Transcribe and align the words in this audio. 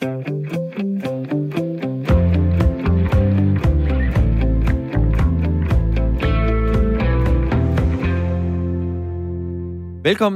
Velkommen 0.00 0.10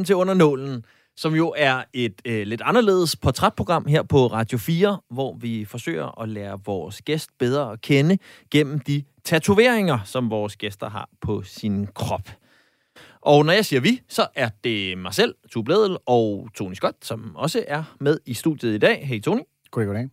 til 0.04 0.14
Under 0.14 0.34
Nålen, 0.34 0.84
som 1.16 1.34
jo 1.34 1.54
er 1.56 1.82
et 1.92 2.22
øh, 2.24 2.46
lidt 2.46 2.62
anderledes 2.64 3.16
portrætprogram 3.16 3.86
her 3.86 4.02
på 4.02 4.26
Radio 4.26 4.58
4, 4.58 5.00
hvor 5.10 5.36
vi 5.40 5.64
forsøger 5.64 6.20
at 6.22 6.28
lære 6.28 6.60
vores 6.64 7.02
gæst 7.02 7.30
bedre 7.38 7.72
at 7.72 7.80
kende 7.80 8.18
gennem 8.50 8.78
de 8.78 9.04
tatoveringer, 9.24 9.98
som 10.04 10.30
vores 10.30 10.56
gæster 10.56 10.90
har 10.90 11.08
på 11.20 11.42
sin 11.42 11.86
krop. 11.94 12.28
Og 13.20 13.44
når 13.44 13.52
jeg 13.52 13.64
siger 13.64 13.80
vi, 13.80 14.00
så 14.08 14.26
er 14.34 14.48
det 14.64 14.98
mig 14.98 15.14
selv, 15.14 15.34
Tue 15.50 15.64
Bledel, 15.64 15.96
og 16.06 16.48
Tony 16.54 16.74
Scott, 16.74 16.96
som 17.04 17.36
også 17.36 17.64
er 17.68 17.84
med 18.00 18.18
i 18.26 18.34
studiet 18.34 18.74
i 18.74 18.78
dag. 18.78 19.06
Hej 19.06 19.20
Tony. 19.20 19.40
Goddag, 19.72 19.86
goddag. 19.86 20.08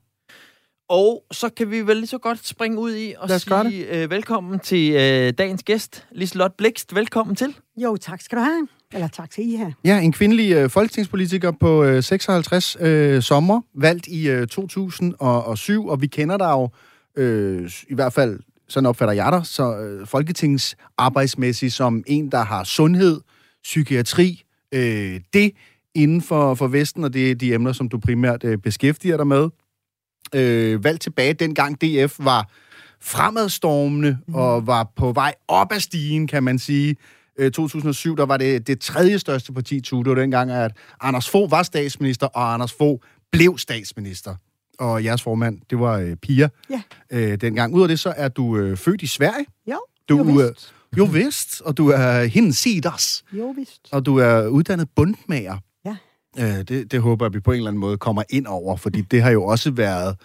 Og 0.89 1.25
så 1.31 1.49
kan 1.49 1.71
vi 1.71 1.81
vel 1.81 1.95
lige 1.95 2.07
så 2.07 2.17
godt 2.17 2.47
springe 2.47 2.79
ud 2.79 2.95
i 2.95 3.13
og 3.17 3.29
sige 3.29 4.03
øh, 4.03 4.09
velkommen 4.09 4.59
til 4.59 4.93
øh, 4.93 5.33
dagens 5.37 5.63
gæst, 5.63 6.07
Liselotte 6.11 6.55
Blikst. 6.57 6.95
Velkommen 6.95 7.35
til. 7.35 7.55
Jo, 7.77 7.97
tak 7.97 8.21
skal 8.21 8.37
du 8.37 8.43
have. 8.43 8.67
Eller 8.93 9.07
tak 9.07 9.29
til 9.29 9.53
I 9.53 9.55
her. 9.55 9.71
Ja, 9.85 9.99
en 9.99 10.11
kvindelig 10.11 10.51
øh, 10.51 10.69
folketingspolitiker 10.69 11.51
på 11.51 11.83
øh, 11.83 12.03
56 12.03 12.77
øh, 12.79 13.21
sommer, 13.21 13.61
valgt 13.75 14.07
i 14.07 14.29
øh, 14.29 14.47
2007, 14.47 15.87
og 15.87 16.01
vi 16.01 16.07
kender 16.07 16.37
dig 16.37 16.49
jo, 16.49 16.69
øh, 17.17 17.71
i 17.89 17.95
hvert 17.95 18.13
fald 18.13 18.39
sådan 18.67 18.85
opfatter 18.85 19.13
jeg 19.13 19.31
dig, 19.31 19.45
så 19.45 19.77
øh, 19.77 20.07
folketingsarbejdsmæssigt 20.07 21.73
som 21.73 22.03
en, 22.07 22.31
der 22.31 22.43
har 22.43 22.63
sundhed, 22.63 23.21
psykiatri, 23.63 24.43
øh, 24.73 25.19
det 25.33 25.51
inden 25.95 26.21
for, 26.21 26.53
for 26.55 26.67
Vesten, 26.67 27.03
og 27.03 27.13
det 27.13 27.31
er 27.31 27.35
de 27.35 27.53
emner, 27.53 27.71
som 27.73 27.89
du 27.89 27.97
primært 27.99 28.43
øh, 28.43 28.57
beskæftiger 28.57 29.17
dig 29.17 29.27
med. 29.27 29.49
Øh, 30.35 30.83
valgt 30.83 31.01
tilbage 31.01 31.33
dengang 31.33 31.81
DF 31.81 32.15
var 32.19 32.49
fremadstormende 33.01 34.17
mm. 34.27 34.35
og 34.35 34.67
var 34.67 34.91
på 34.95 35.11
vej 35.11 35.33
op 35.47 35.71
ad 35.71 35.79
stigen, 35.79 36.27
kan 36.27 36.43
man 36.43 36.59
sige. 36.59 36.95
Øh, 37.39 37.51
2007, 37.51 38.17
der 38.17 38.25
var 38.25 38.37
det 38.37 38.67
det 38.67 38.79
tredje 38.79 39.19
største 39.19 39.53
parti, 39.53 39.81
Tue. 39.81 40.03
Det 40.03 40.09
var 40.09 40.15
dengang, 40.15 40.51
at 40.51 40.71
Anders 41.01 41.29
Fogh 41.29 41.51
var 41.51 41.63
statsminister, 41.63 42.27
og 42.27 42.53
Anders 42.53 42.73
Fogh 42.73 42.99
blev 43.31 43.57
statsminister. 43.57 44.35
Og 44.79 45.03
jeres 45.03 45.21
formand, 45.21 45.59
det 45.69 45.79
var 45.79 45.97
øh, 45.97 46.15
Pia 46.15 46.49
Ja. 46.69 46.81
øh, 47.11 47.37
dengang. 47.41 47.73
Ud 47.75 47.81
af 47.81 47.87
det, 47.87 47.99
så 47.99 48.13
er 48.17 48.27
du 48.27 48.57
øh, 48.57 48.77
født 48.77 49.01
i 49.01 49.07
Sverige. 49.07 49.45
Jo, 49.67 49.79
Du, 50.09 50.17
jo 50.17 50.23
vist. 50.23 50.73
Øh, 50.93 50.97
jo 50.97 51.03
vist, 51.03 51.61
og 51.61 51.77
du 51.77 51.87
er 51.89 52.23
hinsides, 52.23 53.23
Jo 53.33 53.49
vist. 53.57 53.87
og 53.91 54.05
du 54.05 54.17
er 54.17 54.47
uddannet 54.47 54.87
bundmager. 54.95 55.57
Øh, 56.39 56.45
det, 56.67 56.91
det 56.91 57.01
håber 57.01 57.25
jeg, 57.25 57.33
vi 57.33 57.39
på 57.39 57.51
en 57.51 57.57
eller 57.57 57.67
anden 57.67 57.79
måde 57.79 57.97
kommer 57.97 58.23
ind 58.29 58.47
over, 58.47 58.77
fordi 58.77 59.01
det 59.01 59.21
har 59.21 59.29
jo 59.31 59.43
også 59.45 59.71
været 59.71 60.15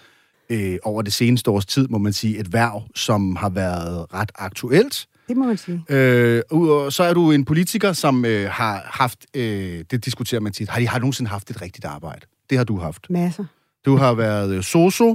øh, 0.51 0.77
over 0.85 1.03
det 1.03 1.13
seneste 1.13 1.51
års 1.51 1.67
tid, 1.67 1.89
må 1.89 1.99
man 1.99 2.13
sige, 2.13 2.39
et 2.39 2.53
værv, 2.53 2.83
som 2.95 3.37
har 3.37 3.49
været 3.49 4.15
ret 4.15 4.33
aktuelt. 4.35 5.07
Det 5.29 5.37
må 5.37 5.45
man 5.47 5.57
sige. 5.57 5.85
Øh, 5.89 6.43
udover- 6.53 6.91
så 6.91 7.03
er 7.03 7.15
du 7.15 7.31
en 7.31 7.45
politiker, 7.45 7.93
som 7.93 8.25
øh, 8.25 8.51
har 8.51 8.83
haft, 8.85 9.27
øh, 9.37 9.85
det 9.91 10.05
diskuterer 10.05 10.41
man 10.41 10.53
tit, 10.53 10.69
har 10.69 10.81
de 10.81 10.89
har 10.89 10.99
nogensinde 10.99 11.31
haft 11.31 11.51
et 11.51 11.63
rigtigt 11.63 11.85
arbejde? 11.85 12.27
Det 12.51 12.59
har 12.59 12.65
du 12.65 12.79
haft. 12.79 13.07
Masser. 13.11 13.45
Du 13.85 13.97
har 13.97 14.15
været 14.15 14.51
øh, 14.55 14.63
soso. 14.63 15.09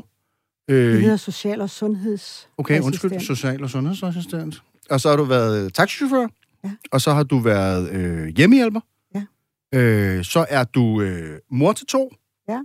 Det 0.67 0.75
Øh, 0.75 0.99
hedder 1.01 1.17
social- 1.17 1.61
og 1.61 1.69
sundheds. 1.69 2.47
okay, 2.57 2.81
undskyld, 2.81 3.19
social- 3.19 3.63
og 3.63 3.69
sundhedsassistent. 3.69 4.61
Og 4.89 5.01
så 5.01 5.09
har 5.09 5.15
du 5.15 5.23
været 5.23 5.65
øh, 5.65 5.71
taxichauffør. 5.71 6.27
Ja. 6.63 6.71
Og 6.91 7.01
så 7.01 7.13
har 7.13 7.23
du 7.23 7.39
været 7.39 7.89
øh, 7.91 8.27
hjemmehjælper. 8.27 8.79
Ja. 9.73 9.77
Øh, 9.79 10.23
så 10.25 10.45
er 10.49 10.63
du 10.63 11.01
øh, 11.01 11.39
mor 11.51 11.73
til 11.73 11.85
to. 11.87 12.13
Ja. 12.49 12.59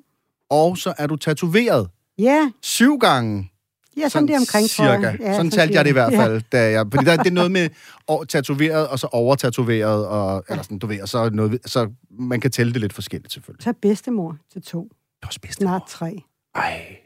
Og 0.51 0.79
så 0.79 0.95
er 0.99 1.07
du 1.07 1.17
tatoveret 1.17 1.89
Ja, 2.19 2.51
syv 2.63 2.99
gange. 2.99 3.51
ja 3.97 4.09
sådan 4.09 4.29
det 4.29 4.37
omkring, 4.37 4.71
tror 4.71 4.85
cirka. 4.95 5.07
jeg. 5.09 5.17
Ja, 5.21 5.35
sådan 5.35 5.51
talte 5.51 5.75
jeg 5.75 5.85
det 5.85 5.91
i 5.91 5.93
hvert 5.93 6.13
fald. 6.13 6.43
Da 6.53 6.71
jeg, 6.71 6.87
fordi 6.93 7.05
der, 7.05 7.17
det 7.17 7.27
er 7.27 7.31
noget 7.31 7.51
med 7.51 7.69
o- 8.11 8.25
tatoveret, 8.25 8.89
og 8.89 8.99
så 8.99 9.07
overtatoveret, 9.07 10.07
og, 10.07 10.45
eller 10.49 10.63
sådan, 10.63 10.79
du 10.79 10.87
ved, 10.87 11.01
og 11.03 11.09
så, 11.09 11.31
noget, 11.31 11.59
så 11.67 11.91
man 12.11 12.41
kan 12.41 12.51
tælle 12.51 12.73
det 12.73 12.81
lidt 12.81 12.93
forskelligt, 12.93 13.33
selvfølgelig. 13.33 13.65
Så 13.65 13.73
bedstemor 13.83 14.37
til 14.53 14.63
to. 14.63 14.83
Det 14.83 15.23
er 15.23 15.27
også 15.27 15.41
bedst. 15.41 15.55
Snart 15.59 15.83
tre. 15.89 16.23
Ej, 16.55 16.97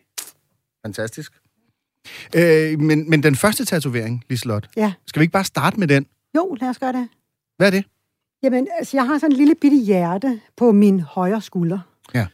fantastisk. 0.87 1.33
Øh, 2.37 2.81
men, 2.81 3.11
men 3.11 3.23
den 3.23 3.37
første 3.37 3.65
tatovering, 3.65 4.25
Liselot, 4.31 4.69
Ja. 4.77 4.93
skal 5.07 5.21
vi 5.21 5.25
ikke 5.25 5.33
bare 5.33 5.45
starte 5.45 5.81
med 5.81 5.89
den? 5.89 6.07
Jo, 6.37 6.57
lad 6.61 6.69
os 6.69 6.79
gøre 6.79 6.93
det. 6.93 7.09
Hvad 7.57 7.67
er 7.67 7.71
det? 7.71 7.85
Jamen, 8.43 8.67
altså, 8.79 8.97
jeg 8.97 9.07
har 9.07 9.19
sådan 9.19 9.33
en 9.33 9.37
lille 9.37 9.55
bitte 9.61 9.77
hjerte 9.77 10.41
på 10.57 10.73
min 10.73 11.01
højre 11.01 11.41
skulder. 11.41 11.79
Ja. 12.15 12.27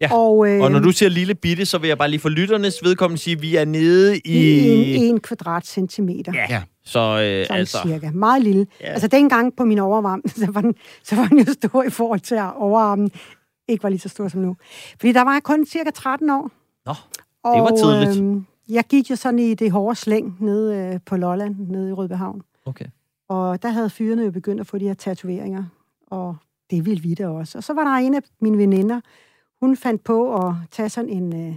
Ja, 0.00 0.12
Og, 0.14 0.48
øh, 0.48 0.62
Og 0.62 0.70
når 0.70 0.78
du 0.78 0.92
siger 0.92 1.08
lille 1.08 1.34
bitte, 1.34 1.66
så 1.66 1.78
vil 1.78 1.88
jeg 1.88 1.98
bare 1.98 2.08
lige 2.10 2.20
for 2.20 2.28
lytternes 2.28 2.74
vedkommende 2.82 3.22
sige, 3.22 3.36
at 3.36 3.42
vi 3.42 3.56
er 3.56 3.64
nede 3.64 4.18
i... 4.18 4.20
i 4.24 4.94
en, 4.96 5.02
en 5.14 5.20
kvadratcentimeter. 5.20 6.32
Ja, 6.34 6.46
Ja. 6.50 6.62
så 6.84 7.00
øh, 7.00 7.46
Sådan 7.46 7.60
altså... 7.60 7.78
cirka. 7.86 8.10
Meget 8.10 8.42
lille. 8.42 8.66
Ja. 8.80 8.86
Altså 8.86 9.08
dengang 9.08 9.56
på 9.56 9.64
min 9.64 9.78
overarm, 9.78 10.22
så 10.36 10.50
var, 10.50 10.60
den, 10.60 10.74
så 11.02 11.16
var 11.16 11.26
den 11.26 11.38
jo 11.38 11.52
stor 11.52 11.82
i 11.82 11.90
forhold 11.90 12.20
til 12.20 12.34
at 12.34 12.52
overarmen. 12.56 13.10
Ikke 13.68 13.82
var 13.82 13.88
lige 13.88 14.00
så 14.00 14.08
stor 14.08 14.28
som 14.28 14.40
nu. 14.40 14.56
Fordi 15.00 15.12
der 15.12 15.22
var 15.24 15.32
jeg 15.32 15.42
kun 15.42 15.66
cirka 15.66 15.90
13 15.90 16.30
år. 16.30 16.50
Nå, 16.86 16.92
det 17.54 17.62
var 17.62 17.76
tidligt. 17.76 18.22
øhm, 18.22 18.46
jeg 18.68 18.84
gik 18.84 19.10
jo 19.10 19.16
sådan 19.16 19.38
i 19.38 19.54
det 19.54 19.70
hårde 19.70 19.96
slæng 19.96 20.36
nede 20.40 20.76
øh, 20.76 21.00
på 21.06 21.16
Lolland, 21.16 21.56
nede 21.58 21.88
i 21.88 21.92
Rødbehavn. 21.92 22.42
Okay. 22.66 22.84
Og 23.28 23.62
der 23.62 23.68
havde 23.68 23.90
fyrene 23.90 24.22
jo 24.22 24.30
begyndt 24.30 24.60
at 24.60 24.66
få 24.66 24.78
de 24.78 24.86
her 24.86 24.94
tatoveringer. 24.94 25.64
Og 26.06 26.36
det 26.70 26.86
ville 26.86 27.02
vi 27.02 27.14
da 27.14 27.28
også. 27.28 27.58
Og 27.58 27.64
så 27.64 27.72
var 27.72 27.84
der 27.84 27.90
en 27.90 28.14
af 28.14 28.22
mine 28.40 28.58
veninder, 28.58 29.00
hun 29.60 29.76
fandt 29.76 30.04
på 30.04 30.46
at 30.46 30.54
tage 30.70 30.88
sådan 30.88 31.10
en 31.10 31.48
øh, 31.48 31.54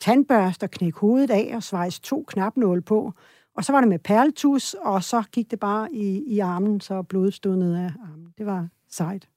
tandbørste 0.00 0.64
og 0.64 0.70
knække 0.70 0.98
hovedet 0.98 1.30
af 1.30 1.52
og 1.54 1.62
svejse 1.62 2.00
to 2.00 2.24
knapnåle 2.28 2.82
på. 2.82 3.12
Og 3.54 3.64
så 3.64 3.72
var 3.72 3.80
det 3.80 3.88
med 3.88 3.98
perletus, 3.98 4.74
og 4.74 5.04
så 5.04 5.22
gik 5.32 5.50
det 5.50 5.60
bare 5.60 5.92
i, 5.92 6.22
i 6.26 6.38
armen, 6.38 6.80
så 6.80 7.02
blodet 7.02 7.34
stod 7.34 7.56
ned 7.56 7.74
af 7.74 7.92
armen. 8.12 8.34
Det 8.38 8.46
var 8.46 8.68
sejt. 8.90 9.28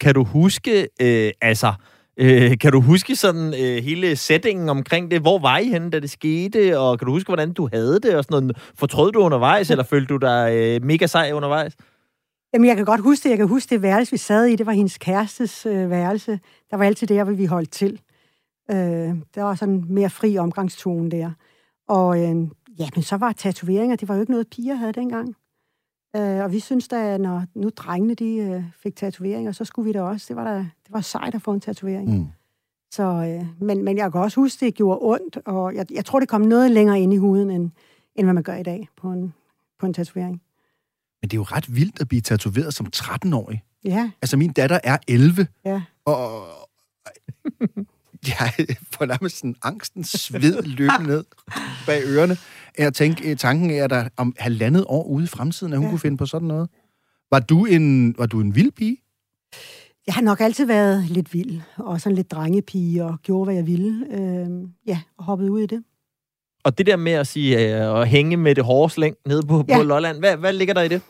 Kan 0.00 0.14
du 0.14 0.24
huske, 0.24 0.88
øh, 1.00 1.32
altså... 1.40 1.72
Øh, 2.16 2.58
kan 2.58 2.72
du 2.72 2.80
huske 2.80 3.16
sådan 3.16 3.54
øh, 3.54 3.84
hele 3.84 4.16
settingen 4.16 4.68
omkring 4.68 5.10
det? 5.10 5.20
Hvor 5.20 5.38
var 5.38 5.58
I 5.58 5.68
henne, 5.68 5.90
da 5.90 6.00
det 6.00 6.10
skete? 6.10 6.78
Og 6.78 6.98
kan 6.98 7.06
du 7.06 7.12
huske, 7.12 7.28
hvordan 7.28 7.52
du 7.52 7.68
havde 7.72 8.00
det? 8.00 8.16
Og 8.16 8.24
sådan 8.24 8.42
noget? 8.42 8.72
Fortrød 8.74 9.12
du 9.12 9.20
undervejs, 9.20 9.70
eller 9.70 9.84
følte 9.84 10.14
du 10.14 10.16
dig 10.16 10.52
øh, 10.54 10.84
mega 10.84 11.06
sej 11.06 11.32
undervejs? 11.32 11.76
Jamen, 12.54 12.68
jeg 12.68 12.76
kan 12.76 12.84
godt 12.84 13.00
huske 13.00 13.24
det. 13.24 13.30
Jeg 13.30 13.38
kan 13.38 13.48
huske 13.48 13.70
det 13.70 13.82
værelse, 13.82 14.12
vi 14.12 14.16
sad 14.16 14.46
i. 14.46 14.56
Det 14.56 14.66
var 14.66 14.72
hendes 14.72 14.98
kærestes 14.98 15.66
øh, 15.66 15.90
værelse. 15.90 16.40
Der 16.70 16.76
var 16.76 16.84
altid 16.84 17.06
der, 17.06 17.24
hvor 17.24 17.32
vi 17.32 17.44
holdt 17.44 17.70
til. 17.70 18.00
Øh, 18.70 18.76
der 19.34 19.42
var 19.42 19.54
sådan 19.54 19.84
mere 19.88 20.10
fri 20.10 20.38
omgangstone 20.38 21.10
der. 21.10 21.30
Og 21.88 22.18
øh, 22.18 22.36
ja, 22.78 22.88
men 22.94 23.02
så 23.02 23.16
var 23.16 23.32
tatoveringer, 23.32 23.96
det 23.96 24.08
var 24.08 24.14
jo 24.14 24.20
ikke 24.20 24.32
noget, 24.32 24.48
piger 24.50 24.74
havde 24.74 24.92
dengang. 24.92 25.34
Øh, 26.16 26.44
og 26.44 26.52
vi 26.52 26.60
synes 26.60 26.88
da, 26.88 27.18
når 27.18 27.44
nu 27.54 27.70
drengene 27.76 28.14
de, 28.14 28.36
øh, 28.36 28.64
fik 28.82 28.96
tatoveringer, 28.96 29.52
så 29.52 29.64
skulle 29.64 29.86
vi 29.86 29.92
da 29.92 30.02
også. 30.02 30.26
Det 30.28 30.36
var, 30.36 30.44
da, 30.44 30.58
det 30.58 30.90
var 30.90 31.00
sejt 31.00 31.34
at 31.34 31.42
få 31.42 31.52
en 31.52 31.60
tatovering. 31.60 32.18
Mm. 32.18 32.26
Så, 32.90 33.02
øh, 33.02 33.46
men, 33.60 33.84
men 33.84 33.96
jeg 33.96 34.12
kan 34.12 34.20
også 34.20 34.40
huske, 34.40 34.66
det 34.66 34.74
gjorde 34.74 34.98
ondt, 35.02 35.38
og 35.44 35.74
jeg, 35.74 35.86
jeg 35.92 36.04
tror, 36.04 36.20
det 36.20 36.28
kom 36.28 36.40
noget 36.40 36.70
længere 36.70 37.00
ind 37.00 37.14
i 37.14 37.16
huden, 37.16 37.50
end, 37.50 37.70
end 38.14 38.26
hvad 38.26 38.34
man 38.34 38.42
gør 38.42 38.54
i 38.54 38.62
dag 38.62 38.88
på 38.96 39.12
en, 39.12 39.34
på 39.78 39.86
en 39.86 39.94
tatovering. 39.94 40.42
Men 41.22 41.28
det 41.28 41.36
er 41.36 41.38
jo 41.38 41.42
ret 41.42 41.76
vildt 41.76 42.00
at 42.00 42.08
blive 42.08 42.20
tatoveret 42.20 42.74
som 42.74 42.86
13-årig. 42.96 43.62
Ja, 43.84 44.10
Altså, 44.22 44.36
min 44.36 44.52
datter 44.52 44.78
er 44.84 44.98
11, 45.08 45.46
ja. 45.64 45.82
og 46.04 46.46
jeg 48.58 48.76
får 48.92 49.04
nærmest 49.04 49.36
sådan 49.36 49.56
angsten 49.62 50.04
sved 50.04 50.62
løbende 50.62 51.06
ned 51.06 51.24
bag 51.86 52.02
ørerne. 52.06 52.36
Jeg 52.78 52.94
tænker, 52.94 53.34
tanken 53.36 53.70
er, 53.70 53.84
at 53.84 53.90
der 53.90 54.08
om 54.16 54.34
halvandet 54.38 54.84
år 54.88 55.04
ude 55.04 55.24
i 55.24 55.26
fremtiden, 55.26 55.72
at 55.72 55.78
hun 55.78 55.86
ja. 55.86 55.90
Kunne 55.90 55.98
finde 55.98 56.16
på 56.16 56.26
sådan 56.26 56.48
noget. 56.48 56.68
Var 57.30 57.40
du 57.40 57.64
en, 57.64 58.14
var 58.18 58.26
du 58.26 58.40
en 58.40 58.54
vild 58.54 58.72
pige? 58.72 58.96
Jeg 60.06 60.14
har 60.14 60.22
nok 60.22 60.40
altid 60.40 60.66
været 60.66 61.04
lidt 61.08 61.34
vild, 61.34 61.60
og 61.76 62.00
sådan 62.00 62.16
lidt 62.16 62.30
drengepige, 62.30 63.04
og 63.04 63.18
gjorde, 63.22 63.44
hvad 63.44 63.54
jeg 63.54 63.66
ville. 63.66 64.06
Øh, 64.10 64.68
ja, 64.86 65.00
og 65.18 65.24
hoppede 65.24 65.52
ud 65.52 65.60
i 65.60 65.66
det. 65.66 65.84
Og 66.64 66.78
det 66.78 66.86
der 66.86 66.96
med 66.96 67.12
at 67.12 67.26
sige, 67.26 67.76
øh, 67.76 68.00
at 68.00 68.08
hænge 68.08 68.36
med 68.36 68.54
det 68.54 68.64
hårde 68.64 68.92
slæng 68.92 69.16
nede 69.26 69.42
på, 69.42 69.64
ja. 69.68 69.76
På 69.76 69.82
Lolland, 69.82 70.18
hvad, 70.18 70.36
hvad 70.36 70.52
ligger 70.52 70.74
der 70.74 70.82
i 70.82 70.88
det? 70.88 71.02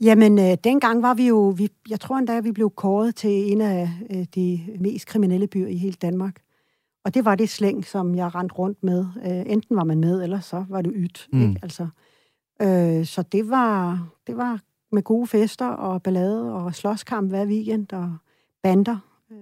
Jamen, 0.00 0.38
øh, 0.38 0.56
dengang 0.64 1.02
var 1.02 1.14
vi 1.14 1.26
jo, 1.26 1.54
vi, 1.56 1.68
jeg 1.90 2.00
tror 2.00 2.16
endda, 2.16 2.40
vi 2.40 2.52
blev 2.52 2.70
kåret 2.76 3.16
til 3.16 3.52
en 3.52 3.60
af 3.60 3.90
øh, 4.10 4.26
de 4.34 4.60
mest 4.80 5.06
kriminelle 5.06 5.46
byer 5.46 5.68
i 5.68 5.76
hele 5.76 5.96
Danmark. 6.02 6.43
Og 7.04 7.14
det 7.14 7.24
var 7.24 7.34
det 7.34 7.48
slæng, 7.48 7.84
som 7.84 8.14
jeg 8.14 8.34
rendte 8.34 8.54
rundt 8.54 8.82
med. 8.82 9.06
Øh, 9.24 9.52
enten 9.52 9.76
var 9.76 9.84
man 9.84 10.00
med, 10.00 10.22
eller 10.22 10.40
så 10.40 10.64
var 10.68 10.82
det 10.82 10.92
ydt. 10.94 11.28
Mm. 11.32 11.40
Ikke? 11.48 11.60
Altså, 11.62 11.88
øh, 12.62 13.04
så 13.06 13.22
det 13.22 13.50
var, 13.50 14.06
det 14.26 14.36
var 14.36 14.60
med 14.92 15.02
gode 15.02 15.26
fester 15.26 15.66
og 15.66 16.02
ballade 16.02 16.52
og 16.54 16.74
slåskamp 16.74 17.28
hver 17.30 17.46
weekend 17.46 17.92
og 17.92 18.16
bander. 18.62 18.98
Øh, 19.32 19.38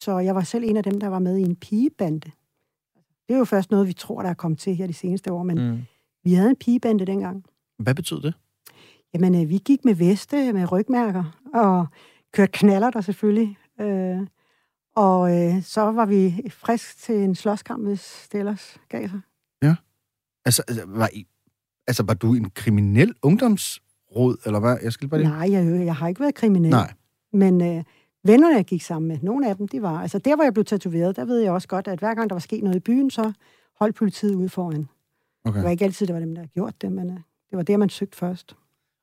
Så 0.00 0.18
jeg 0.18 0.34
var 0.34 0.40
selv 0.40 0.64
en 0.64 0.76
af 0.76 0.82
dem, 0.82 1.00
der 1.00 1.08
var 1.08 1.18
med 1.18 1.36
i 1.36 1.42
en 1.42 1.56
pigebande. 1.56 2.30
Det 3.28 3.34
er 3.34 3.38
jo 3.38 3.44
først 3.44 3.70
noget, 3.70 3.88
vi 3.88 3.92
tror, 3.92 4.22
der 4.22 4.28
er 4.30 4.34
kommet 4.34 4.58
til 4.60 4.74
her 4.76 4.86
de 4.86 4.92
seneste 4.92 5.32
år, 5.32 5.42
men 5.42 5.58
mm. 5.58 5.64
Mm. 5.74 5.78
vi 6.24 6.32
havde 6.34 6.50
en 6.50 6.56
pigebande 6.56 7.06
dengang. 7.06 7.44
Hvad 7.78 7.94
betød 7.94 8.20
det? 8.20 8.34
Jamen, 9.14 9.42
øh, 9.42 9.48
vi 9.48 9.58
gik 9.64 9.84
med 9.84 9.94
veste, 9.94 10.52
med 10.52 10.72
rygmærker, 10.72 11.38
og 11.54 11.86
kørte 12.32 12.52
knaller 12.52 12.90
der 12.90 13.00
selvfølgelig. 13.00 13.58
Øh, 13.80 14.26
Og 14.98 15.36
øh, 15.36 15.62
så 15.62 15.80
var 15.80 16.06
vi 16.06 16.50
frisk 16.50 17.02
til 17.02 17.14
en 17.14 17.34
slåskamp, 17.34 17.86
hvis 17.86 18.28
det 18.32 18.38
ellers 18.38 18.76
gav 18.88 19.08
sig. 19.08 19.20
Altså, 20.48 20.62
altså, 20.68 20.84
var, 20.86 21.08
I, 21.12 21.26
altså, 21.86 22.02
var 22.02 22.14
du 22.14 22.34
en 22.34 22.50
kriminel 22.50 23.14
ungdomsråd, 23.22 24.36
eller 24.46 24.60
hvad? 24.60 24.76
Jeg 24.82 24.92
skal 24.92 25.08
bare 25.08 25.20
lige... 25.20 25.30
Nej, 25.30 25.52
jeg, 25.52 25.86
jeg 25.86 25.96
har 25.96 26.08
ikke 26.08 26.20
været 26.20 26.34
kriminel. 26.34 26.70
Nej. 26.70 26.92
Men 27.32 27.60
øh, 27.60 27.84
vennerne, 28.24 28.56
jeg 28.56 28.64
gik 28.64 28.82
sammen 28.82 29.08
med, 29.08 29.18
nogle 29.22 29.48
af 29.48 29.56
dem, 29.56 29.68
de 29.68 29.82
var... 29.82 30.00
Altså 30.02 30.18
der, 30.18 30.36
hvor 30.36 30.44
jeg 30.44 30.54
blev 30.54 30.64
tatoveret, 30.64 31.16
der 31.16 31.24
ved 31.24 31.38
jeg 31.38 31.52
også 31.52 31.68
godt, 31.68 31.88
at 31.88 31.98
hver 31.98 32.14
gang 32.14 32.30
der 32.30 32.34
var 32.34 32.40
sket 32.40 32.64
noget 32.64 32.76
i 32.76 32.80
byen, 32.80 33.10
så 33.10 33.32
holdt 33.78 33.96
politiet 33.96 34.34
ude 34.34 34.48
foran. 34.48 34.88
Okay. 35.44 35.56
Det 35.56 35.64
var 35.64 35.70
ikke 35.70 35.84
altid, 35.84 36.06
det 36.06 36.14
var 36.14 36.20
dem, 36.20 36.34
der 36.34 36.46
gjort 36.46 36.82
det, 36.82 36.92
men 36.92 37.10
øh, 37.10 37.16
det 37.50 37.56
var 37.56 37.62
der, 37.62 37.76
man 37.76 37.88
søgte 37.88 38.16
først. 38.16 38.56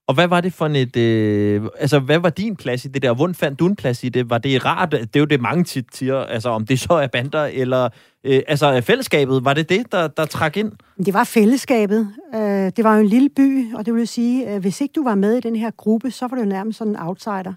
Og 0.07 0.13
hvad 0.13 0.28
var 0.28 0.42
det 0.42 0.54
for 0.54 0.66
et... 0.66 0.98
Øh, 0.98 1.63
altså, 1.80 2.00
hvad 2.00 2.19
var 2.19 2.30
din 2.30 2.56
plads 2.56 2.86
i 2.86 2.88
det 2.88 3.02
der? 3.02 3.13
Hvordan 3.13 3.36
fandt 3.36 3.60
du 3.60 3.68
en 3.68 3.75
plads 3.75 4.04
i 4.04 4.10
det? 4.10 4.30
Var 4.30 4.38
det 4.38 4.66
rart? 4.66 4.92
Det 4.92 5.16
er 5.16 5.19
jo 5.19 5.25
det, 5.25 5.42
mange 5.42 5.63
tit 5.63 5.86
siger. 5.94 6.16
Altså, 6.16 6.50
om 6.50 6.66
det 6.66 6.80
så 6.80 6.94
er 6.94 7.07
bander, 7.07 7.46
eller... 7.46 7.90
Øh, 8.24 8.42
altså, 8.48 8.81
fællesskabet, 8.81 9.46
var 9.46 9.54
det 9.54 9.69
det, 9.69 9.92
der, 9.92 10.07
der 10.07 10.25
trak 10.25 10.57
ind? 10.57 10.72
Det 11.06 11.13
var 11.13 11.24
fællesskabet. 11.24 12.13
Øh, 12.36 12.42
det 12.75 12.84
var 12.84 12.96
jo 12.96 13.02
en 13.02 13.07
lille 13.07 13.30
by, 13.30 13.74
og 13.74 13.86
det 13.86 13.94
vil 13.94 14.07
sige, 14.07 14.54
øh, 14.54 14.62
hvis 14.62 14.81
ikke 14.81 14.94
du 14.94 15.04
var 15.04 15.16
med 15.16 15.38
i 15.38 15.42
den 15.42 15.56
her 15.56 15.72
gruppe, 15.72 16.12
så 16.12 16.28
var 16.28 16.38
du 16.38 16.44
nærmest 16.44 16.78
sådan 16.78 16.94
en 16.94 17.00
outsider. 17.00 17.54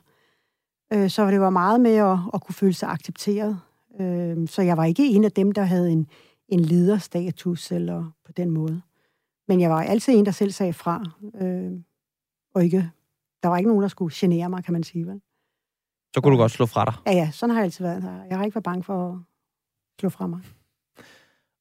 Øh, 0.93 1.11
så 1.11 1.31
det 1.31 1.41
var 1.41 1.51
meget 1.51 1.81
med 1.81 1.95
at, 1.95 2.19
at 2.35 2.41
kunne 2.41 2.55
føle 2.55 2.75
sig 2.75 2.89
accepteret. 2.89 3.59
Øh, 4.01 4.37
så 4.49 4.63
jeg 4.63 4.77
var 4.77 4.85
ikke 4.85 5.07
en 5.07 5.25
af 5.25 5.33
dem, 5.33 5.53
der 5.53 5.63
havde 5.63 5.91
en, 5.91 6.07
en 6.49 6.61
lederstatus 6.61 7.73
eller 7.73 8.13
på 8.27 8.33
den 8.37 8.51
måde. 8.51 8.81
Men 9.49 9.61
jeg 9.61 9.71
var 9.71 9.83
altid 9.83 10.15
en, 10.15 10.27
der 10.27 10.33
selv 10.33 10.51
sagde 10.51 10.73
fra. 10.73 11.05
Øh, 11.41 11.73
og 12.55 12.65
ikke, 12.65 12.91
der 13.43 13.49
var 13.49 13.57
ikke 13.57 13.69
nogen, 13.69 13.83
der 13.83 13.89
skulle 13.89 14.15
genere 14.15 14.51
mig, 14.51 14.65
kan 14.65 14.73
man 14.73 14.83
sige. 14.83 15.07
Vel? 15.07 15.21
Så 16.15 16.21
kunne 16.21 16.33
du 16.33 16.39
godt 16.39 16.53
slå 16.53 16.67
fra 16.67 16.85
dig. 16.85 16.95
Ja, 17.07 17.13
ja, 17.13 17.31
sådan 17.33 17.51
har 17.51 17.61
jeg 17.61 17.65
altid 17.65 17.85
været. 17.85 18.27
Jeg 18.29 18.39
har 18.39 18.45
ikke 18.45 18.55
været 18.55 18.65
bange 18.65 18.83
for 18.83 19.13
at 19.13 19.19
slå 20.01 20.09
fra 20.09 20.27
mig. 20.27 20.41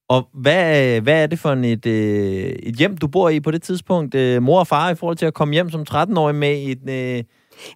Og 0.09 0.29
hvad, 0.33 1.01
hvad 1.01 1.23
er 1.23 1.27
det 1.27 1.39
for 1.39 1.51
et, 1.51 1.85
øh, 1.85 2.49
et 2.49 2.75
hjem, 2.75 2.97
du 2.97 3.07
bor 3.07 3.29
i 3.29 3.39
på 3.39 3.51
det 3.51 3.61
tidspunkt? 3.61 4.15
Øh, 4.15 4.43
mor 4.43 4.59
og 4.59 4.67
far 4.67 4.89
i 4.89 4.95
forhold 4.95 5.17
til 5.17 5.25
at 5.25 5.33
komme 5.33 5.53
hjem 5.53 5.69
som 5.69 5.85
13-årig 5.89 6.35
med 6.35 6.63
et... 6.63 6.89
Øh... 6.89 7.23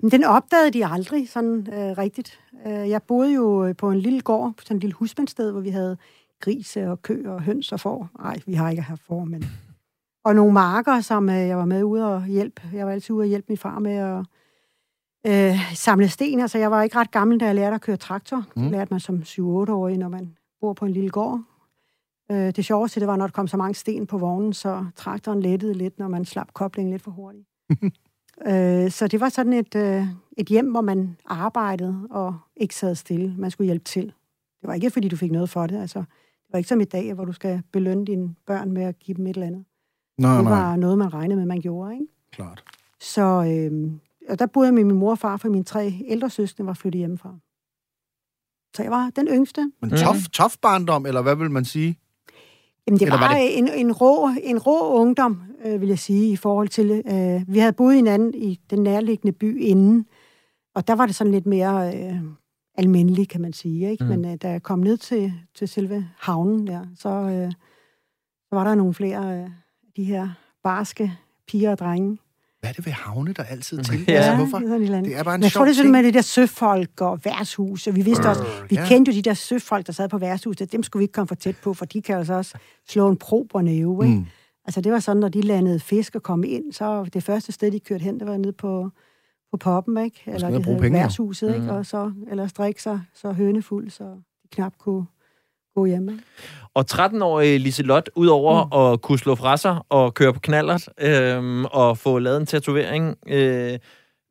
Men 0.02 0.12
den 0.12 0.24
opdagede 0.24 0.72
de 0.72 0.86
aldrig 0.86 1.30
sådan 1.30 1.68
øh, 1.74 1.98
rigtigt. 1.98 2.40
Øh, 2.68 2.90
jeg 2.90 3.04
boede 3.04 3.34
jo 3.34 3.74
på 3.78 3.92
en 3.92 4.00
lille 4.00 4.22
gård, 4.22 4.54
på 4.58 4.63
sådan 4.63 4.78
en 4.78 4.80
lille 4.80 4.94
husmandsted, 4.94 5.52
hvor 5.52 5.62
vi 5.62 5.69
havde 5.69 5.98
grise 6.40 6.90
og 6.90 7.02
kø 7.02 7.24
og 7.25 7.42
høns 7.42 7.72
og 7.72 7.80
får. 7.80 8.10
Nej, 8.19 8.40
vi 8.46 8.54
har 8.54 8.69
ikke 8.69 8.81
haft 8.81 9.02
får, 9.08 9.25
men... 9.25 9.46
Og 10.24 10.36
nogle 10.36 10.54
marker, 10.54 11.02
som 11.02 11.30
øh, 11.30 11.36
jeg 11.36 11.58
var 11.58 11.66
med 11.66 11.84
ude 11.84 12.16
og 12.16 12.26
hjælpe. 12.26 12.62
Jeg 12.74 12.86
var 12.86 12.92
altid 12.92 13.16
ude 13.16 13.24
og 13.24 13.28
hjælpe 13.28 13.46
min 13.50 13.58
far 13.58 13.80
med 13.80 13.96
at 13.96 14.26
øh, 15.28 15.76
samle 15.76 16.10
sten. 16.10 16.40
Altså, 16.40 16.58
jeg 16.58 16.72
var 16.72 16.84
ikke 16.84 16.96
ret 16.96 17.12
gammel, 17.12 17.40
da 17.40 17.46
jeg 17.46 17.56
lærte 17.56 17.76
at 17.76 17.82
køre 17.82 17.98
traktor. 17.98 18.46
Mm. 18.56 18.62
Det 18.62 18.72
lærte 18.72 18.94
man 18.94 19.00
som 19.00 19.16
7-8-årig, 19.16 19.98
når 19.98 20.10
man 20.10 20.38
bor 20.60 20.74
på 20.74 20.86
en 20.86 20.92
lille 20.92 21.10
gård. 21.10 21.42
Øh, 22.32 22.56
det 22.56 22.66
sjoveste, 22.66 23.00
det 23.00 23.08
var, 23.08 23.16
når 23.16 23.28
der 23.28 23.32
kom 23.32 23.48
så 23.48 23.58
mange 23.58 23.76
sten 23.76 24.08
på 24.08 24.18
vognen, 24.18 24.54
så 24.54 24.86
traktoren 24.96 25.42
lettede 25.42 25.74
lidt, 25.74 26.00
når 26.00 26.08
man 26.08 26.26
slap 26.26 26.54
koblingen 26.54 26.92
lidt 26.92 27.02
for 27.02 27.12
hurtigt. 27.12 27.48
øh, 28.48 28.92
så 28.92 29.08
det 29.12 29.20
var 29.20 29.30
sådan 29.30 29.54
et, 29.54 29.76
øh, 29.76 30.06
et 30.38 30.48
hjem, 30.48 30.72
hvor 30.72 30.82
man 30.82 31.18
arbejdede 31.26 32.08
og 32.10 32.38
ikke 32.56 32.76
sad 32.76 32.96
stille. 32.96 33.36
Man 33.38 33.52
skulle 33.52 33.66
hjælpe 33.66 33.86
til. 33.86 34.06
Det 34.62 34.68
var 34.68 34.74
ikke, 34.74 34.90
fordi 34.90 35.08
du 35.08 35.16
fik 35.16 35.32
noget 35.32 35.50
for 35.50 35.68
det. 35.68 35.82
Altså, 35.82 36.00
det 36.00 36.54
var 36.54 36.58
ikke 36.58 36.70
som 36.70 36.82
i 36.82 36.84
dag, 36.84 37.14
hvor 37.14 37.26
du 37.26 37.32
skal 37.32 37.62
belønne 37.72 38.06
dine 38.06 38.36
børn 38.46 38.72
med 38.72 38.84
at 38.84 39.00
give 39.00 39.18
dem 39.18 39.28
et 39.28 39.36
eller 39.36 39.48
andet. 39.48 39.66
Nej, 40.22 40.36
det 40.36 40.44
nej, 40.44 40.54
var 40.54 40.76
noget, 40.76 40.98
man 40.98 41.14
regnede 41.14 41.40
med, 41.40 41.46
man 41.46 41.62
gjorde, 41.62 41.94
ikke? 41.94 42.06
klart. 42.32 42.64
Så 43.00 43.22
øh, 43.22 43.92
og 44.30 44.40
der 44.40 44.46
boede 44.46 44.68
jeg 44.68 44.74
med 44.74 44.84
min 44.84 44.98
mor 44.98 45.12
og 45.12 45.20
far, 45.20 45.38
for 45.38 45.50
mine 45.50 45.64
tre 45.64 45.94
ældre 46.08 46.30
søskende 46.30 46.68
var 46.68 46.74
flyttet 46.74 47.00
hjemmefra. 47.00 47.36
Så 48.76 48.84
jeg 48.84 48.92
var 48.92 49.10
den 49.16 49.28
yngste. 49.28 49.72
Men 49.82 49.90
tof, 49.90 50.18
tof 50.34 50.58
barndom, 50.62 51.06
eller 51.06 51.22
hvad 51.22 51.36
vil 51.36 51.52
man 51.52 51.66
sige? 51.66 51.98
Jamen, 52.88 53.00
det 53.00 53.06
Eller 53.06 53.20
var, 53.20 53.28
var 53.28 53.36
det... 53.36 53.58
En, 53.58 53.68
en, 53.68 53.92
rå, 53.92 54.30
en 54.44 54.60
rå 54.60 55.02
ungdom, 55.02 55.42
øh, 55.66 55.82
vil 55.82 55.90
jeg 55.90 56.00
sige, 56.00 56.32
i 56.32 56.36
forhold 56.36 56.68
til... 56.68 56.92
Øh, 56.92 57.54
vi 57.54 57.60
havde 57.60 57.74
boet 57.74 57.96
hinanden 57.96 58.34
i 58.34 58.60
den 58.70 58.84
nærliggende 58.84 59.32
by 59.32 59.62
inden, 59.62 60.06
og 60.76 60.88
der 60.88 60.96
var 60.96 61.06
det 61.06 61.16
sådan 61.16 61.32
lidt 61.32 61.46
mere 61.46 61.98
øh, 61.98 62.22
almindeligt, 62.76 63.30
kan 63.30 63.42
man 63.42 63.54
sige. 63.54 63.92
Ikke? 63.92 64.04
Mm. 64.04 64.10
Mm. 64.10 64.20
Men 64.20 64.32
øh, 64.32 64.38
da 64.42 64.50
jeg 64.50 64.64
kom 64.64 64.80
ned 64.80 64.98
til, 64.98 65.34
til 65.56 65.68
selve 65.68 66.08
havnen 66.18 66.68
der, 66.68 66.86
så, 66.96 67.10
øh, 67.10 67.52
så 68.50 68.56
var 68.56 68.64
der 68.64 68.76
nogle 68.76 68.94
flere 68.94 69.42
øh, 69.42 69.50
de 69.96 70.04
her 70.04 70.30
barske 70.64 71.18
piger 71.48 71.72
og 71.72 71.78
drenge. 71.78 72.18
Hvad 72.60 72.70
er 72.70 72.74
det 72.74 72.86
ved 72.86 72.92
havne, 72.92 73.34
der 73.34 73.44
altid 73.44 73.84
til? 73.84 74.06
Ja. 74.08 74.14
Altså, 74.14 74.36
hvorfor? 74.36 74.58
det 74.58 74.66
er 74.66 74.70
sådan 74.70 74.82
et 74.82 74.86
eller 74.86 74.98
andet. 74.98 75.12
Det 75.12 75.20
er 75.20 75.24
bare 75.24 75.36
en 75.36 75.40
Men 75.40 75.44
jeg 75.44 75.52
sjov 75.52 75.60
tror, 75.60 75.66
det 75.66 75.72
er 75.72 75.76
sådan 75.76 75.92
med 75.92 76.04
det 76.04 76.14
der 76.14 76.22
søfolk 76.22 77.02
og 77.02 77.20
værtshus, 77.26 77.88
og 77.88 77.96
vi 77.96 78.02
vidste 78.02 78.30
også, 78.30 78.44
vi 78.70 78.76
ja. 78.76 78.86
kendte 78.88 79.12
jo 79.12 79.16
de 79.16 79.22
der 79.22 79.34
søfolk, 79.34 79.88
der 79.88 79.94
sad 79.94 80.10
på 80.10 80.18
værtshuset, 80.18 80.72
dem 80.72 80.84
skulle 80.84 81.02
vi 81.02 81.04
ikke 81.04 81.14
komme 81.14 81.28
for 81.28 81.36
tæt 81.36 81.56
på, 81.64 81.74
for 81.74 81.86
de 81.86 82.02
kan 82.02 82.18
altså 82.18 82.34
også 82.34 82.58
slå 82.90 83.10
en 83.10 83.18
prober 83.18 83.62
næve, 83.62 84.06
ikke? 84.06 84.18
Mm. 84.18 84.26
Altså 84.66 84.82
det 84.82 84.92
var 84.92 85.00
sådan, 85.00 85.20
når 85.20 85.30
de 85.30 85.42
landede 85.42 85.80
fisk 85.80 86.16
og 86.16 86.24
kom 86.24 86.44
ind, 86.44 86.74
så 86.74 87.06
det 87.14 87.24
første 87.24 87.52
sted, 87.52 87.72
de 87.72 87.80
kørte 87.80 88.04
hen, 88.04 88.20
det 88.20 88.28
var 88.28 88.38
nede 88.38 88.54
på, 88.54 88.90
på 89.52 89.58
poppen, 89.58 89.98
ikke? 89.98 90.22
Eller 90.26 90.50
det 90.50 90.66
hed 90.66 90.92
værtshuset, 90.92 91.48
ikke? 91.48 91.62
Mhm. 91.62 91.70
Og 91.70 91.86
så, 91.86 92.12
eller 92.32 92.48
strikke 92.48 92.82
sig 92.82 93.02
så 93.14 93.32
hønefuld, 93.32 93.90
så 93.90 94.04
de 94.44 94.48
knap 94.52 94.74
kunne 94.78 95.06
gå 95.76 95.86
hjem, 95.86 96.10
ikke? 96.10 96.24
Og 96.74 96.86
13-årige 96.92 97.58
Liselot, 97.58 98.10
udover 98.16 98.66
mm. 98.66 98.94
at 98.94 99.02
kunne 99.02 99.20
slå 99.20 99.36
fra 99.36 99.58
sig 99.58 99.80
og 99.90 100.14
køre 100.14 100.34
på 100.34 100.40
knallert 100.40 100.90
øh, 101.02 101.64
og 101.64 101.98
få 101.98 102.20
lavet 102.20 102.38
en 102.38 102.46
tatovering, 102.46 103.16
øh, 103.28 103.80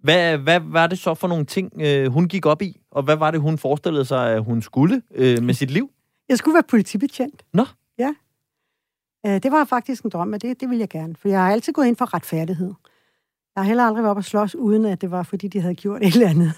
hvad, 0.02 0.38
hvad 0.38 0.60
var 0.64 0.86
det 0.86 0.98
så 0.98 1.14
for 1.14 1.28
nogle 1.28 1.44
ting, 1.44 1.72
øh, 1.80 2.12
hun 2.12 2.28
gik 2.28 2.46
op 2.46 2.62
i? 2.62 2.80
Og 2.90 3.02
hvad 3.02 3.16
var 3.16 3.30
det, 3.30 3.40
hun 3.40 3.58
forestillede 3.58 4.04
sig, 4.04 4.30
at 4.32 4.44
hun 4.44 4.62
skulle 4.62 5.02
øh, 5.14 5.42
med 5.42 5.54
sit 5.54 5.70
liv? 5.70 5.90
Jeg 6.28 6.38
skulle 6.38 6.54
være 6.54 6.62
politibetjent. 6.68 7.42
Nå. 7.52 7.64
Ja. 7.98 8.14
Øh, 9.26 9.32
Det 9.42 9.52
var 9.52 9.64
faktisk 9.64 10.02
en 10.04 10.10
drøm, 10.10 10.32
og 10.32 10.42
det, 10.42 10.60
det 10.60 10.68
ville 10.68 10.80
jeg 10.80 10.88
gerne. 10.88 11.14
For 11.16 11.28
jeg 11.28 11.40
har 11.40 11.52
altid 11.52 11.72
gået 11.72 11.86
ind 11.86 11.96
for 11.96 12.14
retfærdighed. 12.14 12.74
Jeg 13.56 13.62
har 13.64 13.68
heller 13.68 13.84
aldrig 13.84 14.02
været 14.02 14.10
op 14.10 14.16
og 14.16 14.24
slås, 14.24 14.54
uden 14.54 14.84
at 14.84 15.00
det 15.00 15.10
var, 15.10 15.22
fordi 15.22 15.48
de 15.48 15.60
havde 15.60 15.74
gjort 15.74 16.02
et 16.02 16.14
eller 16.14 16.28
andet. 16.28 16.52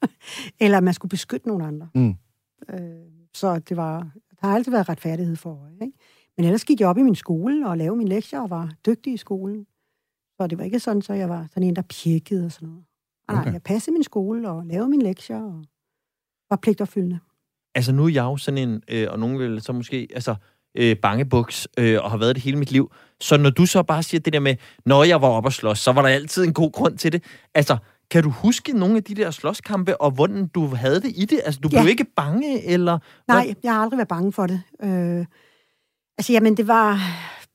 eller 0.60 0.78
at 0.78 0.84
man 0.84 0.94
skulle 0.94 1.10
beskytte 1.10 1.48
nogle 1.48 1.66
andre. 1.66 1.88
Mm. 1.94 2.14
Øh, 2.70 2.78
Så 3.36 3.58
det 3.58 3.76
var, 3.76 3.98
der 4.40 4.46
har 4.46 4.54
altid 4.54 4.72
været 4.72 4.88
retfærdighed 4.88 5.36
for 5.36 5.62
øje. 5.62 5.72
Ikke? 5.72 5.98
Men 6.36 6.44
ellers 6.44 6.64
gik 6.64 6.80
jeg 6.80 6.88
op 6.88 6.98
i 6.98 7.02
min 7.02 7.14
skole 7.14 7.68
og 7.68 7.78
lavede 7.78 7.96
mine 7.96 8.10
lektier 8.10 8.40
og 8.40 8.50
var 8.50 8.72
dygtig 8.86 9.12
i 9.12 9.16
skolen. 9.16 9.66
Så 10.40 10.46
det 10.46 10.58
var 10.58 10.64
ikke 10.64 10.80
sådan, 10.80 11.02
så 11.02 11.12
jeg 11.12 11.28
var 11.28 11.46
sådan 11.50 11.62
en, 11.62 11.76
der 11.76 11.82
pjekkede 11.82 12.44
og 12.44 12.52
sådan 12.52 12.68
noget. 12.68 12.84
Nej, 13.30 13.40
Okay. 13.40 13.52
jeg 13.52 13.62
passede 13.62 13.92
min 13.92 14.02
skole 14.02 14.50
og 14.50 14.66
lavede 14.66 14.88
mine 14.88 15.02
lektier 15.04 15.42
og 15.42 15.64
var 16.50 16.56
pligtopfyldende. 16.56 17.18
Altså, 17.74 17.92
nu 17.92 18.04
er 18.04 18.08
jeg 18.08 18.22
jo 18.22 18.36
sådan 18.36 18.68
en, 18.68 18.82
øh, 18.88 19.06
og 19.10 19.18
nogen 19.18 19.38
vil 19.38 19.60
så 19.62 19.72
måske, 19.72 20.08
altså, 20.14 20.34
øh, 20.74 20.96
bangebuks, 20.96 21.68
øh, 21.78 21.98
og 22.02 22.10
har 22.10 22.18
været 22.18 22.34
det 22.34 22.44
hele 22.44 22.58
mit 22.58 22.70
liv. 22.72 22.92
Så 23.20 23.36
når 23.36 23.50
du 23.50 23.66
så 23.66 23.82
bare 23.82 24.02
siger 24.02 24.20
det 24.20 24.32
der 24.32 24.40
med, 24.40 24.56
når 24.86 25.04
jeg 25.04 25.22
var 25.22 25.28
oppe 25.28 25.46
og 25.48 25.52
slås, 25.52 25.78
så 25.78 25.92
var 25.92 26.02
der 26.02 26.08
altid 26.08 26.44
en 26.44 26.54
god 26.54 26.72
grund 26.72 26.98
til 26.98 27.12
det. 27.12 27.24
Altså, 27.54 27.76
kan 28.10 28.22
du 28.22 28.30
huske 28.30 28.72
nogle 28.72 28.96
af 28.96 29.04
de 29.04 29.14
der 29.14 29.30
slåskampe, 29.30 30.00
og 30.00 30.10
hvordan 30.10 30.46
du 30.46 30.66
havde 30.66 31.00
det 31.00 31.12
i 31.16 31.24
det? 31.24 31.40
Altså, 31.44 31.60
du 31.60 31.68
Ja. 31.72 31.80
blev 31.82 31.90
ikke 31.90 32.04
bange, 32.16 32.62
eller... 32.64 32.98
Nej, 33.28 33.54
jeg 33.62 33.74
har 33.74 33.82
aldrig 33.82 33.98
været 33.98 34.08
bange 34.08 34.32
for 34.32 34.46
det. 34.46 34.62
Øh, 34.82 35.26
altså, 36.18 36.32
jamen, 36.32 36.56
det 36.56 36.68
var... 36.68 36.98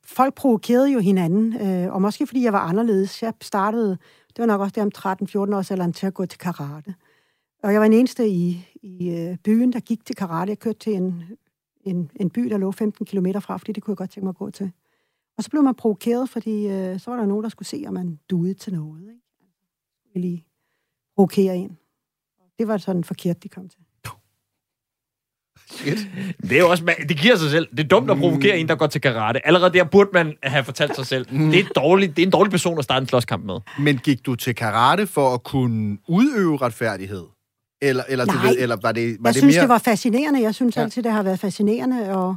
Folk 0.06 0.36
provokerede 0.36 0.92
jo 0.92 1.00
hinanden, 1.00 1.62
øh, 1.62 1.94
og 1.94 2.02
måske 2.02 2.28
fordi 2.28 2.44
jeg 2.44 2.54
var 2.54 2.60
anderledes. 2.60 3.24
Jeg 3.24 3.34
startede, 3.42 3.90
det 4.28 4.40
var 4.40 4.46
nok 4.46 4.62
også 4.62 4.74
der 4.76 4.82
om 4.82 4.92
13-14 5.52 5.56
års 5.56 5.72
alderen, 5.72 5.94
til 5.94 6.08
at 6.08 6.14
gå 6.14 6.26
til 6.26 6.40
karate. 6.40 6.96
Og 7.64 7.74
jeg 7.74 7.82
var 7.82 7.86
den 7.88 7.94
eneste 7.98 8.28
i, 8.28 8.68
i 8.84 9.10
øh, 9.10 9.38
byen, 9.38 9.74
der 9.74 9.80
gik 9.80 10.06
til 10.06 10.16
karate. 10.16 10.50
Jeg 10.50 10.60
kørte 10.60 10.80
til 10.80 10.94
en, 10.94 11.24
en, 11.84 12.10
en 12.16 12.30
by, 12.30 12.42
der 12.42 12.58
lå 12.58 12.72
15 12.72 13.06
km 13.06 13.28
fra, 13.40 13.58
fordi 13.58 13.72
det 13.72 13.84
kunne 13.84 13.92
jeg 13.92 13.98
godt 13.98 14.10
tænke 14.10 14.26
mig 14.26 14.30
at 14.30 14.36
gå 14.38 14.50
til. 14.52 14.72
Og 15.38 15.44
så 15.44 15.50
blev 15.50 15.64
man 15.64 15.76
provokeret, 15.76 16.30
fordi 16.30 16.68
øh, 16.68 17.00
så 17.00 17.12
var 17.12 17.18
der 17.18 17.26
nogen, 17.26 17.44
der 17.44 17.50
skulle 17.50 17.68
se, 17.68 17.84
om 17.88 17.94
man 17.94 18.20
duede 18.30 18.54
til 18.54 18.74
noget. 18.74 19.02
Ikke? 19.02 19.21
Ville 20.14 20.28
lige 20.30 20.46
provokere 21.16 21.56
en. 21.56 21.78
Det 22.60 22.68
var 22.68 22.78
sådan 22.78 23.04
forkert, 23.04 23.44
de 23.44 23.50
kom 23.50 23.70
til. 23.70 23.80
Shit. 25.72 25.98
Det 26.42 26.52
er 26.52 26.60
jo 26.60 26.70
også, 26.70 26.96
det 27.10 27.18
giver 27.18 27.36
sig 27.36 27.52
selv. 27.52 27.68
Det 27.72 27.80
er 27.80 27.88
dumt 27.88 28.12
at 28.12 28.18
provokere 28.18 28.58
en, 28.58 28.68
der 28.68 28.76
går 28.76 28.88
til 28.88 29.02
karate. 29.02 29.48
Allerede 29.48 29.74
der 29.74 29.84
burde 29.84 30.10
man 30.14 30.34
have 30.44 30.64
fortalt 30.64 30.96
sig 30.96 31.06
selv. 31.06 31.26
Det 31.26 31.60
er, 31.60 31.64
dårligt, 31.76 32.16
det 32.16 32.22
er 32.22 32.26
en 32.26 32.32
dårlig 32.32 32.52
person 32.52 32.78
at 32.78 32.84
starte 32.84 33.04
en 33.04 33.08
slåskamp 33.08 33.46
med. 33.46 33.60
Men 33.80 33.98
gik 33.98 34.26
du 34.26 34.36
til 34.36 34.56
karate 34.56 35.08
for 35.08 35.34
at 35.34 35.44
kunne 35.44 35.98
udøve 36.08 36.58
retfærdighed? 36.58 37.24
Eller, 37.82 38.04
eller, 38.10 38.26
du 38.26 38.32
Nej. 38.34 38.48
ved, 38.48 38.56
eller 38.60 38.78
var 38.82 38.92
det, 38.92 39.18
var 39.20 39.30
jeg 39.30 39.34
det 39.34 39.42
synes, 39.42 39.56
mere 39.56 39.62
det 39.62 39.70
var 39.70 39.78
fascinerende. 39.78 40.42
Jeg 40.42 40.56
synes 40.56 40.78
Ja. 40.78 40.82
altid, 40.82 41.04
det 41.04 41.12
har 41.12 41.24
været 41.24 41.40
fascinerende, 41.40 42.16
og, 42.16 42.36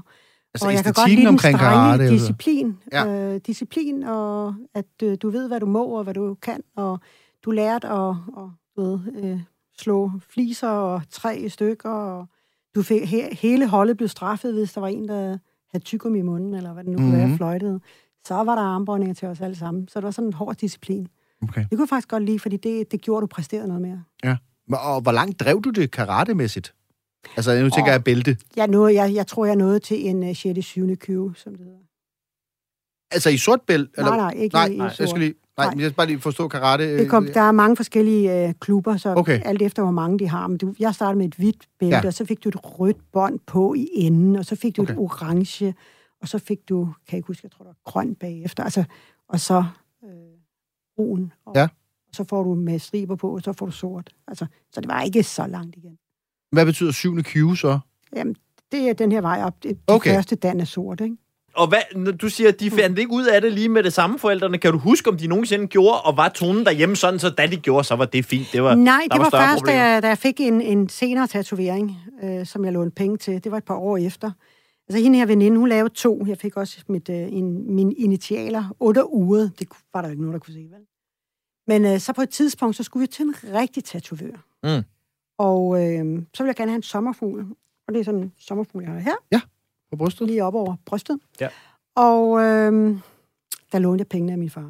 altså, 0.55 0.67
og 0.67 0.75
jeg 0.75 0.85
kan 0.85 0.93
godt 0.93 1.11
lide 1.11 1.27
den 1.27 1.39
strenge 1.39 1.59
karate? 1.59 2.03
altså? 2.05 2.15
disciplin. 2.15 2.77
Ja. 2.93 3.07
Øh, 3.07 3.41
disciplin, 3.47 4.03
og 4.03 4.55
at 4.75 4.85
øh, 5.03 5.17
du 5.23 5.31
ved, 5.31 5.49
hvad 5.49 5.61
du 5.61 5.67
må, 5.67 5.85
og 5.85 6.05
hvad 6.05 6.15
du 6.15 6.35
kan, 6.43 6.61
og 6.77 7.01
du 7.45 7.51
lærte 7.51 7.89
at, 7.89 8.09
at 8.11 8.49
du 8.77 8.83
ved, 8.83 8.99
øh, 9.25 9.41
slå 9.79 10.11
fliser 10.29 10.69
og 10.69 11.03
træ 11.11 11.37
i 11.37 11.49
stykker, 11.49 11.91
og 11.91 12.27
du 12.75 12.83
fik, 12.83 13.05
he, 13.05 13.35
hele 13.35 13.67
holdet 13.69 13.97
blev 13.97 14.09
straffet, 14.09 14.55
hvis 14.55 14.73
der 14.73 14.81
var 14.81 14.89
en, 14.89 15.09
der 15.09 15.39
havde 15.73 15.85
tyggegummi 15.85 16.19
i 16.19 16.23
munden, 16.23 16.55
eller 16.55 16.73
hvad 16.73 16.85
det 16.85 16.93
nu 16.93 16.99
kunne 16.99 17.09
Mhm. 17.09 17.17
være, 17.19 17.37
fløjtede. 17.37 17.81
Så 18.27 18.35
var 18.35 18.55
der 18.55 18.63
armbåndinger 18.63 19.15
til 19.15 19.29
os 19.29 19.41
alle 19.41 19.57
sammen. 19.57 19.89
Så 19.89 19.99
det 20.01 20.05
var 20.05 20.11
sådan 20.11 20.29
en 20.29 20.33
hård 20.33 20.57
disciplin. 20.57 21.09
Okay. 21.43 21.61
Det 21.61 21.71
kunne 21.71 21.81
jeg 21.81 21.89
faktisk 21.89 22.09
godt 22.09 22.23
lide, 22.23 22.39
fordi 22.39 22.57
det, 22.57 22.93
det 22.93 23.01
gjorde, 23.01 23.21
du 23.21 23.27
præsterede 23.27 23.69
noget 23.69 23.83
mere. 23.83 24.03
Og 24.73 25.01
hvor 25.01 25.13
langt 25.13 25.41
drev 25.41 25.63
du 25.63 25.71
det 25.71 25.91
karatemæssigt? 25.91 26.75
Altså, 27.37 27.63
nu 27.63 27.71
tænker 27.71 27.91
Åh. 27.91 27.93
jeg 27.93 28.05
bælte. 28.05 28.37
Jeg, 28.57 28.69
nåede, 28.69 28.95
jeg, 28.95 29.15
jeg 29.15 29.27
tror, 29.27 29.45
jeg 29.47 29.57
nåede 29.57 29.79
til 29.79 30.09
en 30.09 30.23
uh, 30.31 30.37
6. 30.37 30.65
7. 30.67 30.97
Q, 30.97 31.07
som 31.37 31.55
det 31.55 31.65
hedder. 31.65 31.79
Altså, 33.11 33.31
i 33.31 33.37
sort 33.37 33.61
bælte? 33.67 34.01
Nej, 34.03 34.17
nej, 34.17 34.31
ikke 34.37 34.55
nej, 34.55 34.67
i, 34.67 34.75
i 34.75 34.79
nej, 34.79 34.89
sort. 34.89 35.01
jeg 35.01 35.09
skal 35.09 35.21
lige... 35.21 35.35
Nej, 35.57 35.67
Nej. 35.67 35.75
men 35.75 35.81
jeg 35.81 35.89
skal 35.91 35.97
bare 35.97 36.07
lige 36.07 36.21
forstå 36.21 36.49
karate. 36.49 36.85
øh, 36.85 36.99
Det 36.99 37.11
kom, 37.11 37.27
der 37.35 37.41
er 37.41 37.53
mange 37.53 37.77
forskellige 37.77 38.49
øh, 38.49 38.55
klubber, 38.61 38.97
så 38.97 39.15
Okay. 39.17 39.41
alt 39.45 39.63
efter, 39.63 39.83
hvor 39.83 39.93
mange 39.93 40.19
de 40.19 40.29
har. 40.29 40.47
Men 40.47 40.59
du, 40.59 40.75
jeg 40.79 40.95
startede 40.95 41.19
med 41.19 41.27
et 41.27 41.35
hvidt 41.35 41.69
bælte, 41.79 41.97
Ja. 41.97 42.07
og 42.07 42.15
så 42.15 42.25
fik 42.25 42.45
du 42.45 42.49
et 42.49 42.57
rødt 42.81 43.13
bånd 43.13 43.39
på 43.47 43.75
i 43.75 43.89
enden, 43.95 44.37
og 44.37 44.45
så 44.45 44.57
fik 44.57 44.77
du 44.77 44.83
okay. 44.83 44.93
Et 44.93 44.99
orange, 44.99 45.75
og 46.23 46.29
så 46.29 46.39
fik 46.39 46.69
du, 46.69 46.85
kan 46.85 46.93
jeg 47.13 47.17
ikke 47.19 47.27
huske, 47.27 47.41
jeg 47.45 47.51
tror, 47.51 47.65
det 47.65 47.69
var 47.85 47.91
grøn 47.91 48.15
bagefter, 48.15 48.65
altså, 48.65 48.85
og 49.29 49.41
så 49.41 49.65
øh, 50.05 50.11
brun. 50.97 51.33
Og, 51.47 51.53
Ja. 51.57 51.63
og 52.09 52.15
så 52.15 52.25
får 52.25 52.43
du 52.43 52.55
med 52.55 52.79
striber 52.79 53.17
på, 53.17 53.35
og 53.35 53.43
så 53.43 53.53
får 53.53 53.67
du 53.67 53.73
sort. 53.73 54.11
Altså, 54.29 54.47
så 54.73 54.81
det 54.81 54.89
var 54.89 55.03
ikke 55.03 55.23
så 55.23 55.47
langt 55.47 55.77
igen. 55.77 55.99
Hvad 56.53 56.67
betyder 56.67 56.93
syvende 56.93 57.23
Q 57.23 57.57
så? 57.57 57.79
Jamen, 58.17 58.37
det 58.73 58.89
er 58.89 58.93
den 58.93 59.13
her 59.13 59.21
vej 59.21 59.43
op. 59.45 59.63
Det, 59.63 59.71
de 59.71 59.77
Okay. 59.87 59.95
okay. 59.95 60.15
første 60.15 60.37
dan 60.37 60.61
er 60.61 60.65
sort, 60.65 61.01
ikke? 61.01 61.17
Og 61.57 61.69
hvad, 61.69 61.79
når 61.97 62.13
du 62.13 62.29
siger, 62.29 62.49
at 62.49 62.61
de 62.61 62.71
fandt 62.71 62.99
ikke 62.99 63.13
ud 63.13 63.25
af 63.25 63.41
det 63.41 63.53
lige 63.53 63.69
med 63.69 63.83
det 63.83 63.93
samme 63.93 64.19
forældrene. 64.19 64.59
Kan 64.59 64.73
du 64.73 64.79
huske, 64.79 65.11
om 65.11 65.17
de 65.19 65.27
nogensinde 65.27 65.67
gjorde, 65.67 66.01
og 66.01 66.17
var 66.17 66.29
tonen 66.29 66.67
derhjemme 66.67 66.97
sådan, 66.97 67.21
så 67.21 67.31
da 67.31 67.47
de 67.47 67.57
gjorde, 67.57 67.85
så 67.85 67.97
var 67.97 68.05
det 68.05 68.25
fint. 68.25 68.47
Det 68.53 68.63
var, 68.63 68.75
Nej, 68.75 69.07
det 69.13 69.19
var, 69.19 69.29
større 69.29 69.43
først, 69.43 69.55
da 69.55 69.57
problemer. 69.57 69.85
jeg, 69.85 70.03
da 70.03 70.09
jeg 70.09 70.19
fik 70.19 70.41
en, 70.41 70.61
en 70.61 70.89
senere 70.89 71.27
tatovering, 71.27 71.97
øh, 72.23 72.47
som 72.47 72.65
jeg 72.65 72.73
lånte 72.73 72.95
penge 72.95 73.17
til. 73.17 73.45
Det 73.45 73.53
var 73.53 73.59
et 73.59 73.65
par 73.65 73.77
år 73.77 73.97
efter. 73.97 74.31
Altså, 74.89 75.03
hende 75.03 75.19
her 75.19 75.27
veninde, 75.27 75.59
hun 75.59 75.69
lavede 75.69 75.95
to. 75.95 76.25
Jeg 76.27 76.39
fik 76.39 76.57
også 76.57 76.79
mit, 76.89 77.09
øh, 77.09 77.17
en, 77.17 77.75
mine 77.75 77.95
initialer. 77.95 78.75
Otte 78.81 79.13
uger. 79.13 79.49
Det 79.59 79.69
var 79.95 80.01
der 80.01 80.09
jo 80.09 80.11
ikke 80.13 80.23
nogen, 80.23 80.33
der 80.33 80.39
kunne 80.41 80.55
se, 80.55 80.61
vel? 80.71 80.87
Men 81.67 81.85
øh, 81.85 82.01
så 82.01 82.13
på 82.13 82.23
et 82.23 82.31
tidspunkt, 82.31 82.77
så 82.77 82.83
skulle 82.83 83.01
vi 83.01 83.07
til 83.07 83.23
en 83.23 83.35
rigtig 83.55 83.85
tatovør. 83.85 84.45
Mm. 84.65 84.85
Og 85.39 85.83
øh, 85.83 86.23
så 86.35 86.43
ville 86.43 86.49
jeg 86.49 86.57
gerne 86.57 86.71
have 86.71 86.77
en 86.77 86.83
sommerfugl. 86.83 87.47
Og 87.89 87.95
det 87.95 88.01
er 88.01 88.05
sådan 88.05 88.21
en 88.21 88.33
sommerfugl, 88.39 88.83
jeg 88.85 88.93
har 88.93 89.01
her. 89.01 89.17
På 89.95 90.05
brystet? 90.05 90.27
Lige 90.27 90.45
op 90.45 90.55
over 90.55 90.77
brystet. 90.87 91.19
Ja. 91.41 91.49
Og 91.97 92.41
øh, 92.41 92.97
der 93.73 93.79
lånte 93.79 94.01
jeg 94.03 94.09
pengene 94.09 94.33
af 94.33 94.39
min 94.39 94.51
far. 94.51 94.61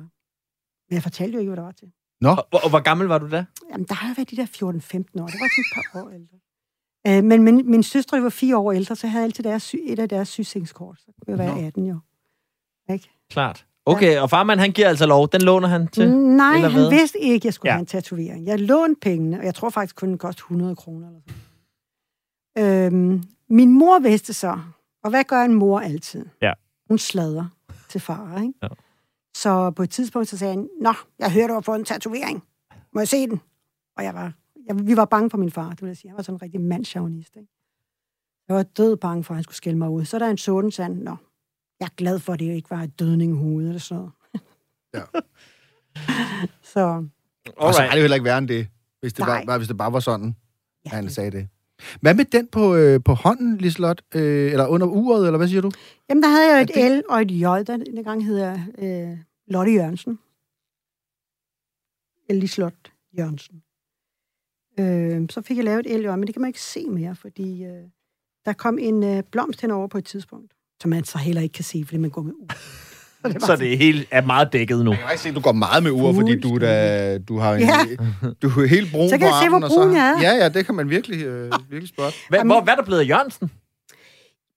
Men 0.88 0.95
jeg 0.95 1.02
fortalte 1.02 1.33
jo 1.35 1.38
ikke, 1.38 1.49
hvad 1.50 1.57
der 1.57 1.62
var 1.62 1.73
til. 1.73 1.93
Nå, 2.21 2.31
Og, 2.31 2.47
og, 2.64 2.71
hvor 2.71 2.81
gammel 2.81 3.07
var 3.07 3.19
du 3.19 3.31
da? 3.31 3.45
Jamen, 3.73 3.87
der 3.88 3.95
har 3.95 4.09
jeg 4.09 4.16
været 4.16 4.31
de 4.31 4.37
der 4.37 4.47
14-15 4.47 4.62
år. 4.62 5.26
Det 5.26 5.40
var 5.40 5.50
sådan 5.50 5.64
et 5.66 5.93
par 5.93 6.02
år 6.02 6.11
ældre. 6.11 6.37
Øh, 7.07 7.25
men 7.25 7.43
min, 7.43 7.71
min 7.71 7.83
søstre 7.83 8.23
var 8.23 8.28
fire 8.28 8.57
år 8.59 8.73
ældre, 8.73 8.97
så 8.97 9.07
jeg 9.07 9.12
havde 9.12 9.25
altid 9.25 9.45
deres, 9.45 9.62
sy- 9.62 9.76
et 9.83 9.99
af 9.99 10.09
deres 10.09 10.28
sygesikringskort. 10.28 10.99
Så 10.99 11.07
kunne 11.07 11.31
jeg 11.31 11.38
være 11.38 11.61
Nå. 11.61 11.66
18 11.66 11.87
jo. 11.87 11.99
Ikke? 12.93 13.11
Klart. 13.31 13.66
Okay, 13.87 14.19
og 14.19 14.31
farmand, 14.31 14.61
han 14.61 14.71
giver 14.73 14.88
altså 14.88 15.07
lov. 15.07 15.28
Den 15.33 15.43
låner 15.43 15.69
han 15.69 15.88
til. 15.88 16.09
Mm, 16.11 16.16
Nej, 16.16 16.54
eller 16.54 16.69
han 16.69 16.81
hvad? 16.81 16.90
vidste 16.90 17.19
ikke, 17.21 17.35
at 17.35 17.45
jeg 17.45 17.54
skulle 17.54 17.71
Ja. 17.71 17.73
ja. 17.73 17.76
have 17.76 17.81
en 17.81 17.87
tatovering. 17.87 18.47
Jeg 18.47 18.61
lånte 18.61 18.99
pengene, 19.00 19.38
og 19.38 19.45
jeg 19.45 19.54
tror 19.54 19.71
faktisk 19.71 19.97
kun, 19.97 20.09
den 20.09 20.19
kostede 20.19 20.43
100 20.45 20.76
kroner. 20.76 21.07
Eller 21.09 21.21
sådan. 22.57 22.95
Øhm, 22.95 23.23
min 23.49 23.73
mor 23.73 23.99
vidste 23.99 24.33
så, 24.35 24.59
og 25.04 25.11
hvad 25.11 25.25
gør 25.25 25.42
en 25.42 25.54
mor 25.54 25.80
altid? 25.80 26.26
Ja. 26.42 26.52
Hun 26.88 26.99
slader 26.99 27.46
til 27.88 28.00
far, 28.00 28.40
ikke? 28.40 28.54
Ja. 28.62 28.68
Så 29.37 29.70
på 29.70 29.82
et 29.82 29.90
tidspunkt, 29.90 30.28
så 30.28 30.38
sagde 30.38 30.54
han, 30.54 30.68
Nå, 30.80 30.92
jeg 31.18 31.32
hørte, 31.32 31.49
du 31.49 31.52
har 31.52 31.61
fået 31.61 31.78
en 31.78 31.84
tatovering. 31.84 32.44
Må 32.92 33.00
jeg 33.00 33.08
se 33.08 33.26
den? 33.26 33.40
Og 33.96 34.04
jeg 34.04 34.14
var, 34.14 34.32
jeg, 34.68 34.87
vi 34.87 34.96
var 34.96 35.04
bange 35.04 35.30
for 35.30 35.38
min 35.38 35.50
far, 35.50 35.70
det 35.70 35.82
vil 35.82 35.88
jeg 35.88 35.96
sige. 35.96 36.08
Han 36.11 36.16
var 36.16 36.23
sådan 36.23 36.37
en 36.37 36.42
rigtig 36.42 36.61
mandschaunist, 36.61 37.37
ikke? 37.37 37.52
Jeg 38.49 38.56
var 38.56 38.62
død 38.62 38.96
bange 38.96 39.25
for, 39.25 39.34
at 39.34 39.37
han 39.37 39.44
skulle 39.44 39.56
skælde 39.56 39.78
mig 39.78 39.90
ud. 39.90 40.04
Så 40.04 40.18
da 40.18 40.26
han 40.26 40.38
så 40.38 40.61
den, 40.61 40.70
sagde 40.70 40.94
han, 40.94 41.02
Nå, 41.02 41.16
jeg 41.80 41.87
er 41.87 41.94
glad 41.96 42.18
for, 42.18 42.32
at 42.32 42.40
det 42.40 42.44
ikke 42.54 42.70
var 42.70 42.82
et 42.82 42.99
dødning 42.99 43.32
i 43.32 43.38
hovedet 43.38 43.68
eller 43.68 43.80
sådan 43.80 43.99
noget. 44.00 44.12
Ja. 44.94 45.02
så 46.73 47.06
og 47.56 47.75
så 47.75 47.80
Alright. 47.80 47.90
er 47.90 47.90
det 47.90 47.96
jo 47.96 48.02
heller 48.02 48.14
ikke 48.14 48.25
værre 48.25 48.38
end 48.38 48.49
det, 48.49 48.68
hvis 49.00 49.12
det, 49.12 49.26
Nej. 49.26 49.37
bare, 49.37 49.46
bare, 49.46 49.58
hvis 49.58 49.68
det 49.68 49.76
bare 49.76 49.92
var 49.92 50.00
sådan, 50.00 50.37
ja, 50.84 50.90
at 50.90 50.90
han 50.90 51.11
sagde 51.11 51.30
det. 51.30 51.49
Hvad 52.00 52.14
med 52.14 52.25
den 52.25 52.47
på, 52.47 52.75
øh, 52.75 53.00
på 53.04 53.14
hånden, 53.14 53.59
Liselot? 53.59 54.02
Øh, 54.14 54.52
eller 54.52 54.66
under 54.66 54.87
uret, 54.87 55.26
eller 55.26 55.38
hvad 55.38 55.49
siger 55.49 55.61
du? 55.61 55.71
Jamen, 56.09 56.23
der 56.23 56.28
havde 56.28 56.57
jeg 56.57 56.69
jo 56.76 56.83
et 56.83 56.93
L 56.93 57.02
og 57.09 57.23
et 57.23 57.31
J. 57.31 57.45
Den, 57.66 57.97
den 57.97 58.04
gang 58.04 58.25
hedder 58.25 58.50
jeg 58.50 58.66
øh, 58.78 59.19
Lotte 59.47 59.73
Jørgensen. 59.73 60.19
Lislot 62.31 62.93
Jørgensen. 63.19 63.62
Øh, 64.81 65.26
så 65.31 65.43
fik 65.43 65.57
jeg 65.57 65.64
lavet 65.64 65.87
et 65.87 66.00
L, 66.00 66.07
men 66.07 66.26
det 66.26 66.35
kan 66.35 66.40
man 66.40 66.49
ikke 66.49 66.62
se 66.62 66.87
mere, 66.87 67.14
fordi 67.16 67.64
øh, 67.64 67.85
der 68.45 68.52
kom 68.52 68.78
en 68.78 69.02
øh, 69.02 69.23
blomst 69.33 69.61
henover 69.61 69.87
på 69.87 69.99
et 69.99 70.04
tidspunkt, 70.04 70.52
som 70.81 70.90
man 70.90 71.04
så 71.04 71.19
heller 71.19 71.43
ikke 71.43 71.52
kan 71.52 71.64
se, 71.64 71.85
fordi 71.85 71.99
man 71.99 72.11
går 72.11 72.23
med 72.23 72.33
u. 72.33 72.47
Så 73.33 73.33
det 73.33 73.43
Så 73.43 73.57
det 73.57 73.78
hele 73.78 74.07
er 74.11 74.23
meget 74.26 74.52
dækket 74.52 74.85
nu. 74.85 74.90
Jeg 74.90 74.99
kan 74.99 75.07
faktisk 75.09 75.23
se, 75.23 75.28
at 75.28 75.35
du 75.35 75.40
går 75.40 75.52
meget 75.52 75.83
med 75.83 75.90
ur, 75.90 76.12
fordi 76.12 76.40
du, 76.40 76.59
da, 76.59 77.19
du 77.19 77.38
har 77.38 77.54
en, 77.54 77.61
Ja. 77.61 77.75
du 78.43 78.49
er 78.49 78.66
helt 78.66 78.93
brun 78.93 79.09
Så 79.09 79.19
kan 79.19 79.26
jeg 79.26 79.35
se, 79.43 79.49
hvor 79.49 79.61
og 79.61 79.71
så, 79.71 79.76
brun 79.76 79.95
jeg 79.95 80.09
er. 80.09 80.21
Ja, 80.23 80.37
ja, 80.45 80.49
det 80.49 80.66
kan 80.66 80.75
man 80.75 80.90
virkelig, 80.90 81.25
øh, 81.25 81.52
virkelig 81.71 81.88
spotte. 81.88 82.19
Hvad, 82.28 82.38
Jamen- 82.38 82.50
hvor, 82.52 82.61
hvad 82.62 82.73
er 82.73 82.76
der 82.76 82.85
blevet 82.85 83.00
af 83.00 83.09
Jørgensen? 83.09 83.50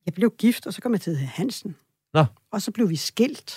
Jeg 0.06 0.14
blev 0.14 0.32
gift, 0.38 0.68
og 0.68 0.74
så 0.74 0.82
kom 0.82 0.92
jeg 0.94 1.02
til 1.02 1.12
at 1.12 1.18
hedde 1.18 1.32
Hansen. 1.36 1.76
Nå. 2.14 2.26
Og 2.52 2.62
så 2.62 2.72
blev 2.72 2.90
vi 2.90 2.96
skilt. 2.96 3.52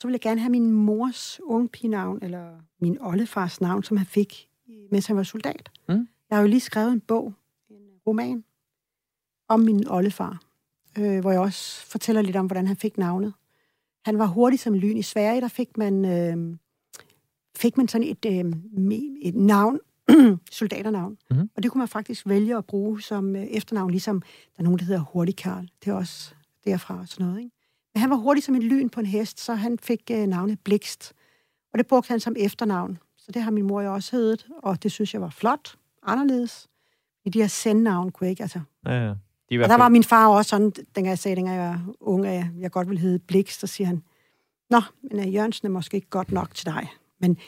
Så 0.00 0.06
ville 0.08 0.14
jeg 0.14 0.20
gerne 0.20 0.40
have 0.40 0.50
min 0.50 0.70
mors 0.72 1.40
ungpigenavn, 1.44 2.18
eller 2.22 2.46
min 2.80 2.98
oldefars 3.00 3.60
navn, 3.60 3.82
som 3.82 3.96
han 3.96 4.06
fik, 4.06 4.48
mens 4.92 5.06
han 5.06 5.16
var 5.16 5.22
soldat. 5.22 5.70
Mm. 5.88 6.08
Jeg 6.30 6.36
har 6.38 6.42
jo 6.42 6.48
lige 6.48 6.60
skrevet 6.60 6.92
en 6.92 7.00
bog, 7.00 7.32
en 7.70 7.76
roman, 8.06 8.44
om 9.48 9.60
min 9.60 9.88
oldefar, 9.88 10.40
øh, 10.98 11.20
hvor 11.20 11.30
jeg 11.30 11.40
også 11.40 11.86
fortæller 11.86 12.22
lidt 12.22 12.36
om, 12.36 12.46
hvordan 12.46 12.66
han 12.66 12.76
fik 12.76 12.98
navnet. 12.98 13.32
Han 14.06 14.18
var 14.18 14.26
hurtig 14.26 14.60
som 14.60 14.74
lyn. 14.74 14.96
I 14.96 15.02
Sverige, 15.02 15.40
der 15.40 15.48
fik 15.48 15.78
man, 15.78 16.04
øh, 16.04 16.56
fik 17.56 17.76
man 17.76 17.88
sådan 17.88 18.06
et, 18.06 18.24
øh, 18.26 18.52
et 19.22 19.34
navn, 19.34 19.80
soldaternavn. 20.50 21.18
Mhm. 21.30 21.50
Og 21.56 21.62
det 21.62 21.70
kunne 21.70 21.78
man 21.78 21.88
faktisk 21.88 22.28
vælge 22.28 22.56
at 22.56 22.64
bruge 22.64 23.02
som 23.02 23.36
øh, 23.36 23.42
efternavn, 23.42 23.90
ligesom 23.90 24.20
der 24.20 24.58
er 24.58 24.62
nogen, 24.62 24.78
der 24.78 24.84
hedder 24.84 25.00
Hurtig 25.00 25.36
Karl. 25.36 25.68
Det 25.84 25.90
er 25.90 25.94
også 25.94 26.34
derfra 26.64 27.00
og 27.00 27.08
sådan 27.08 27.26
noget. 27.26 27.38
Ikke? 27.38 27.50
Men 27.94 28.00
han 28.00 28.10
var 28.10 28.16
hurtig 28.16 28.44
som 28.44 28.54
en 28.54 28.62
lyn 28.62 28.88
på 28.88 29.00
en 29.00 29.06
hest, 29.06 29.40
så 29.40 29.54
han 29.54 29.78
fik 29.78 30.10
øh, 30.10 30.26
navnet 30.26 30.58
Blikst. 30.64 31.12
Og 31.72 31.78
det 31.78 31.86
brugte 31.86 32.08
han 32.08 32.20
som 32.20 32.34
efternavn. 32.38 32.98
Så 33.16 33.32
det 33.32 33.42
har 33.42 33.50
min 33.50 33.66
mor 33.66 33.82
jo 33.82 33.94
også 33.94 34.16
heddet, 34.16 34.46
og 34.62 34.82
det 34.82 34.92
synes 34.92 35.14
jeg 35.14 35.22
var 35.22 35.30
flot, 35.30 35.76
anderledes. 36.02 36.68
I 37.24 37.30
de 37.30 37.40
her 37.40 37.48
sendnavn 37.48 38.12
kunne 38.12 38.24
jeg 38.24 38.30
ikke, 38.30 38.42
altså. 38.42 38.60
Ja, 38.86 39.06
ja. 39.06 39.14
De 39.50 39.54
er 39.54 39.62
Og 39.62 39.68
der 39.68 39.76
var 39.76 39.88
min 39.88 40.04
far 40.04 40.28
også 40.28 40.48
sådan, 40.48 40.70
dengang 40.70 41.06
jeg 41.06 41.18
sagde, 41.18 41.36
dengang 41.36 41.56
jeg 41.56 41.68
var 41.68 41.94
ung, 42.00 42.26
at 42.26 42.34
jeg, 42.34 42.50
jeg 42.58 42.70
godt 42.70 42.88
ville 42.88 43.00
hedde 43.00 43.18
Blikst, 43.18 43.60
så 43.60 43.66
siger 43.66 43.86
han, 43.86 44.02
Nå, 44.70 44.80
men 45.02 45.18
uh, 45.18 45.34
Jørgensen 45.34 45.66
er 45.66 45.70
måske 45.70 45.94
ikke 45.94 46.10
godt 46.10 46.32
nok 46.32 46.54
til 46.54 46.66
dig. 46.66 46.88
Men 47.20 47.38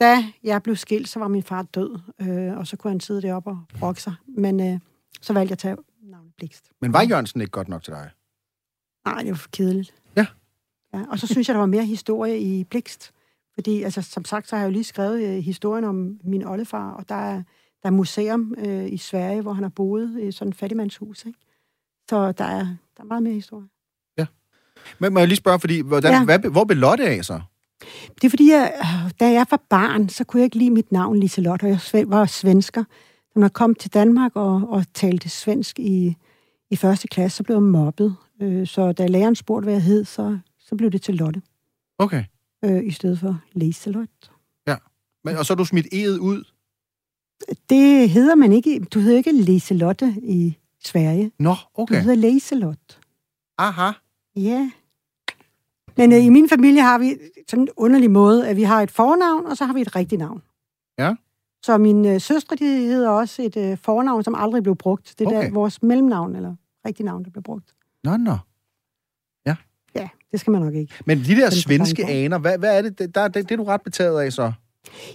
da 0.00 0.24
jeg 0.42 0.62
blev 0.62 0.76
skilt, 0.76 1.08
så 1.08 1.18
var 1.18 1.28
min 1.28 1.42
far 1.42 1.62
død, 1.62 1.98
øh, 2.20 2.58
og 2.58 2.66
så 2.66 2.76
kunne 2.76 2.90
han 2.90 3.00
sidde 3.00 3.22
deroppe 3.22 3.50
og 3.50 3.58
brokke 3.78 4.02
sig. 4.02 4.14
Men 4.28 4.60
øh, 4.60 4.80
så 5.20 5.32
valgte 5.32 5.50
jeg 5.50 5.54
at 5.54 5.58
tage 5.58 5.76
navnet 6.02 6.32
Blikst. 6.36 6.70
Men 6.80 6.92
var 6.92 7.02
Jørgensen 7.02 7.40
ikke 7.40 7.50
godt 7.50 7.68
nok 7.68 7.82
til 7.82 7.92
dig? 7.92 8.10
Nej, 9.04 9.18
det 9.18 9.30
var 9.30 9.36
for 9.36 9.48
kedeligt. 9.52 9.94
Ja. 10.16 10.26
ja. 10.94 11.04
Og 11.10 11.18
så 11.18 11.26
synes 11.26 11.48
jeg, 11.48 11.54
der 11.54 11.60
var 11.60 11.66
mere 11.66 11.84
historie 11.84 12.40
i 12.40 12.64
Blikst. 12.64 13.12
Fordi, 13.54 13.82
altså, 13.82 14.02
som 14.02 14.24
sagt, 14.24 14.48
så 14.48 14.56
har 14.56 14.62
jeg 14.62 14.68
jo 14.68 14.72
lige 14.72 14.84
skrevet 14.84 15.22
øh, 15.22 15.44
historien 15.44 15.84
om 15.84 16.18
min 16.24 16.44
oldefar, 16.44 16.90
og 16.90 17.08
der 17.08 17.14
er, 17.14 17.42
der 17.82 17.86
er 17.88 17.90
museum 17.90 18.54
øh, 18.58 18.92
i 18.92 18.96
Sverige, 18.96 19.42
hvor 19.42 19.52
han 19.52 19.64
har 19.64 19.70
boet 19.70 20.20
i 20.22 20.32
sådan 20.32 20.50
et 20.50 20.56
fattigmandshus, 20.56 21.24
ikke? 21.24 21.38
Så 22.10 22.32
der 22.32 22.44
er, 22.44 22.58
der 22.96 23.00
er 23.00 23.04
meget 23.04 23.22
mere 23.22 23.34
historie. 23.34 23.66
Men 24.98 25.12
må 25.12 25.18
jeg 25.18 25.28
lige 25.28 25.36
spørge, 25.36 25.60
fordi, 25.60 25.80
hvordan, 25.80 26.12
ja. 26.12 26.18
Ja. 26.18 26.24
hvad, 26.24 26.38
hvor 26.50 26.64
blev 26.64 26.78
Lotte 26.78 27.04
af 27.08 27.24
så? 27.24 27.40
Det 28.14 28.24
er 28.24 28.30
fordi, 28.30 28.50
jeg, 28.50 28.72
da 29.20 29.30
jeg 29.32 29.46
var 29.50 29.62
barn, 29.70 30.08
så 30.08 30.24
kunne 30.24 30.40
jeg 30.40 30.44
ikke 30.44 30.58
lide 30.58 30.70
mit 30.70 30.92
navn, 30.92 31.20
Liselotte, 31.20 31.64
og 31.64 31.70
jeg 31.92 32.10
var 32.10 32.26
svensker. 32.26 32.84
Når 33.34 33.42
jeg 33.42 33.52
kom 33.52 33.74
til 33.74 33.94
Danmark 33.94 34.36
og, 34.36 34.68
og 34.68 34.84
talte 34.94 35.28
svensk 35.28 35.78
i, 35.78 36.16
i 36.70 36.76
første 36.76 37.08
klasse, 37.08 37.36
så 37.36 37.42
blev 37.42 37.56
jeg 37.56 37.62
mobbet. 37.62 38.16
Øh, 38.42 38.66
Så 38.66 38.92
da 38.92 39.06
læreren 39.06 39.34
spurgte, 39.36 39.64
hvad 39.64 39.74
jeg 39.74 39.82
hed, 39.82 40.04
så, 40.04 40.38
så 40.58 40.74
blev 40.76 40.90
det 40.90 41.02
til 41.02 41.14
Lotte, 41.14 41.42
Okay. 41.98 42.24
øh, 42.64 42.84
i 42.86 42.90
stedet 42.90 43.18
for 43.18 43.40
Liselotte. 43.52 44.14
Men, 45.24 45.36
og 45.36 45.46
så 45.46 45.52
er 45.52 45.56
du 45.56 45.64
smidt 45.64 45.86
eget 45.92 46.18
ud? 46.18 46.44
Det 47.70 48.10
hedder 48.10 48.34
man 48.34 48.52
ikke. 48.52 48.80
Du 48.80 49.00
hedder 49.00 49.16
ikke 49.16 49.32
Liselotte 49.32 50.14
i 50.22 50.58
Sverige. 50.84 51.32
Nå, 51.38 51.50
Du 51.50 51.56
okay. 51.74 52.00
hedder 52.00 52.14
Liselotte. 52.14 52.94
Aha. 53.58 53.90
Ja. 54.36 54.70
Men 55.96 56.12
øh, 56.12 56.24
i 56.24 56.28
min 56.28 56.48
familie 56.48 56.82
har 56.82 56.98
vi 56.98 57.16
sådan 57.48 57.62
en 57.62 57.68
underlig 57.76 58.10
måde, 58.10 58.48
at 58.48 58.56
vi 58.56 58.62
har 58.62 58.82
et 58.82 58.90
fornavn, 58.90 59.46
og 59.46 59.56
så 59.56 59.64
har 59.64 59.72
vi 59.74 59.80
et 59.80 59.96
rigtigt 59.96 60.18
navn. 60.18 60.42
Ja. 60.98 61.14
Så 61.62 61.78
mine 61.78 62.14
øh, 62.14 62.20
søstre, 62.20 62.56
de 62.56 62.64
hedder 62.64 63.10
også 63.10 63.42
et 63.42 63.56
øh, 63.56 63.78
fornavn, 63.78 64.24
som 64.24 64.34
aldrig 64.34 64.62
blev 64.62 64.76
brugt. 64.76 65.14
Det 65.18 65.24
er 65.24 65.28
Okay. 65.28 65.46
der 65.46 65.52
vores 65.54 65.82
mellemnavn, 65.82 66.36
eller 66.36 66.54
rigtigt 66.86 67.04
navn, 67.06 67.24
der 67.24 67.30
blev 67.30 67.42
brugt. 67.42 67.74
Nå, 68.04 68.16
nå. 68.16 68.36
Ja, 69.94 70.08
det 70.32 70.40
skal 70.40 70.50
man 70.50 70.62
nok 70.62 70.74
ikke. 70.74 70.94
Men 71.06 71.18
de 71.18 71.36
der 71.36 71.50
svenske 71.50 72.06
aner, 72.06 72.38
hvad, 72.38 72.58
hvad 72.58 72.78
er 72.78 72.82
det, 72.82 72.98
det, 72.98 73.14
der, 73.14 73.28
det, 73.28 73.34
det 73.48 73.50
er 73.50 73.56
du 73.56 73.64
ret 73.64 73.82
betaget 73.82 74.20
af 74.20 74.32
så? 74.32 74.52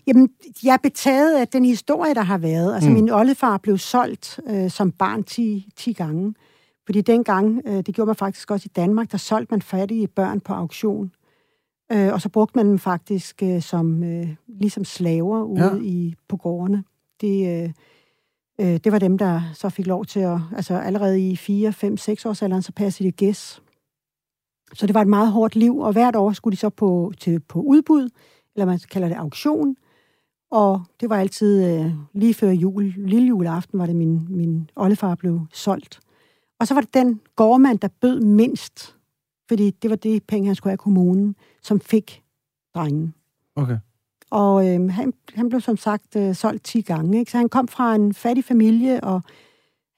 Jamen, 0.08 0.30
jeg 0.64 0.74
er 0.74 0.78
betaget 0.84 1.38
af 1.40 1.48
den 1.48 1.66
historie, 1.66 2.14
der 2.14 2.22
har 2.22 2.38
været. 2.38 2.74
Altså, 2.76 2.90
Mm. 2.90 2.94
min 2.96 3.10
oldefar 3.10 3.58
blev 3.58 3.78
solgt 3.78 4.40
øh, 4.50 4.70
som 4.72 4.92
barn 4.92 5.24
10, 5.24 5.68
10 5.78 5.94
gange. 5.94 6.34
Fordi 6.86 7.02
dengang, 7.02 7.62
øh, 7.66 7.74
det 7.86 7.96
gjorde 7.96 8.08
man 8.08 8.16
faktisk 8.16 8.52
også 8.52 8.66
i 8.72 8.74
Danmark, 8.76 9.12
der 9.12 9.18
solgte 9.18 9.54
man 9.54 9.62
fattige 9.62 10.08
børn 10.08 10.40
på 10.40 10.54
auktion. 10.54 11.12
Øh, 11.92 12.14
og 12.14 12.22
så 12.22 12.30
brugte 12.30 12.58
man 12.58 12.68
dem 12.68 12.80
faktisk 12.80 13.44
øh, 13.44 13.62
som, 13.62 14.04
øh, 14.04 14.28
ligesom 14.48 14.86
slaver 14.86 15.44
ude 15.44 15.64
Ja. 15.64 15.76
i, 15.82 16.14
på 16.28 16.38
gårdene. 16.38 16.84
Det, 17.22 17.64
øh, 17.64 17.70
Øh, 18.62 18.68
det 18.84 18.92
var 18.92 19.00
dem, 19.00 19.18
der 19.18 19.42
så 19.54 19.70
fik 19.70 19.88
lov 19.88 20.06
til 20.06 20.20
at... 20.20 20.40
Altså 20.56 20.78
allerede 20.78 21.30
i 21.30 21.36
4, 21.36 21.74
5, 21.74 21.98
6 21.98 22.26
års 22.26 22.42
alderen, 22.42 22.62
så 22.62 22.72
passede 22.72 23.08
de 23.08 23.12
gæs. 23.12 23.62
Så 24.74 24.88
det 24.88 24.94
var 24.94 25.02
et 25.02 25.08
meget 25.08 25.32
hårdt 25.32 25.56
liv, 25.56 25.78
og 25.78 25.92
hvert 25.94 26.16
år 26.16 26.32
skulle 26.32 26.52
de 26.52 26.60
så 26.60 26.70
på, 26.70 27.14
til, 27.20 27.40
på 27.40 27.62
udbud, 27.62 28.10
eller 28.56 28.66
man 28.66 28.80
kalder 28.92 29.08
det 29.08 29.16
auktion. 29.16 29.76
Og 30.52 30.82
det 31.00 31.10
var 31.10 31.18
altid 31.18 31.66
øh, 31.66 31.92
lige 32.14 32.34
før 32.34 32.50
jul, 32.50 32.94
lille 32.98 33.28
juleaften, 33.28 33.80
var 33.80 33.86
det 33.86 33.96
min, 33.96 34.28
min 34.30 34.70
oldefar 34.76 35.16
blev 35.16 35.40
solgt. 35.54 36.00
Og 36.60 36.68
så 36.68 36.74
var 36.74 36.82
det 36.82 36.94
den 36.94 37.22
gårdmand, 37.36 37.80
der 37.80 37.88
bød 38.02 38.20
mindst, 38.20 38.96
fordi 39.48 39.70
det 39.70 39.90
var 39.90 39.96
det 39.96 40.24
penge, 40.24 40.48
han 40.48 40.56
skulle 40.56 40.72
have 40.72 40.76
af 40.76 40.80
kommunen, 40.80 41.36
som 41.62 41.80
fik 41.80 42.24
drengen. 42.76 43.14
Okay. 43.56 43.78
Og 44.32 44.68
øh, 44.68 44.90
han, 44.90 45.14
han 45.34 45.50
blev 45.50 45.62
som 45.62 45.78
sagt 45.78 46.16
øh, 46.16 46.36
solgt 46.36 46.64
10 46.64 46.82
gange. 46.82 47.20
Ikke? 47.20 47.32
Så 47.32 47.38
han 47.38 47.50
kom 47.50 47.68
fra 47.68 47.96
en 47.96 48.14
fattig 48.14 48.44
familie, 48.44 49.04
og 49.04 49.22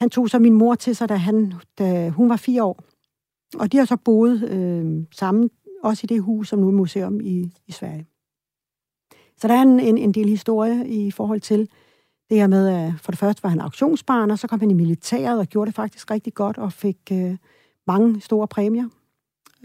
han 0.01 0.09
tog 0.09 0.29
så 0.29 0.39
min 0.39 0.53
mor 0.53 0.75
til 0.75 0.95
sig, 0.95 1.09
da, 1.09 1.15
han, 1.15 1.53
da 1.77 2.09
hun 2.09 2.29
var 2.29 2.35
fire 2.35 2.63
år. 2.63 2.83
Og 3.59 3.71
de 3.71 3.77
har 3.77 3.85
så 3.85 3.95
boet 3.95 4.49
øh, 4.49 5.05
sammen, 5.11 5.49
også 5.83 6.01
i 6.03 6.07
det 6.07 6.21
hus, 6.21 6.49
som 6.49 6.59
nu 6.59 6.67
er 6.67 6.71
museum 6.71 7.19
i, 7.21 7.53
i 7.67 7.71
Sverige. 7.71 8.05
Så 9.38 9.48
der 9.48 9.53
er 9.53 9.62
en, 9.62 9.79
en, 9.79 9.98
en 9.98 10.12
del 10.12 10.29
historie 10.29 10.88
i 10.88 11.12
forhold 11.12 11.41
til 11.41 11.70
det 12.29 12.38
her 12.38 12.48
med, 12.48 12.67
at 12.67 12.94
for 12.98 13.12
det 13.12 13.20
første 13.20 13.44
var 13.44 13.50
han 13.50 13.62
auktionsbarn, 13.62 14.32
og 14.32 14.39
så 14.39 14.48
kom 14.48 14.60
han 14.60 14.72
i 14.72 14.74
militæret 14.74 15.39
og 15.39 15.48
gjorde 15.48 15.67
det 15.70 15.75
faktisk 15.75 16.12
rigtig 16.12 16.34
godt, 16.34 16.58
og 16.58 16.74
fik 16.74 16.98
øh, 17.12 17.38
mange 17.88 18.22
store 18.22 18.48
præmier. 18.48 18.89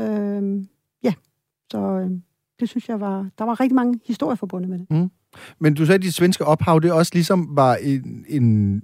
Øh, 0.01 0.65
ja, 1.03 1.15
så 1.73 1.79
øh, 1.79 2.11
det 2.61 2.69
synes 2.69 2.89
jeg 2.89 3.01
var... 3.01 3.31
Der 3.39 3.45
var 3.45 3.61
rigtig 3.61 3.75
mange 3.75 4.01
historier 4.07 4.37
forbundet 4.37 4.71
med 4.71 4.79
det. 4.79 4.91
Mm. 4.91 5.11
Men 5.59 5.75
du 5.75 5.87
sagde, 5.87 5.97
at 5.97 6.03
dit 6.03 6.15
svenske 6.15 6.45
ophav, 6.45 6.81
det 6.81 6.93
også 6.93 7.11
ligesom 7.15 7.57
var 7.57 7.75
en, 7.75 8.25
en 8.29 8.83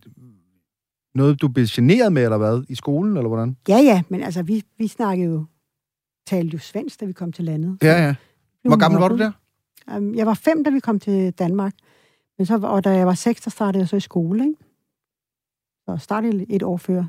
noget, 1.14 1.40
du 1.40 1.48
blev 1.48 1.66
generet 1.70 2.12
med, 2.12 2.22
eller 2.22 2.38
hvad? 2.38 2.62
I 2.68 2.74
skolen, 2.74 3.16
eller 3.16 3.28
hvordan? 3.28 3.56
Ja, 3.68 3.78
ja, 3.78 4.02
men 4.08 4.22
altså, 4.22 4.42
vi, 4.42 4.62
vi 4.78 4.86
snakkede 4.86 5.30
jo... 5.30 5.44
Talte 6.26 6.52
jo 6.52 6.58
svensk, 6.58 7.00
da 7.00 7.04
vi 7.04 7.12
kom 7.12 7.32
til 7.32 7.44
landet. 7.44 7.78
Ja, 7.82 8.06
ja. 8.06 8.14
Hvor 8.64 8.76
gammel 8.76 9.00
var 9.00 9.08
du 9.08 9.18
der? 9.18 9.32
Um, 9.96 10.14
jeg 10.14 10.26
var 10.26 10.34
fem, 10.34 10.64
da 10.64 10.70
vi 10.70 10.80
kom 10.80 11.00
til 11.00 11.32
Danmark. 11.32 11.72
Men 12.38 12.46
så, 12.46 12.58
og 12.62 12.84
da 12.84 12.90
jeg 12.90 13.06
var 13.06 13.14
seks, 13.14 13.40
der 13.40 13.50
startede 13.50 13.80
jeg 13.80 13.88
så 13.88 13.96
i 13.96 14.00
skole, 14.00 14.44
ikke? 14.44 14.56
Så 15.88 15.96
startede 15.96 16.46
et 16.48 16.62
år 16.62 16.76
før 16.76 17.04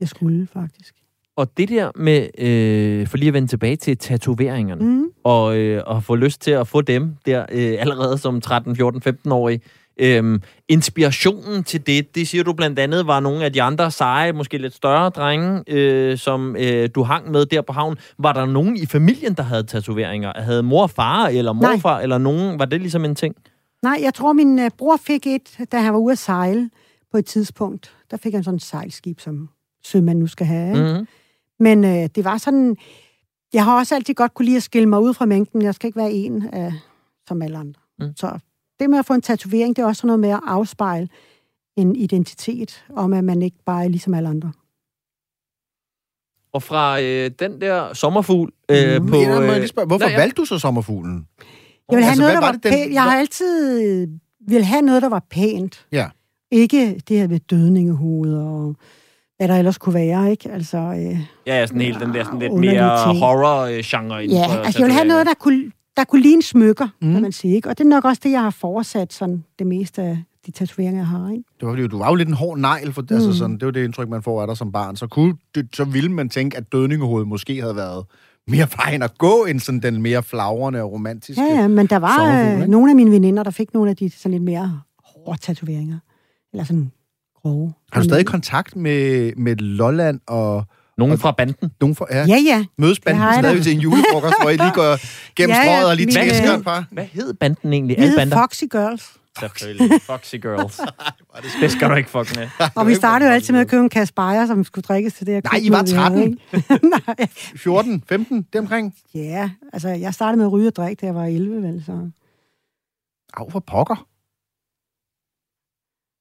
jeg 0.00 0.08
skulle, 0.08 0.46
faktisk. 0.46 0.94
Og 1.36 1.56
det 1.56 1.68
der 1.68 1.90
med, 1.96 2.28
øh, 2.38 3.06
for 3.06 3.16
lige 3.16 3.28
at 3.28 3.34
vende 3.34 3.48
tilbage 3.48 3.76
til 3.76 3.98
tatoveringerne, 3.98 4.84
mm. 4.84 5.10
og, 5.24 5.58
øh, 5.58 5.82
og 5.86 6.02
få 6.02 6.14
lyst 6.14 6.40
til 6.40 6.50
at 6.50 6.68
få 6.68 6.80
dem 6.80 7.16
der 7.26 7.46
øh, 7.52 7.74
allerede 7.78 8.18
som 8.18 8.40
13, 8.40 8.76
14, 8.76 9.02
15-årig, 9.06 9.60
Øhm, 9.96 10.42
inspirationen 10.68 11.64
til 11.64 11.86
det, 11.86 12.14
det 12.14 12.28
siger 12.28 12.44
du 12.44 12.52
blandt 12.52 12.78
andet, 12.78 13.06
var 13.06 13.20
nogle 13.20 13.44
af 13.44 13.52
de 13.52 13.62
andre 13.62 13.90
seje, 13.90 14.32
måske 14.32 14.58
lidt 14.58 14.74
større 14.74 15.10
drenge, 15.10 15.62
øh, 15.66 16.18
som 16.18 16.56
øh, 16.56 16.88
du 16.94 17.02
hang 17.02 17.30
med 17.30 17.46
der 17.46 17.62
på 17.62 17.72
havn. 17.72 17.96
Var 18.18 18.32
der 18.32 18.46
nogen 18.46 18.76
i 18.76 18.86
familien, 18.86 19.34
der 19.34 19.42
havde 19.42 19.62
tatoveringer? 19.62 20.32
Havde 20.36 20.62
mor 20.62 20.82
og 20.82 20.90
far, 20.90 21.26
eller 21.26 21.52
morfar, 21.52 21.94
Nej. 21.94 22.02
eller 22.02 22.18
nogen? 22.18 22.58
Var 22.58 22.64
det 22.64 22.80
ligesom 22.80 23.04
en 23.04 23.14
ting? 23.14 23.36
Nej, 23.82 23.98
jeg 24.02 24.14
tror, 24.14 24.32
min 24.32 24.58
øh, 24.58 24.70
bror 24.78 24.96
fik 24.96 25.26
et, 25.26 25.58
da 25.72 25.78
han 25.78 25.92
var 25.92 25.98
ude 25.98 26.12
at 26.12 26.18
sejle 26.18 26.70
på 27.12 27.18
et 27.18 27.26
tidspunkt. 27.26 27.94
Der 28.10 28.16
fik 28.16 28.34
han 28.34 28.44
sådan 28.44 28.56
et 28.56 28.62
sejlskib, 28.62 29.20
som 29.20 29.48
sømand 29.84 30.18
nu 30.18 30.26
skal 30.26 30.46
have. 30.46 30.92
Mm-hmm. 30.92 31.06
Men 31.60 31.84
øh, 31.84 32.08
det 32.14 32.24
var 32.24 32.38
sådan... 32.38 32.76
Jeg 33.52 33.64
har 33.64 33.78
også 33.78 33.94
altid 33.94 34.14
godt 34.14 34.34
kunne 34.34 34.46
lide 34.46 34.56
at 34.56 34.62
skille 34.62 34.88
mig 34.88 35.00
ud 35.00 35.14
fra 35.14 35.26
mængden. 35.26 35.62
Jeg 35.62 35.74
skal 35.74 35.86
ikke 35.86 35.98
være 35.98 36.12
en 36.12 36.48
af, 36.52 36.72
som 37.28 37.42
alle 37.42 37.58
andre. 37.58 37.80
Mm. 37.98 38.16
Så 38.16 38.38
det 38.80 38.90
med 38.90 38.98
at 38.98 39.06
få 39.06 39.14
en 39.14 39.22
tatovering, 39.22 39.76
det 39.76 39.82
er 39.82 39.86
også 39.86 40.06
noget 40.06 40.20
med 40.20 40.28
at 40.28 40.40
afspejle 40.46 41.08
en 41.76 41.96
identitet, 41.96 42.84
om 42.96 43.12
at 43.12 43.24
man 43.24 43.42
ikke 43.42 43.56
bare 43.66 43.84
er 43.84 43.88
ligesom 43.88 44.14
alle 44.14 44.28
andre. 44.28 44.52
Og 46.52 46.62
fra 46.62 47.00
øh, 47.00 47.30
den 47.38 47.60
der 47.60 47.94
sommerfugl 47.94 48.52
øh, 48.68 49.02
mm. 49.02 49.08
på... 49.08 49.16
Øh, 49.16 49.66
spørge, 49.66 49.86
hvorfor 49.86 50.04
nej, 50.04 50.12
ja. 50.12 50.20
valgte 50.20 50.40
du 50.40 50.44
så 50.44 50.58
sommerfuglen? 50.58 51.26
Jeg 51.90 51.96
vil 51.96 52.04
have 52.04 52.10
altså, 52.10 52.22
noget, 52.22 52.34
der 52.34 52.40
var, 52.40 52.46
var 52.46 52.52
det, 52.52 52.62
pænt. 52.62 52.92
Jeg 52.92 53.02
har 53.02 53.16
altid 53.18 54.08
vil 54.48 54.64
have 54.64 54.82
noget, 54.82 55.02
der 55.02 55.08
var 55.08 55.22
pænt. 55.30 55.86
Ja. 55.92 56.08
Ikke 56.50 57.00
det 57.08 57.18
her 57.18 57.28
med 57.28 57.40
dødningehoved 57.40 58.36
og 58.36 58.76
hvad 59.36 59.48
der 59.48 59.54
ellers 59.58 59.78
kunne 59.78 59.94
være, 59.94 60.30
ikke? 60.30 60.50
Altså, 60.50 60.78
øh, 60.78 61.18
ja, 61.46 61.58
ja, 61.58 61.66
sådan 61.66 61.80
helt 61.80 62.00
den 62.00 62.14
der 62.14 62.24
sådan 62.24 62.38
lidt 62.38 62.52
mere 62.52 63.14
horror-genre. 63.14 64.16
Ja, 64.16 64.62
altså 64.64 64.78
jeg 64.78 64.86
vil 64.86 64.94
have 64.94 65.08
noget, 65.08 65.26
der 65.26 65.34
kunne, 65.34 65.70
der 65.96 66.04
kunne 66.04 66.22
ligne 66.22 66.42
smykker, 66.42 66.88
mm. 67.00 67.12
kan 67.12 67.22
man 67.22 67.32
sige. 67.32 67.54
Ikke? 67.54 67.68
Og 67.68 67.78
det 67.78 67.84
er 67.84 67.88
nok 67.88 68.04
også 68.04 68.20
det, 68.24 68.30
jeg 68.30 68.42
har 68.42 68.50
fortsat 68.50 69.12
sådan 69.12 69.44
det 69.58 69.66
meste 69.66 70.02
af 70.02 70.18
de 70.46 70.50
tatoveringer, 70.50 71.00
jeg 71.00 71.06
har. 71.06 71.30
Ikke? 71.30 71.44
Det 71.60 71.66
var, 71.66 71.72
fordi, 71.72 71.88
du 71.88 71.98
var 71.98 72.08
jo 72.08 72.14
lidt 72.14 72.28
en 72.28 72.34
hård 72.34 72.58
negl, 72.58 72.92
for 72.92 73.02
altså 73.02 73.14
mm. 73.14 73.16
altså 73.16 73.38
sådan, 73.38 73.58
det 73.58 73.66
var 73.66 73.72
det 73.72 73.84
indtryk, 73.84 74.08
man 74.08 74.22
får 74.22 74.40
af 74.40 74.46
dig 74.46 74.56
som 74.56 74.72
barn. 74.72 74.96
Så, 74.96 75.06
kunne, 75.06 75.34
det, 75.54 75.68
så 75.72 75.84
ville 75.84 76.12
man 76.12 76.28
tænke, 76.28 76.56
at 76.56 76.72
dødningehovedet 76.72 77.28
måske 77.28 77.60
havde 77.60 77.76
været 77.76 78.04
mere 78.48 78.66
vejen 78.76 79.02
at 79.02 79.18
gå, 79.18 79.44
end 79.44 79.60
sådan 79.60 79.80
den 79.80 80.02
mere 80.02 80.22
flagrende 80.22 80.82
og 80.82 80.92
romantiske 80.92 81.42
Ja, 81.42 81.60
ja 81.60 81.68
men 81.68 81.86
der 81.86 81.96
var 81.96 82.52
øh, 82.52 82.68
nogle 82.68 82.90
af 82.90 82.96
mine 82.96 83.10
veninder, 83.10 83.42
der 83.42 83.50
fik 83.50 83.74
nogle 83.74 83.90
af 83.90 83.96
de 83.96 84.10
sådan 84.10 84.32
lidt 84.32 84.42
mere 84.42 84.80
hårde 85.04 85.40
tatoveringer. 85.40 85.98
Eller 86.52 86.64
sådan 86.64 86.90
grove. 87.42 87.72
Har 87.92 88.00
du 88.00 88.04
stadig 88.04 88.26
kontakt 88.26 88.76
med, 88.76 89.32
med 89.36 89.56
Lolland 89.56 90.20
og 90.26 90.64
nogen 90.98 91.18
fra 91.18 91.32
banden? 91.32 91.70
Nogen 91.80 91.96
fra, 91.96 92.06
ja. 92.10 92.24
ja, 92.28 92.38
ja. 92.46 92.64
Mødes 92.78 93.00
banden 93.00 93.42
stadig 93.42 93.62
til 93.62 93.72
en 93.72 93.80
julefrokost, 93.80 94.34
hvor 94.40 94.50
I 94.50 94.56
lige 94.56 94.72
går 94.74 94.98
gennem 95.34 95.56
ja, 95.56 95.60
ja, 95.60 95.64
strøget 95.64 95.90
og 95.90 95.96
lige 95.96 96.12
tæsker 96.12 96.56
et 96.56 96.64
par. 96.64 96.84
Hvad 96.90 97.04
hed 97.04 97.34
banden 97.34 97.72
egentlig? 97.72 97.96
Vi 97.98 98.02
hed 98.02 98.30
Foxy 98.30 98.64
Girls. 98.70 99.12
Selvfølgelig. 99.38 100.00
Foxy 100.10 100.34
Girls. 100.34 100.80
det 101.60 101.72
skal 101.72 101.90
du 101.90 101.94
ikke 101.94 102.10
fuck 102.10 102.36
med. 102.36 102.48
Og 102.74 102.86
vi 102.86 102.94
startede 102.94 103.30
jo 103.30 103.34
altid 103.34 103.52
med 103.52 103.60
at 103.60 103.68
købe 103.68 103.82
en 103.82 103.88
kasse 103.88 104.14
bajer, 104.14 104.46
som 104.46 104.64
skulle 104.64 104.82
drikkes 104.82 105.14
til 105.14 105.26
det. 105.26 105.44
Nej, 105.44 105.60
I 105.62 105.70
var 105.70 105.82
13. 105.82 106.38
Nej. 107.06 107.26
14, 107.56 108.04
15, 108.08 108.46
det 108.52 108.60
omkring. 108.60 108.94
Ja, 109.14 109.50
altså 109.72 109.88
jeg 109.88 110.14
startede 110.14 110.36
med 110.36 110.46
at 110.46 110.52
ryge 110.52 110.68
og 110.68 110.76
drikke, 110.76 111.00
da 111.00 111.06
jeg 111.06 111.14
var 111.14 111.24
11, 111.24 111.62
vel, 111.62 111.82
så... 111.86 112.10
Af 113.36 113.52
for 113.52 113.60
pokker. 113.60 114.06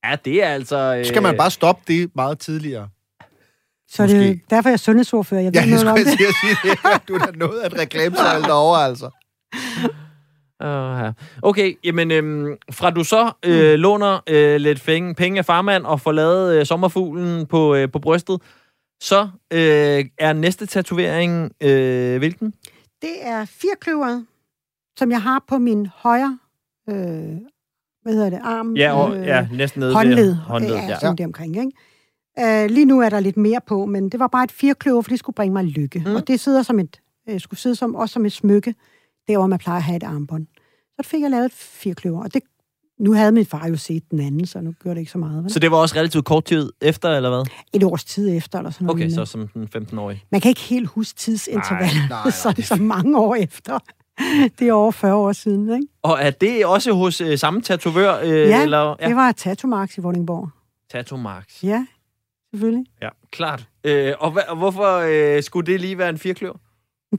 Ja, 0.06 0.16
det 0.26 0.44
er 0.44 0.48
altså... 0.48 0.96
Øh... 0.96 1.06
Skal 1.06 1.22
man 1.22 1.38
bare 1.38 1.52
stoppe 1.52 1.84
det 1.88 2.12
meget 2.16 2.40
tidligere? 2.40 2.90
Så 3.94 4.02
Måske. 4.04 4.18
det 4.18 4.30
er 4.30 4.36
derfor, 4.50 4.70
jeg 4.70 4.74
er 4.74 4.78
sundhedsordfører. 4.78 5.42
Jeg 5.42 5.54
ved 5.54 5.62
ja, 5.62 5.70
noget 5.70 5.88
om 5.88 5.98
det. 5.98 6.08
Sige, 6.08 6.58
det. 6.64 7.08
Du 7.08 7.14
er 7.14 7.20
da 7.20 7.32
noget 7.32 7.60
af 7.60 7.68
et 7.68 7.80
reklamesejl 7.80 8.42
derovre, 8.42 8.86
altså. 8.86 9.10
Uh, 10.64 11.14
okay, 11.42 11.78
jamen 11.84 12.12
øhm, 12.12 12.58
fra 12.72 12.90
du 12.90 13.04
så 13.04 13.32
øh, 13.46 13.74
mm. 13.74 13.80
låner 13.82 14.20
øh, 14.30 14.56
lidt 14.56 14.84
penge, 14.86 15.16
penge 15.16 15.40
af 15.40 15.46
farmand 15.46 15.86
og 15.86 16.02
får 16.02 16.12
lavet 16.12 16.56
øh, 16.56 16.66
sommerfuglen 16.66 17.46
på, 17.46 17.76
øh, 17.76 17.92
på 17.92 18.00
brystet, 18.00 18.42
så 19.02 19.30
øh, 19.54 20.06
er 20.18 20.34
næste 20.34 20.66
tatovering 20.66 21.52
øh, 21.64 22.18
hvilken? 22.18 22.54
Det 23.02 23.16
er 23.22 23.46
firkløveret, 23.46 24.26
som 25.00 25.12
jeg 25.12 25.22
har 25.22 25.44
på 25.48 25.58
min 25.58 25.88
højre 25.96 26.40
øh, 26.90 26.96
hvad 28.04 28.14
hedder 28.14 28.30
det, 28.30 28.40
arm. 28.44 28.76
Ja, 28.76 28.94
og, 28.94 29.18
øh, 29.18 29.28
ja 29.28 29.48
næsten 29.52 29.80
nede 29.80 29.94
håndled. 29.94 30.36
Håndled, 30.36 30.76
ja. 30.76 31.00
Sådan 31.00 31.16
ja. 31.20 31.26
omkring, 31.26 31.58
ikke? 31.58 31.72
Uh, 32.42 32.66
lige 32.70 32.86
nu 32.86 33.00
er 33.00 33.10
der 33.10 33.20
lidt 33.20 33.38
mere 33.38 33.60
på, 33.68 33.86
men 33.86 34.10
det 34.10 34.20
var 34.20 34.28
bare 34.28 34.44
et 34.44 34.52
firkløver, 34.52 35.02
for 35.02 35.10
det 35.10 35.20
skulle 35.20 35.36
bringe 35.36 35.54
mig 35.54 35.64
lykke. 35.64 36.04
Mm. 36.06 36.16
Og 36.16 36.28
det 36.28 36.40
sidder 36.40 36.64
som 36.64 36.80
et, 36.80 37.02
uh, 37.32 37.40
skulle 37.40 37.60
sidde 37.60 37.76
som, 37.76 37.96
også 37.96 38.14
som 38.14 38.26
et 38.26 38.32
smykke, 38.32 38.76
der 39.28 39.38
hvor 39.38 39.48
man 39.48 39.60
plejer 39.60 39.78
at 39.78 39.84
have 39.84 39.98
et 39.98 40.04
armbånd. 40.04 40.48
Så 41.02 41.10
fik 41.10 41.22
jeg 41.22 41.30
lavet 41.30 41.46
et 41.46 41.54
firkløver, 41.54 42.24
og 42.24 42.34
det, 42.34 42.44
nu 43.00 43.14
havde 43.14 43.32
min 43.32 43.46
far 43.46 43.68
jo 43.68 43.78
set 43.78 44.12
den 44.12 44.20
anden, 44.20 44.46
så 44.46 44.62
nu 44.62 44.74
gjorde 44.84 44.96
det 44.96 45.00
ikke 45.00 45.12
så 45.12 45.18
meget. 45.18 45.44
Vel? 45.44 45.52
Så 45.52 45.60
det 45.60 45.72
var 45.72 45.78
også 45.78 45.96
relativt 45.96 46.26
kort 46.26 46.46
tid 46.46 46.72
efter, 46.82 47.10
eller 47.10 47.30
hvad? 47.30 47.46
Et 47.74 47.84
års 47.84 48.04
tid 48.04 48.38
efter, 48.38 48.60
eller 48.60 48.72
sådan 48.72 48.86
noget. 48.86 49.04
Okay, 49.04 49.10
så 49.10 49.26
som 49.26 49.48
den 49.48 49.70
15-årige. 49.78 50.24
Man 50.32 50.42
kan 50.42 50.50
ikke 50.50 50.62
helt 50.62 50.88
huske 50.88 51.18
tidsintervallet, 51.18 52.34
så 52.42 52.50
det 52.50 52.60
er 52.60 52.76
så 52.76 52.76
mange 52.76 53.20
år 53.20 53.36
efter. 53.36 53.80
Det 54.60 54.68
er 54.68 54.74
over 54.74 54.92
40 54.92 55.16
år 55.16 55.32
siden, 55.32 55.74
ikke? 55.74 55.88
Og 56.02 56.18
er 56.22 56.32
det 56.32 56.66
også 56.66 56.94
hos 56.94 57.22
øh, 57.22 57.38
samme 57.38 57.62
tatovør? 57.62 58.20
Øh, 58.24 58.30
ja, 58.30 58.64
eller? 58.64 58.96
ja, 59.02 59.08
det 59.08 59.16
var 59.16 59.32
Tattoo 59.32 59.70
Marks 59.70 59.98
i 59.98 60.02
Vordingborg. 60.02 60.50
Tattoo 60.92 61.18
Marks. 61.18 61.64
Ja, 61.64 61.86
selvfølgelig. 62.54 62.86
Ja, 63.02 63.10
klart. 63.32 63.68
Øh, 63.84 64.14
og, 64.20 64.38
og 64.48 64.58
hvorfor 64.58 64.98
øh, 65.38 65.44
skulle 65.44 65.72
det 65.72 65.82
lige 65.82 65.98
være 65.98 66.10
en 66.10 66.18
firkløver? 66.18 66.58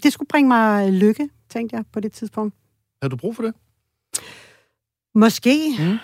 Det 0.02 0.12
skulle 0.12 0.28
bringe 0.28 0.48
mig 0.48 0.92
lykke, 0.92 1.28
tænkte 1.48 1.76
jeg 1.76 1.84
på 1.92 2.00
det 2.00 2.12
tidspunkt. 2.12 2.54
Har 3.02 3.08
du 3.08 3.16
brug 3.16 3.36
for 3.36 3.42
det? 3.42 3.54
Måske. 5.14 5.76
Mm. 5.78 5.98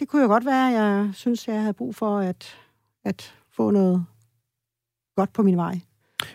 Det 0.00 0.08
kunne 0.08 0.22
jo 0.22 0.28
godt 0.28 0.46
være, 0.46 0.64
jeg 0.64 1.10
synes, 1.14 1.48
jeg 1.48 1.60
havde 1.60 1.72
brug 1.72 1.94
for 1.94 2.18
at, 2.18 2.56
at 3.04 3.34
få 3.56 3.70
noget 3.70 4.04
godt 5.16 5.32
på 5.32 5.42
min 5.42 5.56
vej. 5.56 5.80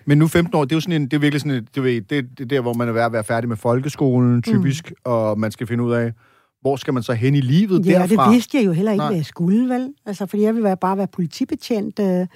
Men 0.05 0.17
nu 0.17 0.27
15 0.27 0.55
år, 0.55 0.65
det 0.65 0.71
er 0.71 0.75
jo 0.75 0.81
sådan 0.81 1.01
en, 1.01 1.07
det 1.07 1.13
er 1.13 1.19
virkelig 1.19 1.41
sådan 1.41 1.51
et, 1.51 1.75
det, 1.75 1.83
ved, 1.83 2.01
det, 2.01 2.37
det 2.37 2.41
er 2.41 2.45
der, 2.45 2.61
hvor 2.61 2.73
man 2.73 2.87
er 2.87 2.91
ved 2.91 3.01
at 3.01 3.11
være 3.11 3.23
færdig 3.23 3.49
med 3.49 3.57
folkeskolen, 3.57 4.41
typisk, 4.41 4.89
mm. 4.89 4.95
og 5.03 5.39
man 5.39 5.51
skal 5.51 5.67
finde 5.67 5.83
ud 5.83 5.93
af, 5.93 6.13
hvor 6.61 6.75
skal 6.75 6.93
man 6.93 7.03
så 7.03 7.13
hen 7.13 7.35
i 7.35 7.41
livet 7.41 7.85
ja, 7.85 7.91
derfra? 7.91 8.25
det 8.25 8.33
vidste 8.33 8.57
jeg 8.57 8.65
jo 8.65 8.71
heller 8.71 8.91
ikke, 8.91 8.99
Nej. 8.99 9.07
hvad 9.07 9.17
jeg 9.17 9.25
skulle, 9.25 9.69
vel? 9.69 9.93
Altså, 10.05 10.25
fordi 10.25 10.43
jeg 10.43 10.55
ville 10.55 10.75
bare 10.81 10.97
være 10.97 11.07
politibetjent, 11.07 11.99
øh, 11.99 12.27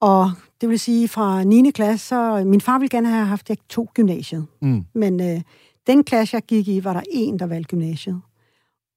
og 0.00 0.30
det 0.60 0.68
vil 0.68 0.78
sige, 0.78 1.08
fra 1.08 1.44
9. 1.44 1.70
klasse, 1.70 2.06
så 2.06 2.44
min 2.46 2.60
far 2.60 2.78
ville 2.78 2.88
gerne 2.88 3.08
have 3.08 3.26
haft, 3.26 3.48
jeg 3.48 3.56
to 3.68 3.88
gymnasiet. 3.94 4.46
Mm. 4.62 4.84
Men 4.94 5.20
øh, 5.20 5.40
den 5.86 6.04
klasse, 6.04 6.34
jeg 6.34 6.42
gik 6.42 6.68
i, 6.68 6.84
var 6.84 6.92
der 6.92 7.02
en, 7.10 7.38
der 7.38 7.46
valgte 7.46 7.68
gymnasiet. 7.68 8.20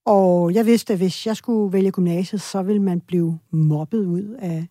Og 0.06 0.54
jeg 0.54 0.66
vidste, 0.66 0.94
at 0.94 1.00
hvis 1.00 1.28
jeg 1.28 1.38
skulle 1.38 1.74
vælge 1.74 1.92
gymnasiet, 1.92 2.42
så 2.42 2.62
ville 2.62 2.82
man 2.82 3.00
blive 3.00 3.40
mobbet 3.52 4.06
ud 4.06 4.36
af, 4.40 4.68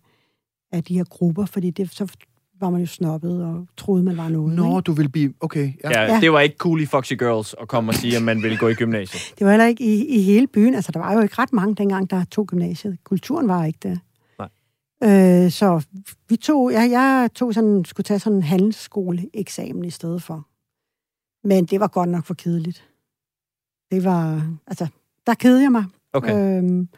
af 0.73 0.85
de 0.85 0.97
her 0.97 1.05
grupper, 1.05 1.47
fordi 1.47 1.71
det, 1.71 1.91
så 1.93 2.07
var 2.61 2.71
man 2.71 2.81
jo 2.81 2.87
snobbet 2.87 3.45
og 3.45 3.67
troede, 3.77 4.03
man 4.03 4.17
var 4.17 4.29
noget. 4.29 4.57
Nå, 4.57 4.79
ikke? 4.79 4.81
du 4.87 4.93
vil 4.93 5.09
blive... 5.09 5.35
Okay, 5.41 5.73
ja. 5.85 5.91
Ja, 5.91 6.15
Ja. 6.15 6.21
det 6.21 6.33
var 6.33 6.41
ikke 6.41 6.57
cool 6.57 6.81
i 6.81 6.87
Foxy 6.87 7.13
Girls 7.13 7.55
at 7.61 7.69
komme 7.69 7.91
og 7.91 7.95
sige, 7.95 8.17
at 8.17 8.23
man 8.23 8.43
ville 8.43 8.59
gå 8.59 8.69
i 8.69 8.75
gymnasiet. 8.75 9.23
Det 9.39 9.45
var 9.45 9.51
heller 9.53 9.67
ikke 9.67 9.85
i, 9.85 10.07
i 10.19 10.23
hele 10.23 10.47
byen. 10.47 10.75
Altså, 10.75 10.93
der 10.93 10.99
var 10.99 11.13
jo 11.15 11.21
ikke 11.21 11.35
ret 11.39 11.53
mange 11.53 11.75
dengang, 11.75 12.11
der 12.11 12.25
tog 12.25 12.47
gymnasiet. 12.47 12.99
Kulturen 13.05 13.49
var 13.49 13.65
ikke 13.65 13.79
der. 13.83 13.97
Nej. 14.39 15.45
Øh, 15.45 15.51
så 15.51 15.87
vi 16.29 16.37
tog, 16.37 16.73
jeg, 16.73 16.91
jeg 16.91 17.31
tog 17.35 17.55
sådan, 17.55 17.85
skulle 17.85 18.05
tage 18.05 18.21
sådan 18.21 18.37
en 18.37 18.43
handelsskoleeksamen 18.43 19.85
i 19.85 19.91
stedet 19.91 20.23
for. 20.23 20.47
Men 21.49 21.65
det 21.65 21.81
var 21.81 21.87
godt 21.89 22.09
nok 22.09 22.25
for 22.25 22.35
kedeligt. 22.35 22.85
Det 23.91 24.05
var, 24.05 24.47
altså, 24.67 24.87
der 25.27 25.35
kedede 25.35 25.63
jeg 25.63 25.73
mig. 25.73 25.85
Okay. 26.13 26.59
Øhm, 26.59 26.89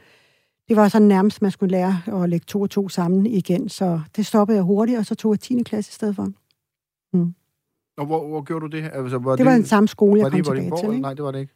det 0.71 0.77
var 0.77 0.89
sådan 0.89 1.09
nærmest, 1.09 1.43
man 1.43 1.51
skulle 1.51 1.71
lære 1.71 2.23
at 2.23 2.29
lægge 2.29 2.45
to 2.45 2.61
og 2.61 2.71
to 2.71 2.89
sammen 2.89 3.27
igen, 3.27 3.69
så 3.69 4.01
det 4.17 4.27
stoppede 4.27 4.57
jeg 4.57 4.63
hurtigt, 4.63 4.99
og 4.99 5.07
så 5.07 5.15
tog 5.15 5.33
jeg 5.33 5.41
10. 5.41 5.63
klasse 5.63 5.91
i 5.91 5.93
stedet 5.95 6.17
for. 6.17 6.29
Og 7.97 8.07
hvor, 8.07 8.29
hvor 8.29 8.43
gjorde 8.43 8.69
du 8.69 8.77
det? 8.77 8.91
Altså, 8.93 9.19
var 9.19 9.37
Det 9.37 9.47
var 9.47 9.53
den 9.53 9.65
samme 9.65 9.89
skole, 9.89 10.21
jeg 10.21 10.31
kom 10.31 10.43
det, 10.43 10.47
var 10.49 10.55
det 10.55 10.63
tilbage 10.63 10.83
til. 10.83 10.89
Ikke? 10.91 11.03
Nej, 11.03 11.15
det 11.15 11.25
var 11.25 11.31
det 11.31 11.41
ikke. 11.41 11.55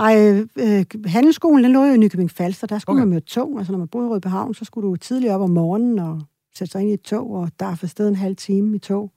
Ej, 0.00 0.46
øh, 0.58 0.84
handelsskolen, 1.06 1.64
den 1.64 1.72
lå 1.72 1.84
jo 1.84 1.92
i 1.92 1.96
Nykøbing 1.96 2.30
Falster. 2.30 2.66
Der 2.66 2.78
skulle 2.78 2.96
Okay. 2.96 3.00
man 3.06 3.08
med 3.14 3.20
tog. 3.20 3.58
Altså, 3.58 3.72
når 3.72 3.78
man 3.78 3.88
boede 3.88 4.06
i 4.06 4.10
Rødbehavn, 4.10 4.54
så 4.54 4.64
skulle 4.64 4.88
du 4.88 4.96
tidligt 4.96 5.32
op 5.32 5.40
om 5.40 5.50
morgenen 5.50 5.98
og 5.98 6.20
sætte 6.54 6.72
sig 6.72 6.80
ind 6.80 6.90
i 6.90 6.94
et 6.94 7.02
tog, 7.02 7.30
og 7.30 7.50
der 7.60 7.66
er 7.66 7.74
for 7.74 7.86
sted 7.86 8.08
en 8.08 8.16
halv 8.16 8.36
time 8.36 8.76
i 8.76 8.78
tog, 8.78 9.12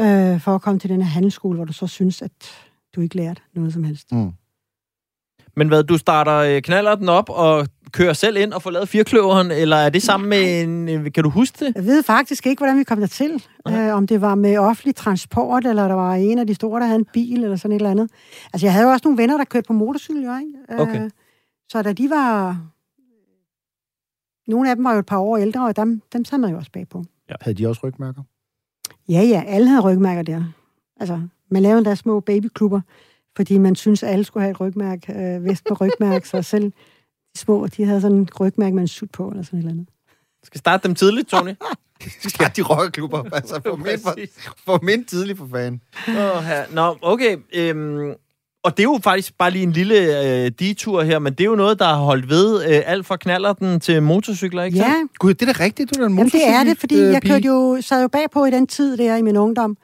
øh, 0.00 0.40
for 0.40 0.54
at 0.54 0.62
komme 0.62 0.80
til 0.80 0.90
den 0.90 1.02
her 1.02 1.08
handelsskole, 1.08 1.56
hvor 1.56 1.64
du 1.64 1.72
så 1.72 1.86
synes, 1.86 2.22
at 2.22 2.32
du 2.96 3.00
ikke 3.00 3.16
lærte 3.16 3.42
noget 3.54 3.72
som 3.72 3.84
helst. 3.84 4.12
Mm. 4.12 4.30
Men 5.56 5.68
hvad, 5.68 5.84
du 5.84 5.98
starter 5.98 6.36
øh, 6.36 6.62
knaller 6.62 6.94
den 6.94 7.08
op 7.08 7.30
og 7.30 7.66
kører 7.92 8.12
selv 8.12 8.36
ind 8.36 8.52
og 8.52 8.62
får 8.62 8.70
lavet 8.70 8.88
firkløveren, 8.88 9.50
eller 9.50 9.76
er 9.76 9.88
det 9.90 10.02
sammen 10.02 10.28
med 10.30 10.62
en... 10.62 10.88
øh, 10.88 11.12
Kan 11.12 11.24
du 11.24 11.30
huske 11.30 11.64
det? 11.66 11.72
Jeg 11.74 11.84
ved 11.86 12.02
faktisk 12.02 12.46
ikke, 12.46 12.60
hvordan 12.60 12.78
vi 12.78 12.84
kom 12.84 13.00
dertil. 13.00 13.42
Nej. 13.64 13.88
Øh, 13.88 13.94
om 13.96 14.06
det 14.06 14.20
var 14.20 14.34
med 14.34 14.58
offentlig 14.58 14.94
transport, 14.96 15.66
eller 15.66 15.88
der 15.88 15.94
var 15.94 16.14
en 16.14 16.38
af 16.38 16.46
de 16.46 16.54
store, 16.54 16.80
der 16.80 16.86
havde 16.86 16.98
en 16.98 17.06
bil, 17.12 17.44
eller 17.44 17.56
sådan 17.56 17.72
et 17.72 17.76
eller 17.80 17.90
andet. 17.90 18.10
Altså, 18.52 18.66
jeg 18.66 18.72
havde 18.72 18.86
jo 18.86 18.92
også 18.92 19.02
nogle 19.04 19.22
venner, 19.22 19.36
der 19.36 19.44
kørte 19.44 19.66
på 19.66 19.72
motorcykel, 19.72 20.22
jo, 20.24 20.36
ikke? 20.38 20.52
Øh, 20.72 20.78
Okay. 20.80 21.10
så 21.68 21.82
da 21.82 21.92
de 21.92 22.10
var... 22.10 22.60
Nogle 24.46 24.70
af 24.70 24.76
dem 24.76 24.84
var 24.84 24.92
jo 24.92 24.98
et 24.98 25.06
par 25.06 25.18
år 25.18 25.36
ældre, 25.36 25.66
og 25.66 25.76
dem, 25.76 26.02
dem 26.12 26.24
sad 26.24 26.38
man 26.38 26.50
jo 26.50 26.56
også 26.56 26.70
bagpå. 26.72 27.04
Havde 27.40 27.54
de 27.58 27.66
også 27.68 27.80
rygmærker? 27.84 28.22
Ja, 29.08 29.22
ja, 29.22 29.42
alle 29.46 29.68
havde 29.68 29.80
rygmærker 29.82 30.22
der. 30.22 30.44
Altså, 31.00 31.20
man 31.50 31.62
lavede 31.62 31.78
endda 31.78 31.94
små 31.94 32.20
babyklubber, 32.20 32.80
fordi 33.36 33.58
man 33.58 33.74
synes, 33.74 34.02
alle 34.02 34.24
skulle 34.24 34.42
have 34.42 34.50
et 34.50 34.60
rygmærke, 34.60 35.12
øh, 35.12 35.44
vest 35.44 35.64
på 35.68 35.74
rygmærke, 35.74 36.28
så 36.28 36.42
selv 36.42 36.72
de 37.34 37.38
små, 37.38 37.66
de 37.66 37.84
havde 37.84 38.00
sådan 38.00 38.22
et 38.22 38.40
rygmærke 38.40 38.74
med 38.74 38.82
en 38.82 38.88
sut 38.88 39.10
på, 39.10 39.28
eller 39.28 39.42
sådan 39.42 39.58
et 39.58 39.62
eller 39.62 39.72
andet. 39.72 39.88
Skal 40.44 40.58
starte 40.58 40.88
dem 40.88 40.94
tidligt, 40.94 41.28
Tony? 41.28 41.50
Ja, 42.40 42.50
de 42.56 42.62
rockerklubber. 42.62 43.22
Altså, 43.32 43.60
for 43.66 43.76
mind, 43.86 44.00
for, 44.02 44.14
for 44.64 44.80
mind 44.82 45.04
tidligt 45.04 45.38
for 45.38 45.48
fanden. 45.52 45.80
Åh, 46.08 46.44
her. 46.44 46.64
Nå, 46.72 46.96
okay. 47.02 47.36
Øhm, 47.54 48.12
og 48.64 48.76
det 48.76 48.80
er 48.80 48.84
jo 48.84 49.00
faktisk 49.04 49.38
bare 49.38 49.50
lige 49.50 49.62
en 49.62 49.72
lille 49.72 49.96
øh, 50.44 50.50
detur 50.58 51.02
her, 51.02 51.18
men 51.18 51.32
det 51.32 51.40
er 51.40 51.44
jo 51.44 51.54
noget, 51.54 51.78
der 51.78 51.84
har 51.84 51.96
holdt 51.96 52.28
ved 52.28 52.64
øh, 52.64 52.82
alt 52.86 53.06
fra 53.06 53.16
knaller 53.16 53.52
den 53.52 53.80
til 53.80 54.02
motorcykler, 54.02 54.62
ikke 54.62 54.78
Ja, 54.78 54.84
sandt? 54.84 55.18
Gud, 55.18 55.34
det 55.34 55.48
er 55.48 55.52
da 55.52 55.64
rigtigt, 55.64 55.94
du 55.94 56.02
er 56.02 56.06
en 56.06 56.18
Jamen, 56.18 56.30
det 56.32 56.48
er 56.48 56.64
det, 56.64 56.78
fordi 56.78 56.94
øh, 56.94 57.12
jeg 57.12 57.22
kørte 57.22 57.46
jo, 57.46 57.78
sad 57.80 58.02
jo 58.02 58.08
bagpå 58.08 58.44
i 58.44 58.50
den 58.50 58.66
tid 58.66 58.96
der 58.96 59.16
i 59.16 59.22
min 59.22 59.36
ungdom, 59.36 59.76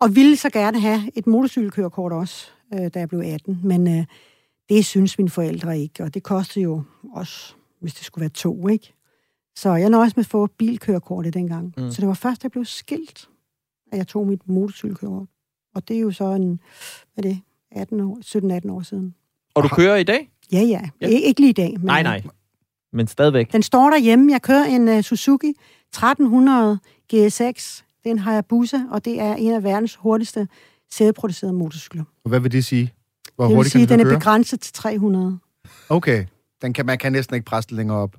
og 0.00 0.16
ville 0.16 0.36
så 0.36 0.50
gerne 0.50 0.80
have 0.80 1.10
et 1.14 1.26
motorcykelkørekort 1.26 2.12
også, 2.12 2.46
øh, 2.74 2.90
da 2.94 2.98
jeg 2.98 3.08
blev 3.08 3.20
18. 3.20 3.60
Men 3.64 3.98
øh, 3.98 4.04
det 4.68 4.84
synes 4.86 5.18
mine 5.18 5.30
forældre 5.30 5.78
ikke, 5.78 6.02
og 6.04 6.14
det 6.14 6.22
kostede 6.22 6.62
jo 6.62 6.82
også, 7.12 7.54
hvis 7.80 7.94
det 7.94 8.04
skulle 8.04 8.20
være 8.22 8.30
to, 8.30 8.68
ikke? 8.68 8.94
Så 9.56 9.74
jeg 9.74 9.90
nøjes 9.90 10.16
med 10.16 10.24
at 10.24 10.28
få 10.30 10.46
bilkørekortet 10.46 11.34
dengang. 11.34 11.74
Mm. 11.76 11.90
Så 11.90 12.00
det 12.00 12.08
var 12.08 12.14
først, 12.14 12.42
da 12.42 12.44
jeg 12.44 12.50
blev 12.52 12.64
skilt, 12.64 13.28
at 13.92 13.98
jeg 13.98 14.06
tog 14.06 14.26
mit 14.26 14.48
motorcykelkørekort. 14.48 15.28
Og 15.74 15.88
det 15.88 15.96
er 15.96 16.00
jo 16.00 16.10
så 16.10 16.24
en, 16.24 16.60
hvad 17.14 17.24
er 17.24 17.28
det, 17.28 17.40
18 17.70 18.00
år, 18.00 18.18
17-18 18.66 18.70
år 18.72 18.82
siden. 18.82 19.14
Og 19.54 19.62
du 19.62 19.68
kører 19.68 19.96
i 19.96 20.02
dag? 20.02 20.30
Ja, 20.52 20.60
ja. 20.60 20.80
Ja. 21.00 21.06
Ik- 21.06 21.10
ikke 21.26 21.40
lige 21.40 21.50
i 21.50 21.52
dag. 21.52 21.72
Men 21.72 21.86
Nej, 21.86 22.02
nej. 22.02 22.22
Men 22.92 23.06
stadigvæk. 23.06 23.52
den 23.52 23.62
står 23.62 23.90
derhjemme. 23.90 24.32
Jeg 24.32 24.42
kører 24.42 24.64
en 24.64 24.88
uh, 24.88 25.00
Suzuki 25.00 25.48
1300 25.48 26.78
GSX. 27.14 27.82
Den 28.04 28.18
har 28.18 28.32
jeg 28.32 28.46
busse, 28.46 28.86
og 28.90 29.04
det 29.04 29.20
er 29.20 29.34
en 29.34 29.52
af 29.52 29.62
verdens 29.62 29.94
hurtigste 29.94 30.48
sædeproducerede 30.90 31.52
motorcykler. 31.56 32.04
Hvad 32.24 32.40
vil 32.40 32.52
det 32.52 32.64
sige? 32.64 32.92
Hvor 33.36 33.48
det 33.48 33.56
vil 33.56 33.70
sige, 33.70 33.82
at 33.82 33.88
den 33.88 33.98
den 33.98 34.06
er 34.06 34.18
begrænset 34.18 34.60
til 34.60 34.72
300. 34.72 35.38
Okay. 35.88 36.26
Den 36.62 36.72
kan, 36.72 36.86
man 36.86 36.98
kan 36.98 37.12
næsten 37.12 37.34
ikke 37.34 37.44
presse 37.44 37.68
det 37.68 37.76
længere 37.76 37.98
op. 37.98 38.16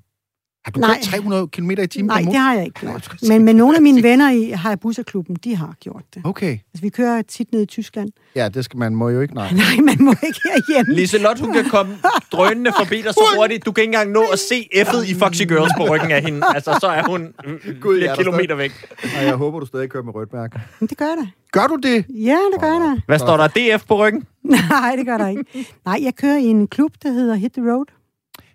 Har 0.65 0.71
du 0.71 0.79
Nej. 0.79 0.95
kørt 0.95 1.03
300 1.03 1.47
km 1.47 1.71
i 1.71 1.87
timen 1.87 2.07
Nej, 2.07 2.21
det 2.21 2.35
har 2.35 2.53
jeg 2.53 2.65
ikke 2.65 2.79
gjort. 2.79 3.15
Men 3.29 3.43
med 3.45 3.53
nogle 3.53 3.75
af 3.75 3.81
mine 3.81 4.03
venner 4.03 4.31
i 4.31 4.49
Hayabusa-klubben, 4.51 5.35
de 5.35 5.55
har 5.55 5.75
gjort 5.79 6.03
det. 6.13 6.21
Okay. 6.25 6.51
Altså, 6.51 6.81
vi 6.81 6.89
kører 6.89 7.21
tit 7.21 7.51
ned 7.51 7.61
i 7.61 7.65
Tyskland. 7.65 8.09
Ja, 8.35 8.49
det 8.49 8.65
skal 8.65 8.77
man 8.77 8.95
må 8.95 9.09
jo 9.09 9.21
ikke, 9.21 9.33
nej. 9.33 9.51
Nej, 9.63 9.75
man 9.83 9.97
må 9.99 10.11
ikke 10.11 10.39
herhjemme. 10.43 10.93
Liselotte, 10.95 11.43
hun 11.43 11.53
kan 11.53 11.65
komme 11.65 11.97
drønende 12.31 12.71
forbi 12.77 12.95
dig 13.01 13.13
så 13.13 13.35
hurtigt. 13.37 13.65
Du 13.65 13.71
kan 13.71 13.81
ikke 13.81 13.89
engang 13.89 14.11
nå 14.11 14.21
at 14.33 14.39
se 14.39 14.67
F'et 14.75 15.11
i 15.11 15.13
Foxy 15.13 15.41
Girls 15.41 15.71
på 15.77 15.83
ryggen 15.89 16.11
af 16.11 16.21
hende. 16.21 16.41
Altså, 16.55 16.77
så 16.81 16.87
er 16.87 17.03
hun 17.03 17.33
Gud, 17.81 17.99
der 17.99 18.15
kilometer 18.15 18.55
væk. 18.55 18.71
Og 19.17 19.23
jeg 19.25 19.35
håber, 19.35 19.59
du 19.59 19.65
stadig 19.65 19.89
kører 19.89 20.03
med 20.03 20.15
rødt 20.15 20.33
mærke. 20.33 20.59
Men 20.79 20.89
det 20.89 20.97
gør 20.97 21.05
jeg 21.05 21.17
da. 21.19 21.27
Gør 21.59 21.67
du 21.67 21.75
det? 21.75 22.05
Ja, 22.09 22.37
det 22.53 22.61
gør 22.61 22.67
jeg 22.67 22.81
da. 22.81 23.01
Hvad 23.07 23.19
står 23.19 23.37
der? 23.37 23.47
DF 23.47 23.85
på 23.87 23.97
ryggen? 23.97 24.23
Nej, 24.71 24.95
det 24.97 25.05
gør 25.05 25.17
der 25.17 25.27
ikke. 25.27 25.43
Nej, 25.85 25.99
jeg 26.01 26.15
kører 26.15 26.37
i 26.37 26.45
en 26.45 26.67
klub, 26.67 26.91
der 27.03 27.11
hedder 27.11 27.35
Hit 27.35 27.51
the 27.51 27.71
Road. 27.71 27.85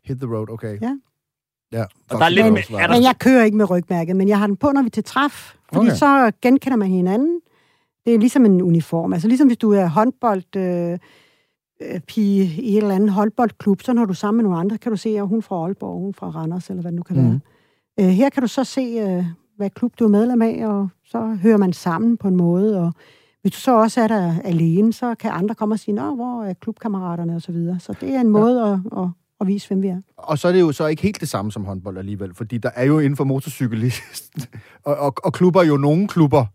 Hit 0.05 0.16
the 0.16 0.37
road, 0.37 0.46
okay. 0.51 0.79
Ja. 0.83 0.92
Ja. 1.72 1.83
Og 2.11 2.18
der 2.18 2.24
er 2.24 2.28
lidt 2.28 2.52
med- 2.52 2.62
er 2.78 2.87
der- 2.87 2.94
Men 2.94 3.02
jeg 3.02 3.14
kører 3.18 3.44
ikke 3.44 3.56
med 3.56 3.70
rygmærket, 3.70 4.16
men 4.16 4.28
jeg 4.28 4.38
har 4.38 4.46
den 4.46 4.56
på, 4.56 4.70
når 4.74 4.83
vi 4.83 4.87
er 4.87 4.90
til 4.90 5.04
træf. 5.04 5.54
Fordi 5.72 5.87
Okay. 5.87 5.96
så 5.96 6.33
genkender 6.42 6.76
man 6.76 6.88
hinanden. 6.88 7.40
Det 8.06 8.14
er 8.14 8.18
ligesom 8.18 8.44
en 8.44 8.62
uniform. 8.62 9.12
Altså 9.12 9.28
ligesom 9.28 9.46
hvis 9.46 9.59
du 9.59 9.72
er 9.72 9.87
håndbold... 9.87 10.56
Øh, 10.56 10.98
øh, 11.83 12.00
pige 12.00 12.62
i 12.62 12.70
et 12.76 12.76
eller 12.83 12.94
andet 12.94 13.11
håndboldklub, 13.11 13.83
så 13.83 13.92
når 13.92 14.04
du 14.04 14.11
er 14.11 14.14
sammen 14.14 14.37
med 14.37 14.44
nogle 14.44 14.59
andre, 14.59 14.78
kan 14.78 14.92
du 14.92 14.96
se, 14.96 15.09
at 15.18 15.26
hun 15.28 15.38
er 15.38 15.42
fra 15.42 15.56
Aalborg, 15.64 16.00
hun 16.00 16.09
er 16.09 16.12
fra 16.12 16.26
Randers, 16.30 16.70
eller 16.70 16.83
hvad 16.83 16.92
det 16.92 16.96
nu 16.96 17.02
kan 17.02 17.16
Mhm. 17.16 17.40
være. 17.98 18.06
Øh, 18.09 18.14
her 18.14 18.28
kan 18.30 18.40
du 18.42 18.46
så 18.48 18.64
se, 18.64 18.80
øh, 18.80 19.24
hvad 19.56 19.70
klub 19.70 19.92
du 19.98 20.04
er 20.04 20.09
medlem 20.09 20.42
af, 20.42 20.66
og 20.66 20.88
så 21.04 21.38
hører 21.42 21.56
man 21.56 21.72
sammen 21.72 22.16
på 22.16 22.28
en 22.28 22.37
måde, 22.37 22.80
og 22.80 22.92
hvis 23.42 23.52
du 23.52 23.59
så 23.59 23.74
også 23.76 24.00
er 24.00 24.09
der 24.09 24.35
alene, 24.44 24.92
så 24.92 25.14
kan 25.14 25.30
andre 25.35 25.54
komme 25.54 25.74
og 25.74 25.78
sige, 25.78 25.94
Nå, 25.94 26.14
hvor 26.14 26.44
er 26.44 26.52
klubkammeraterne, 26.54 27.35
og 27.37 27.42
så 27.42 27.52
videre. 27.52 27.80
Så 27.80 27.94
det 28.00 28.14
er 28.14 28.20
en 28.20 28.30
måde 28.30 28.62
at, 28.62 28.78
at, 29.02 29.09
at 29.40 29.46
vise, 29.46 29.68
hvem 29.68 29.83
vi 29.83 29.88
er. 29.88 30.00
Og 30.16 30.38
så 30.38 30.48
er 30.48 30.53
det 30.53 30.61
jo 30.61 30.72
så 30.72 30.87
ikke 30.87 31.03
helt 31.03 31.20
det 31.20 31.29
samme 31.29 31.53
som 31.53 31.64
håndbold 31.64 31.98
alligevel, 31.98 32.35
fordi 32.35 32.59
der 32.59 32.70
er 32.74 32.85
jo 32.85 32.98
inden 32.98 33.16
for 33.16 33.24
motorcykel 33.24 33.94
og, 34.85 34.96
og, 34.96 35.14
og 35.24 35.33
klubber 35.33 35.62
jo 35.62 35.76
nogle 35.76 36.09
klubber, 36.09 36.46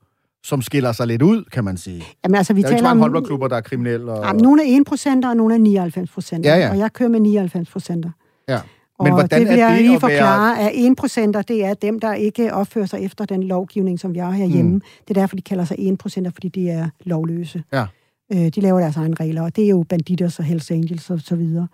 som 0.44 0.62
skiller 0.62 0.92
sig 0.92 1.08
lidt 1.08 1.22
ud, 1.22 1.44
kan 1.52 1.64
man 1.64 1.78
sige. 1.78 2.04
Jamen 2.24 2.36
altså, 2.36 2.54
vi 2.54 2.62
der 2.62 2.68
er 2.68 2.72
jo 2.72 2.76
ikke 2.76 2.84
mange 2.84 3.02
håndboldklubber, 3.02 3.48
der 3.48 3.56
er 3.56 3.62
kriminelle. 3.62 4.12
Og... 4.12 4.26
Jamen, 4.26 4.42
nogle 4.42 4.76
er 4.76 4.80
1 4.80 4.86
procent, 4.86 5.26
og 5.26 5.38
nogle 5.38 5.54
er 5.54 5.60
99 5.60 6.12
procent. 6.12 6.46
Ja, 6.46 6.56
ja. 6.56 6.70
Og 6.70 6.78
jeg 6.78 6.94
kører 6.94 7.10
med 7.10 7.20
99 7.20 7.70
procent. 7.70 8.06
Ja. 8.48 8.60
Og 9.00 9.04
Men 9.04 9.14
hvordan 9.14 9.40
det 9.40 9.50
vil 9.50 9.60
er 9.60 9.68
jeg 9.68 9.78
det 9.78 9.86
lige 9.86 10.00
forklare, 10.00 10.60
at 10.60 10.72
1 10.74 10.96
procent, 10.98 11.48
det 11.48 11.66
er 11.66 11.74
dem, 11.74 12.00
der 12.00 12.14
ikke 12.14 12.54
opfører 12.54 12.86
sig 12.86 13.00
efter 13.00 13.26
den 13.26 13.44
lovgivning, 13.44 14.00
som 14.00 14.14
vi 14.14 14.20
har 14.20 14.32
herhjemme. 14.32 14.70
Hmm. 14.70 14.74
Mm. 14.74 14.82
Det 15.08 15.18
er 15.18 15.22
derfor, 15.22 15.36
de 15.36 15.42
kalder 15.42 15.66
sig 15.66 15.76
1 15.80 15.98
procent, 15.98 16.34
fordi 16.34 16.48
de 16.48 16.70
er 16.70 16.90
lovløse. 17.04 17.64
Ja. 17.74 17.86
Øh, 18.34 18.48
de 18.48 18.62
laver 18.62 18.80
deres 18.80 18.98
egne 18.98 19.16
regler, 19.20 19.42
og 19.42 19.56
det 19.56 19.64
er 19.64 19.70
jo 19.70 19.86
banditter 19.90 20.36
og 20.40 20.44
Hells 20.44 20.72
Angels 20.72 21.10
og 21.10 21.20
så 21.20 21.36
videre. 21.36 21.68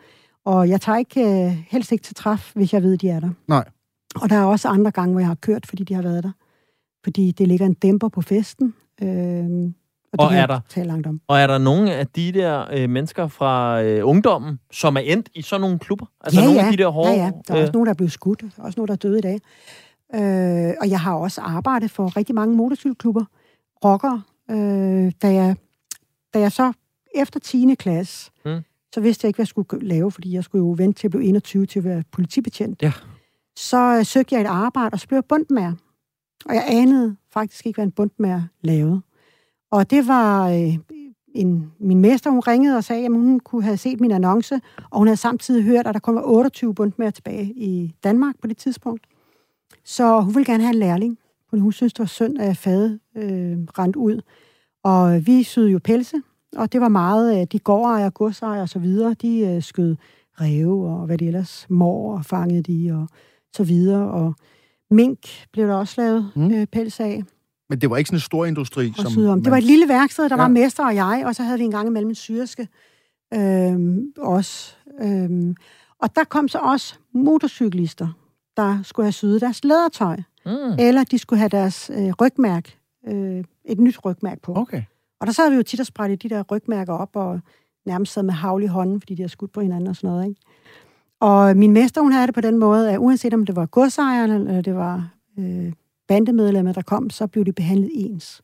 Og 0.45 0.69
jeg 0.69 0.81
tager 0.81 0.97
ikke, 0.97 1.21
øh, 1.45 1.57
helst 1.69 1.91
ikke 1.91 2.03
til 2.03 2.15
træf, 2.15 2.51
hvis 2.55 2.73
jeg 2.73 2.83
ved, 2.83 2.97
de 2.97 3.09
er 3.09 3.19
der. 3.19 3.29
Nej. 3.47 3.63
Og 4.21 4.29
der 4.29 4.35
er 4.35 4.43
også 4.45 4.67
andre 4.67 4.91
gange, 4.91 5.11
hvor 5.11 5.19
jeg 5.19 5.27
har 5.27 5.35
kørt, 5.35 5.65
fordi 5.65 5.83
de 5.83 5.93
har 5.93 6.01
været 6.01 6.23
der. 6.23 6.31
Fordi 7.03 7.31
det 7.31 7.47
ligger 7.47 7.65
en 7.65 7.73
dæmper 7.73 8.07
på 8.09 8.21
festen. 8.21 8.73
Øh, 9.01 9.45
og, 10.13 10.25
Og 10.25 10.33
er 10.33 10.45
der- 10.47 10.59
tale 10.69 10.87
langt 10.87 11.07
om. 11.07 11.21
Og 11.27 11.39
er 11.39 11.47
der 11.47 11.57
nogle 11.57 11.93
af 11.93 12.07
de 12.07 12.31
der 12.31 12.65
øh, 12.73 12.89
mennesker 12.89 13.27
fra 13.27 13.81
øh, 13.83 14.07
ungdommen, 14.07 14.59
som 14.71 14.95
er 14.97 14.99
endt 15.01 15.29
i 15.35 15.41
sådan 15.41 15.61
nogle 15.61 15.79
klubber? 15.79 16.05
Altså 16.21 16.39
ja, 16.39 16.45
nogle 16.45 16.59
ja. 16.61 16.65
af 16.65 16.71
de 16.71 16.83
der 16.83 16.89
hårde... 16.89 17.09
Ja, 17.11 17.15
ja. 17.17 17.31
Der 17.47 17.53
er 17.53 17.57
øh, 17.57 17.61
også 17.61 17.73
nogen, 17.73 17.85
der 17.85 17.89
er 17.93 17.95
blevet 17.97 18.11
skudt. 18.11 18.41
Der 18.41 18.47
er 18.57 18.63
også 18.63 18.79
nogen, 18.79 18.87
der 18.87 18.93
er 18.93 18.97
døde 18.97 19.17
i 19.17 19.21
dag. 19.21 19.39
Øh, 20.15 20.73
og 20.81 20.89
jeg 20.89 20.99
har 20.99 21.13
også 21.15 21.41
arbejdet 21.41 21.91
for 21.91 22.17
rigtig 22.17 22.35
mange 22.35 22.55
motorcykelklubber, 22.55 23.25
rockere. 23.85 24.21
Øh, 24.51 25.11
da, 25.21 25.33
jeg, 25.33 25.55
da 26.33 26.39
jeg 26.39 26.51
så 26.51 26.73
efter 27.15 27.39
10. 27.39 27.75
klasse, 27.79 28.31
Mm. 28.45 28.61
Så 28.93 29.01
vidste 29.01 29.25
jeg 29.25 29.29
ikke, 29.29 29.37
hvad 29.37 29.43
jeg 29.43 29.47
skulle 29.47 29.87
lave, 29.87 30.11
fordi 30.11 30.33
jeg 30.33 30.43
skulle 30.43 30.65
jo 30.65 30.75
vente 30.77 30.99
til 30.99 31.07
at 31.07 31.11
blive 31.11 31.23
21 31.23 31.65
til 31.65 31.79
at 31.79 31.85
være 31.85 32.03
politibetjent. 32.11 32.81
Ja. 32.81 32.93
Så 33.55 33.97
øh, 33.97 34.05
søgte 34.05 34.35
jeg 34.35 34.41
et 34.41 34.47
arbejde, 34.47 34.93
og 34.93 34.99
så 34.99 35.07
blev 35.07 35.17
jeg 35.17 35.25
bundmær. 35.25 35.71
Og 36.45 36.55
jeg 36.55 36.65
anede 36.67 37.15
faktisk 37.33 37.65
ikke, 37.65 37.77
hvad 37.77 37.85
en 37.85 37.91
bundmær 37.91 38.41
lavede. 38.61 39.01
Og 39.71 39.89
det 39.89 40.07
var 40.07 40.49
øh, 40.49 40.77
en, 41.35 41.71
min 41.79 41.99
mester, 41.99 42.29
hun 42.29 42.39
ringede 42.39 42.77
og 42.77 42.83
sagde, 42.83 43.05
at 43.05 43.11
hun 43.11 43.39
kunne 43.39 43.63
have 43.63 43.77
set 43.77 43.99
min 43.99 44.11
annonce, 44.11 44.61
og 44.91 44.97
hun 44.97 45.07
havde 45.07 45.17
samtidig 45.17 45.63
hørt, 45.63 45.87
at 45.87 45.93
der 45.93 45.99
kun 45.99 46.15
var 46.15 46.23
28 46.25 46.75
bundmær 46.75 47.09
tilbage 47.09 47.53
i 47.55 47.95
Danmark 48.03 48.35
på 48.41 48.47
det 48.47 48.57
tidspunkt. 48.57 49.07
Så 49.83 50.21
hun 50.21 50.35
ville 50.35 50.45
gerne 50.45 50.63
have 50.63 50.73
en 50.73 50.79
lærling, 50.79 51.17
for 51.49 51.57
hun 51.57 51.71
synes, 51.71 51.93
det 51.93 51.99
var 51.99 52.05
synd, 52.05 52.39
at 52.39 52.57
fadet 52.57 52.99
øh, 53.15 53.57
rent 53.79 53.95
ud. 53.95 54.21
Og 54.83 55.27
vi 55.27 55.43
syede 55.43 55.69
jo 55.69 55.79
pelse, 55.83 56.21
og 56.57 56.73
det 56.73 56.81
var 56.81 56.87
meget, 56.89 57.41
øh, 57.41 57.47
de 57.51 57.59
gårdejer, 57.59 58.09
godsejer 58.09 58.61
og 58.61 58.69
så 58.69 58.79
videre, 58.79 59.13
de 59.13 59.39
øh, 59.39 59.61
skød 59.63 59.95
ræve 60.41 60.87
og 60.89 61.05
hvad 61.05 61.17
de 61.17 61.27
ellers 61.27 61.65
mor 61.69 62.17
og 62.17 62.25
fangede 62.25 62.61
de 62.63 62.91
og 62.93 63.07
så 63.55 63.63
videre. 63.63 64.11
Og 64.11 64.35
mink 64.91 65.19
blev 65.53 65.67
der 65.67 65.75
også 65.75 66.01
lavet 66.01 66.31
Mm. 66.35 66.51
øh, 66.51 66.67
pels 66.67 66.99
af. 66.99 67.23
Men 67.69 67.81
det 67.81 67.89
var 67.89 67.97
ikke 67.97 68.07
sådan 68.07 68.17
en 68.17 68.21
stor 68.21 68.45
industri, 68.45 68.93
som... 68.95 69.11
sydom. 69.11 69.37
Det 69.39 69.45
man- 69.45 69.51
var 69.51 69.57
et 69.57 69.63
lille 69.63 69.87
værksted, 69.87 70.29
der 70.29 70.35
ja. 70.35 70.41
var 70.41 70.47
mester 70.47 70.85
og 70.85 70.95
jeg, 70.95 71.23
og 71.25 71.35
så 71.35 71.43
havde 71.43 71.57
vi 71.57 71.63
en 71.65 71.71
gang 71.71 71.87
imellem 71.87 72.09
en 72.09 72.15
syrske 72.15 72.67
øhm, 73.33 74.13
også. 74.17 74.75
Øhm, 75.01 75.55
og 75.99 76.15
der 76.15 76.23
kom 76.23 76.47
så 76.47 76.57
også 76.59 76.95
motorcyklister, 77.13 78.07
der 78.57 78.79
skulle 78.83 79.05
have 79.05 79.11
syet 79.11 79.41
deres 79.41 79.63
lædertøj, 79.63 80.17
Mm. 80.45 80.51
eller 80.79 81.03
de 81.03 81.17
skulle 81.17 81.37
have 81.39 81.49
deres 81.49 81.91
øh, 81.93 82.11
rygmærk, 82.21 82.77
øh, 83.07 83.43
et 83.65 83.79
nyt 83.79 84.05
rygmærk 84.05 84.41
på. 84.41 84.53
Okay. 84.55 84.83
Og 85.21 85.27
der 85.27 85.33
sad 85.33 85.49
vi 85.49 85.55
jo 85.55 85.63
tit 85.63 85.79
og 85.79 85.85
spredte 85.85 86.15
de 86.15 86.29
der 86.29 86.43
rygmærker 86.51 86.93
op, 86.93 87.09
og 87.13 87.39
nærmest 87.85 88.13
sad 88.13 88.23
med 88.23 88.33
havl 88.33 88.63
i 88.63 88.67
hånden, 88.67 89.01
fordi 89.01 89.15
de 89.15 89.21
havde 89.21 89.31
skudt 89.31 89.51
på 89.51 89.61
hinanden 89.61 89.87
og 89.87 89.95
sådan 89.95 90.09
noget. 90.09 90.27
Ikke? 90.27 90.41
Og 91.19 91.57
min 91.57 91.71
mester, 91.71 92.01
hun 92.01 92.11
havde 92.11 92.27
det 92.27 92.35
på 92.35 92.41
den 92.41 92.57
måde, 92.57 92.91
at 92.91 92.97
uanset 92.97 93.33
om 93.33 93.45
det 93.45 93.55
var 93.55 93.65
godsejeren, 93.65 94.31
eller 94.31 94.61
det 94.61 94.75
var 94.75 95.09
øh, 95.39 95.73
bandemedlemmer, 96.07 96.73
der 96.73 96.81
kom, 96.81 97.09
så 97.09 97.27
blev 97.27 97.45
de 97.45 97.53
behandlet 97.53 97.91
ens. 97.93 98.41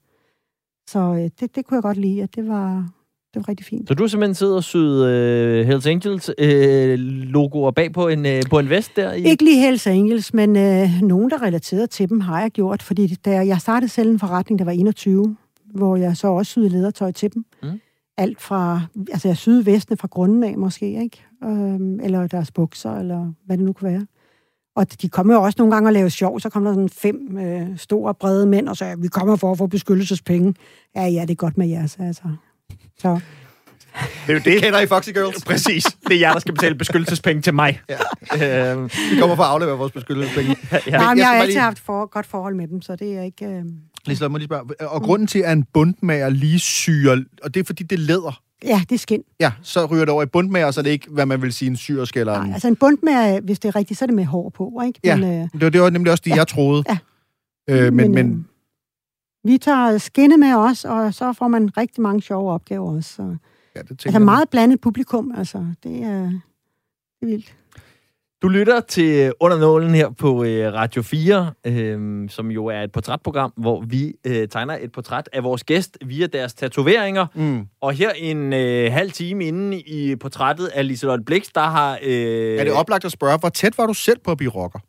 Så 0.90 1.00
øh, 1.00 1.30
det, 1.40 1.56
det 1.56 1.66
kunne 1.66 1.76
jeg 1.76 1.82
godt 1.82 1.98
lide, 1.98 2.24
at 2.24 2.36
det 2.36 2.48
var, 2.48 2.90
det 3.34 3.36
var 3.36 3.50
rigtig 3.50 3.66
fint. 3.66 3.88
Så 3.88 3.94
du 3.94 4.04
har 4.04 4.08
simpelthen 4.08 4.36
siddet 4.36 4.56
og 4.56 4.64
syet 4.64 5.06
øh, 5.06 5.66
Hells 5.66 5.86
Angels 5.88 6.32
øh, 6.38 7.00
logoer 7.00 7.72
bag 7.72 7.94
på 7.94 8.08
en, 8.08 8.26
øh, 8.26 8.44
på 8.50 8.60
en 8.60 8.70
vest 8.70 8.96
der? 8.96 9.14
I... 9.14 9.24
Ikke 9.24 9.44
lige 9.44 9.60
Hells 9.60 9.88
Angels, 9.88 10.34
men 10.34 10.56
øh, 10.56 10.90
nogen, 11.02 11.30
der 11.30 11.42
relaterede 11.42 11.88
til 11.88 12.10
dem, 12.10 12.20
har 12.20 12.42
jeg 12.42 12.52
gjort. 12.52 12.82
Fordi 12.82 13.16
da 13.16 13.32
jeg 13.32 13.62
startede 13.62 13.92
selv 13.92 14.10
en 14.10 14.20
forretning, 14.20 14.60
der 14.60 14.66
var 14.66 14.72
21, 14.72 15.36
hvor 15.78 15.96
jeg 15.98 16.18
så 16.18 16.28
også 16.28 16.50
syede 16.50 16.70
ledertøj 16.70 17.12
til 17.12 17.34
dem. 17.34 17.46
Mm. 17.64 17.80
Alt 18.18 18.42
fra, 18.42 18.82
altså 19.12 19.28
jeg 19.28 19.38
syede 19.38 19.66
vestene 19.66 19.98
fra 19.98 20.08
grunden 20.12 20.44
af 20.44 20.58
måske, 20.58 21.04
ikke? 21.04 21.26
Øhm, 21.44 22.00
eller 22.00 22.28
deres 22.28 22.52
bukser, 22.52 22.98
eller 23.00 23.34
hvad 23.46 23.58
det 23.58 23.66
nu 23.66 23.74
kunne 23.74 23.92
være. 23.92 24.06
Og 24.76 25.02
de 25.02 25.10
kommer 25.10 25.34
jo 25.34 25.42
også 25.42 25.56
nogle 25.60 25.74
gange 25.74 25.90
og 25.90 25.94
lave 25.94 26.10
sjov, 26.10 26.40
så 26.40 26.50
kommer 26.50 26.70
der 26.70 26.76
sådan 26.76 26.90
fem 26.90 27.38
øh, 27.38 27.78
store, 27.78 28.14
brede 28.14 28.46
mænd, 28.48 28.70
og 28.70 28.78
sagde, 28.78 28.96
vi 29.02 29.08
kommer 29.08 29.36
for 29.36 29.52
at 29.52 29.58
få 29.58 29.68
beskyttelsespenge. 29.68 30.54
Ja, 30.96 31.06
ja, 31.06 31.22
det 31.22 31.30
er 31.30 31.36
godt 31.36 31.58
med 31.58 31.68
jeres, 31.68 31.98
altså. 32.00 32.24
Så, 33.00 33.20
Det 34.28 34.30
er 34.30 34.34
jo 34.34 34.40
det. 34.46 34.62
Kender 34.64 34.80
I 34.80 34.88
Foxy 34.88 35.10
Girls? 35.10 35.46
Præcis. 35.46 35.84
Det 36.08 36.16
er 36.16 36.20
jer, 36.20 36.34
der 36.34 36.40
skal 36.40 36.54
betale 36.54 36.76
beskyttelsespenge 36.76 37.42
til 37.42 37.54
mig. 37.54 37.82
Ja. 37.90 38.72
øhm, 38.72 38.84
Vi 39.12 39.20
kommer 39.20 39.36
for 39.36 39.44
at 39.44 39.50
aflevere 39.50 39.78
vores 39.78 39.92
beskyttelsespenge. 39.92 40.56
ja. 40.72 40.78
ja, 40.88 41.00
jeg 41.00 41.00
men 41.00 41.02
jeg 41.02 41.16
skal 41.18 41.24
har 41.26 41.34
altid 41.34 41.48
lige- 41.48 41.60
haft 41.62 41.80
for, 41.80 42.06
godt 42.06 42.26
forhold 42.26 42.56
med 42.56 42.68
dem, 42.68 42.82
så 42.82 42.96
det 42.96 43.18
er 43.18 43.22
ikke... 43.22 43.46
Øh... 43.46 43.64
Liselotte, 44.06 44.32
må 44.32 44.38
lige 44.38 44.48
spørge. 44.48 44.90
Og 44.90 45.02
grunden 45.02 45.28
til, 45.28 45.40
at 45.40 45.52
en 45.54 45.64
bundmager 45.74 46.30
lige 46.30 46.60
syrer, 46.60 47.24
og 47.44 47.54
det 47.54 47.60
er 47.60 47.64
fordi, 47.64 47.84
det 47.84 47.96
er 47.96 48.00
læder. 48.00 48.42
Ja, 48.64 48.82
det 48.90 48.96
er 48.96 49.00
skin. 49.00 49.24
Ja, 49.40 49.52
så 49.62 49.86
ryger 49.86 50.06
det 50.06 50.14
over 50.14 50.24
i 50.24 50.26
bundmager, 50.26 50.72
så 50.72 50.80
er 50.80 50.84
det 50.84 50.90
ikke, 50.92 51.08
hvad 51.10 51.26
man 51.26 51.42
vil 51.42 51.54
sige, 51.54 51.70
en 51.70 51.76
syrsk 51.78 52.18
eller 52.18 52.34
en... 52.40 52.46
Nej, 52.46 52.54
altså 52.54 52.68
en 52.68 52.76
bund 52.76 52.98
med, 53.04 53.42
hvis 53.42 53.60
det 53.60 53.68
er 53.70 53.76
rigtigt, 53.76 54.00
så 54.00 54.06
er 54.06 54.08
det 54.08 54.16
med 54.16 54.26
hår 54.26 54.50
på, 54.50 54.82
ikke? 54.88 55.00
Ja, 55.04 55.16
Men, 55.16 55.24
øh, 55.26 55.50
Det 55.54 55.62
var, 55.62 55.70
det 55.70 55.82
var 55.82 55.90
nemlig 55.90 56.12
også 56.12 56.24
det, 56.26 56.36
jeg 56.36 56.48
troede. 56.48 56.84
Ja. 56.90 56.98
Øh, 57.70 57.94
men, 57.94 58.12
men, 58.12 58.32
øh, 58.32 58.38
vi 59.52 59.58
tager 59.58 59.98
skinne 59.98 60.38
med 60.38 60.54
os, 60.54 60.86
og 60.86 61.14
så 61.14 61.34
får 61.34 61.48
man 61.48 61.78
rigtig 61.78 62.02
mange 62.02 62.22
sjove 62.22 62.52
opgaver 62.52 62.96
også. 62.96 63.14
Så. 63.16 63.22
ja, 63.76 63.82
det 63.82 63.92
Altså 63.92 64.10
jeg. 64.12 64.22
meget 64.22 64.50
blandet 64.50 64.82
publikum, 64.82 65.34
altså. 65.38 65.66
Det 65.84 66.04
er, 66.04 66.22
det 66.22 67.22
er 67.22 67.26
vildt. 67.26 67.56
Du 68.42 68.48
lytter 68.48 68.80
til 68.80 69.34
Under 69.40 69.58
Nålen 69.60 69.96
her 69.96 70.10
på 70.10 70.44
øh, 70.44 70.74
Radio 70.74 71.02
4, 71.02 71.52
øh, 71.66 72.30
som 72.30 72.52
jo 72.52 72.66
er 72.66 72.82
et 72.82 72.92
portrætprogram, 72.92 73.54
hvor 73.58 73.82
vi 73.82 74.14
øh, 74.26 74.48
tegner 74.48 74.78
et 74.82 74.92
portræt 74.92 75.30
af 75.34 75.44
vores 75.44 75.64
gæst 75.64 75.98
via 76.06 76.26
deres 76.28 76.54
tatoveringer. 76.54 77.26
Mm. 77.36 77.68
Og 77.82 77.94
her 77.94 78.10
en 78.12 78.54
øh, 78.54 78.92
halv 78.92 79.12
time 79.12 79.46
inde 79.46 79.80
i 79.80 80.16
portrættet 80.16 80.68
af 80.68 80.88
Liselotte 80.88 81.24
Blix, 81.24 81.48
der 81.56 81.62
har... 81.62 82.00
Øh, 82.04 82.58
Er 82.60 82.64
det 82.64 82.74
oplagt 82.74 83.06
at 83.06 83.12
spørge, 83.12 83.38
hvor 83.38 83.50
tæt 83.50 83.78
var 83.78 83.86
du 83.86 83.94
selv 83.94 84.20
på 84.20 84.32
at 84.32 84.38
blive 84.38 84.52
rocker? 84.52 84.80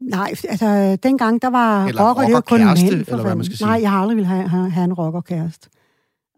Nej, 0.00 0.34
altså 0.48 0.96
dengang, 1.02 1.42
der 1.42 1.50
var 1.50 1.86
Eller 1.86 2.08
rocker, 2.08 2.22
det 2.22 2.34
var 2.34 2.40
kun 2.40 2.58
rockerkæreste, 2.60 2.96
mænd. 2.96 3.08
eller 3.08 3.22
hvad 3.22 3.34
man 3.34 3.44
skal 3.44 3.56
sige. 3.56 3.66
Nej, 3.66 3.78
jeg 3.82 3.90
har 3.90 4.00
aldrig 4.00 4.16
ville 4.16 4.28
have, 4.28 4.48
have, 4.48 4.70
have 4.70 4.84
en 4.84 4.92
rockerkæreste. 4.92 5.68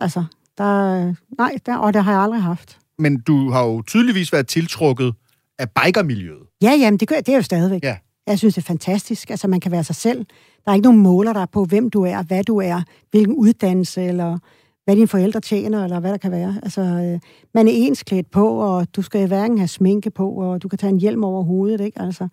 Altså, 0.01 0.25
der, 0.59 1.05
nej, 1.39 1.53
der, 1.67 1.77
og 1.77 1.95
det 1.95 2.05
har 2.05 2.13
jeg 2.13 2.21
aldrig 2.21 2.43
haft. 2.43 2.79
Men 2.99 3.21
du 3.21 3.51
har 3.51 3.65
jo 3.65 3.83
tydeligvis 3.83 4.33
været 4.33 4.47
tiltrukket 4.47 5.15
af 5.59 5.67
bikermiljøet. 5.71 6.43
Ja, 6.63 6.71
jamen, 6.71 7.01
det, 7.01 7.09
gør, 7.09 7.17
det 7.17 7.29
er 7.29 7.37
jo 7.37 7.43
stadigvæk. 7.43 7.83
Ja. 7.83 7.97
Jeg 8.27 8.39
synes, 8.39 8.55
det 8.55 8.63
er 8.63 8.67
fantastisk. 8.67 9.31
Altså, 9.31 9.49
man 9.49 9.61
kan 9.61 9.73
være 9.73 9.85
sig 9.85 9.97
selv. 9.97 10.27
Der 10.65 10.71
er 10.71 10.75
ikke 10.75 10.85
nogen 10.85 11.01
måler 11.01 11.33
der 11.33 11.47
på, 11.47 11.65
hvem 11.65 11.91
du 11.91 12.03
er, 12.03 12.23
hvad 12.23 12.45
du 12.45 12.57
er, 12.57 12.83
hvilken 13.11 13.35
uddannelse, 13.35 14.03
eller 14.03 14.39
hvad 14.85 14.97
dine 14.97 15.09
forældre 15.09 15.41
tjener, 15.41 15.85
eller 15.85 16.01
hvad 16.01 16.11
der 16.11 16.17
kan 16.17 16.31
være. 16.31 16.61
Altså, 16.63 16.81
øh, 16.81 17.21
man 17.55 17.69
er 17.69 17.73
ensklædt 17.73 18.31
på, 18.31 18.49
og 18.49 18.97
du 18.97 19.03
skal 19.03 19.27
hverken 19.29 19.59
have 19.59 19.69
sminke 19.69 20.11
på, 20.11 20.31
og 20.31 20.63
du 20.63 20.69
kan 20.69 20.79
tage 20.79 20.91
en 20.91 21.01
hjelm 21.01 21.25
over 21.25 21.43
hovedet, 21.43 21.81
ikke? 21.81 22.03
Altså, 22.03 22.29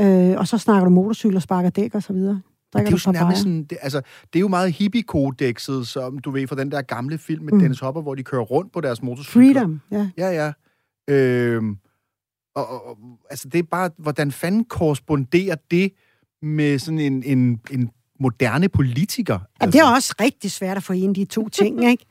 øh, 0.00 0.38
og 0.38 0.48
så 0.48 0.58
snakker 0.58 0.84
du 0.84 0.90
motorcykel 0.90 1.36
og 1.36 1.42
sparker 1.42 1.70
dæk 1.70 1.94
og 1.94 2.02
så 2.02 2.12
videre. 2.12 2.40
Det 2.72 2.86
er 2.86 2.90
jo 2.90 2.98
sådan, 2.98 3.20
nærmest 3.20 3.42
sådan, 3.42 3.64
det, 3.64 3.78
altså, 3.80 4.00
det 4.32 4.38
er 4.38 4.40
jo 4.40 4.48
meget 4.48 4.72
hippie-kodexet, 4.72 5.86
som 5.86 6.18
du 6.18 6.30
ved 6.30 6.46
fra 6.46 6.56
den 6.56 6.72
der 6.72 6.82
gamle 6.82 7.18
film 7.18 7.44
med 7.44 7.52
Mm. 7.52 7.58
Dennis 7.58 7.80
Hopper, 7.80 8.02
hvor 8.02 8.14
de 8.14 8.22
kører 8.22 8.42
rundt 8.42 8.72
på 8.72 8.80
deres 8.80 9.02
motorcykler. 9.02 9.52
Freedom, 9.52 9.80
ja. 9.90 10.10
Ja, 10.16 10.30
ja. 10.30 10.52
Øhm, 11.14 11.76
og, 12.54 12.86
og, 12.86 12.98
altså, 13.30 13.48
det 13.48 13.58
er 13.58 13.62
bare, 13.62 13.90
hvordan 13.98 14.32
fanden 14.32 14.64
korresponderer 14.64 15.56
det 15.70 15.92
med 16.42 16.78
sådan 16.78 16.98
en, 16.98 17.22
en, 17.22 17.60
en 17.70 17.90
moderne 18.20 18.68
politiker? 18.68 19.34
Jamen, 19.34 19.46
altså, 19.60 19.78
det 19.78 19.86
er 19.86 19.94
også 19.94 20.14
rigtig 20.20 20.50
svært 20.50 20.76
at 20.76 20.82
forene 20.82 21.14
de 21.14 21.24
to 21.24 21.48
ting, 21.48 21.84
ikke? 21.90 22.04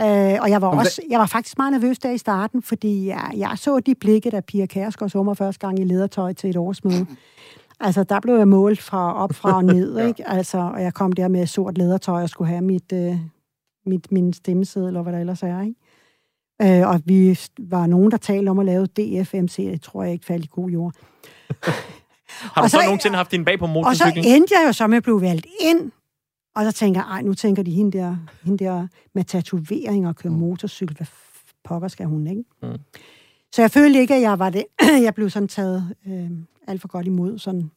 Øh, 0.00 0.38
og 0.42 0.50
jeg 0.50 0.62
var, 0.62 0.68
også, 0.68 1.02
jeg 1.10 1.18
var 1.18 1.26
faktisk 1.26 1.58
meget 1.58 1.72
nervøs 1.72 1.98
der 1.98 2.10
i 2.10 2.18
starten, 2.18 2.62
fordi 2.62 3.06
jeg, 3.06 3.30
jeg 3.36 3.52
så 3.56 3.80
de 3.80 3.94
blikke, 3.94 4.30
da 4.30 4.40
Pia 4.40 4.66
Kærsgaard 4.66 5.24
mig 5.24 5.36
første 5.36 5.66
gang 5.66 5.78
i 5.78 5.84
ledertøj 5.84 6.32
til 6.32 6.50
et 6.50 6.56
årsmøde. 6.56 7.06
Altså, 7.82 8.04
der 8.04 8.20
blev 8.20 8.34
jeg 8.34 8.48
målt 8.48 8.82
fra 8.82 9.14
op 9.14 9.34
fra 9.34 9.56
og 9.56 9.64
ned, 9.64 9.96
Ja. 9.98 10.06
ikke? 10.06 10.28
Altså, 10.28 10.58
og 10.58 10.82
jeg 10.82 10.94
kom 10.94 11.12
der 11.12 11.28
med 11.28 11.46
sort 11.46 11.78
ledertøj 11.78 12.22
og 12.22 12.28
skulle 12.28 12.48
have 12.48 12.62
mit, 12.62 12.92
øh, 12.92 13.16
mit, 13.86 14.12
min 14.12 14.32
stemmeseddel, 14.32 14.86
eller 14.88 15.02
hvad 15.02 15.12
der 15.12 15.18
ellers 15.18 15.42
er, 15.42 15.60
ikke? 15.62 16.80
Øh, 16.82 16.88
og 16.88 17.00
vi 17.04 17.38
var 17.58 17.86
nogen, 17.86 18.10
der 18.10 18.16
talte 18.16 18.48
om 18.50 18.58
at 18.58 18.66
lave 18.66 18.86
DFMC. 18.86 19.56
Det 19.56 19.82
tror 19.82 20.02
jeg 20.02 20.12
ikke 20.12 20.26
faldt 20.26 20.44
i 20.44 20.48
god 20.52 20.70
jord. 20.70 20.92
Har 22.28 22.60
du 22.60 22.64
og 22.64 22.70
så, 22.70 22.76
så- 22.78 22.84
nogensinde 22.84 23.16
haft 23.16 23.30
din 23.30 23.44
bag 23.44 23.58
på 23.58 23.64
Og 23.64 23.68
så 23.68 23.72
motorcyklen? 23.72 24.24
endte 24.24 24.54
jeg 24.60 24.66
jo 24.68 24.72
så 24.72 24.86
med 24.86 24.96
at 24.96 25.02
blive 25.02 25.20
valgt 25.20 25.46
ind. 25.60 25.90
Og 26.56 26.64
så 26.64 26.72
tænker 26.72 27.00
jeg, 27.00 27.06
ej, 27.10 27.22
nu 27.22 27.34
tænker 27.34 27.62
de 27.62 27.70
hende 27.70 27.98
der, 27.98 28.16
hende 28.44 28.64
der 28.64 28.86
med 29.14 29.24
tatoveringer 29.24 30.08
og 30.08 30.16
køre 30.16 30.32
motorcykel. 30.32 30.96
Hvad 30.96 31.06
pokker 31.64 31.88
skal 31.88 32.06
hun, 32.06 32.26
ikke? 32.26 32.44
Mm. 32.62 32.68
Så 33.54 33.62
jeg 33.62 33.70
følte 33.70 34.00
ikke, 34.00 34.14
at 34.14 34.20
jeg 34.20 34.38
var 34.38 34.50
det. 34.50 34.64
jeg 35.06 35.14
blev 35.14 35.30
sådan 35.30 35.48
taget 35.48 35.94
øh, 36.06 36.30
alt 36.66 36.80
for 36.80 36.88
godt 36.88 37.06
imod. 37.06 37.38
Sådan. 37.38 37.70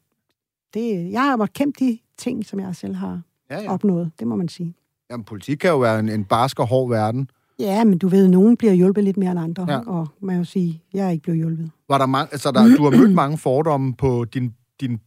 Det, 0.74 1.10
jeg 1.10 1.22
har 1.22 1.36
måttet 1.36 1.54
kæmpe 1.54 1.84
de 1.84 1.98
ting, 2.18 2.46
som 2.46 2.60
jeg 2.60 2.76
selv 2.76 2.94
har 2.94 3.22
ja, 3.50 3.56
ja. 3.56 3.62
ja. 3.62 3.72
opnået. 3.72 4.10
Det 4.18 4.26
må 4.26 4.36
man 4.36 4.48
sige. 4.48 4.74
Jamen, 5.10 5.24
politik 5.24 5.58
kan 5.58 5.70
jo 5.70 5.78
være 5.78 6.00
en, 6.00 6.08
en 6.08 6.24
barsk 6.24 6.60
og 6.60 6.66
hård 6.66 6.88
verden. 6.88 7.30
Ja, 7.58 7.84
men 7.84 7.98
du 7.98 8.08
ved, 8.08 8.28
nogen 8.28 8.56
bliver 8.56 8.72
hjulpet 8.72 9.04
lidt 9.04 9.16
mere 9.16 9.30
end 9.30 9.40
andre. 9.40 9.66
Ja. 9.68 9.78
Og 9.78 10.08
man 10.20 10.36
jo 10.38 10.44
sige, 10.44 10.82
jeg 10.94 11.06
er 11.06 11.10
ikke 11.10 11.22
blevet 11.22 11.38
hjulpet. 11.38 11.70
Var 11.88 11.98
der 11.98 12.06
mange, 12.06 12.32
altså 12.32 12.50
der, 12.50 12.76
du 12.76 12.84
har 12.84 12.90
mødt 12.90 13.12
mange 13.12 13.38
fordomme 13.38 13.94
på 13.94 14.24
din, 14.24 14.54
din 14.80 14.90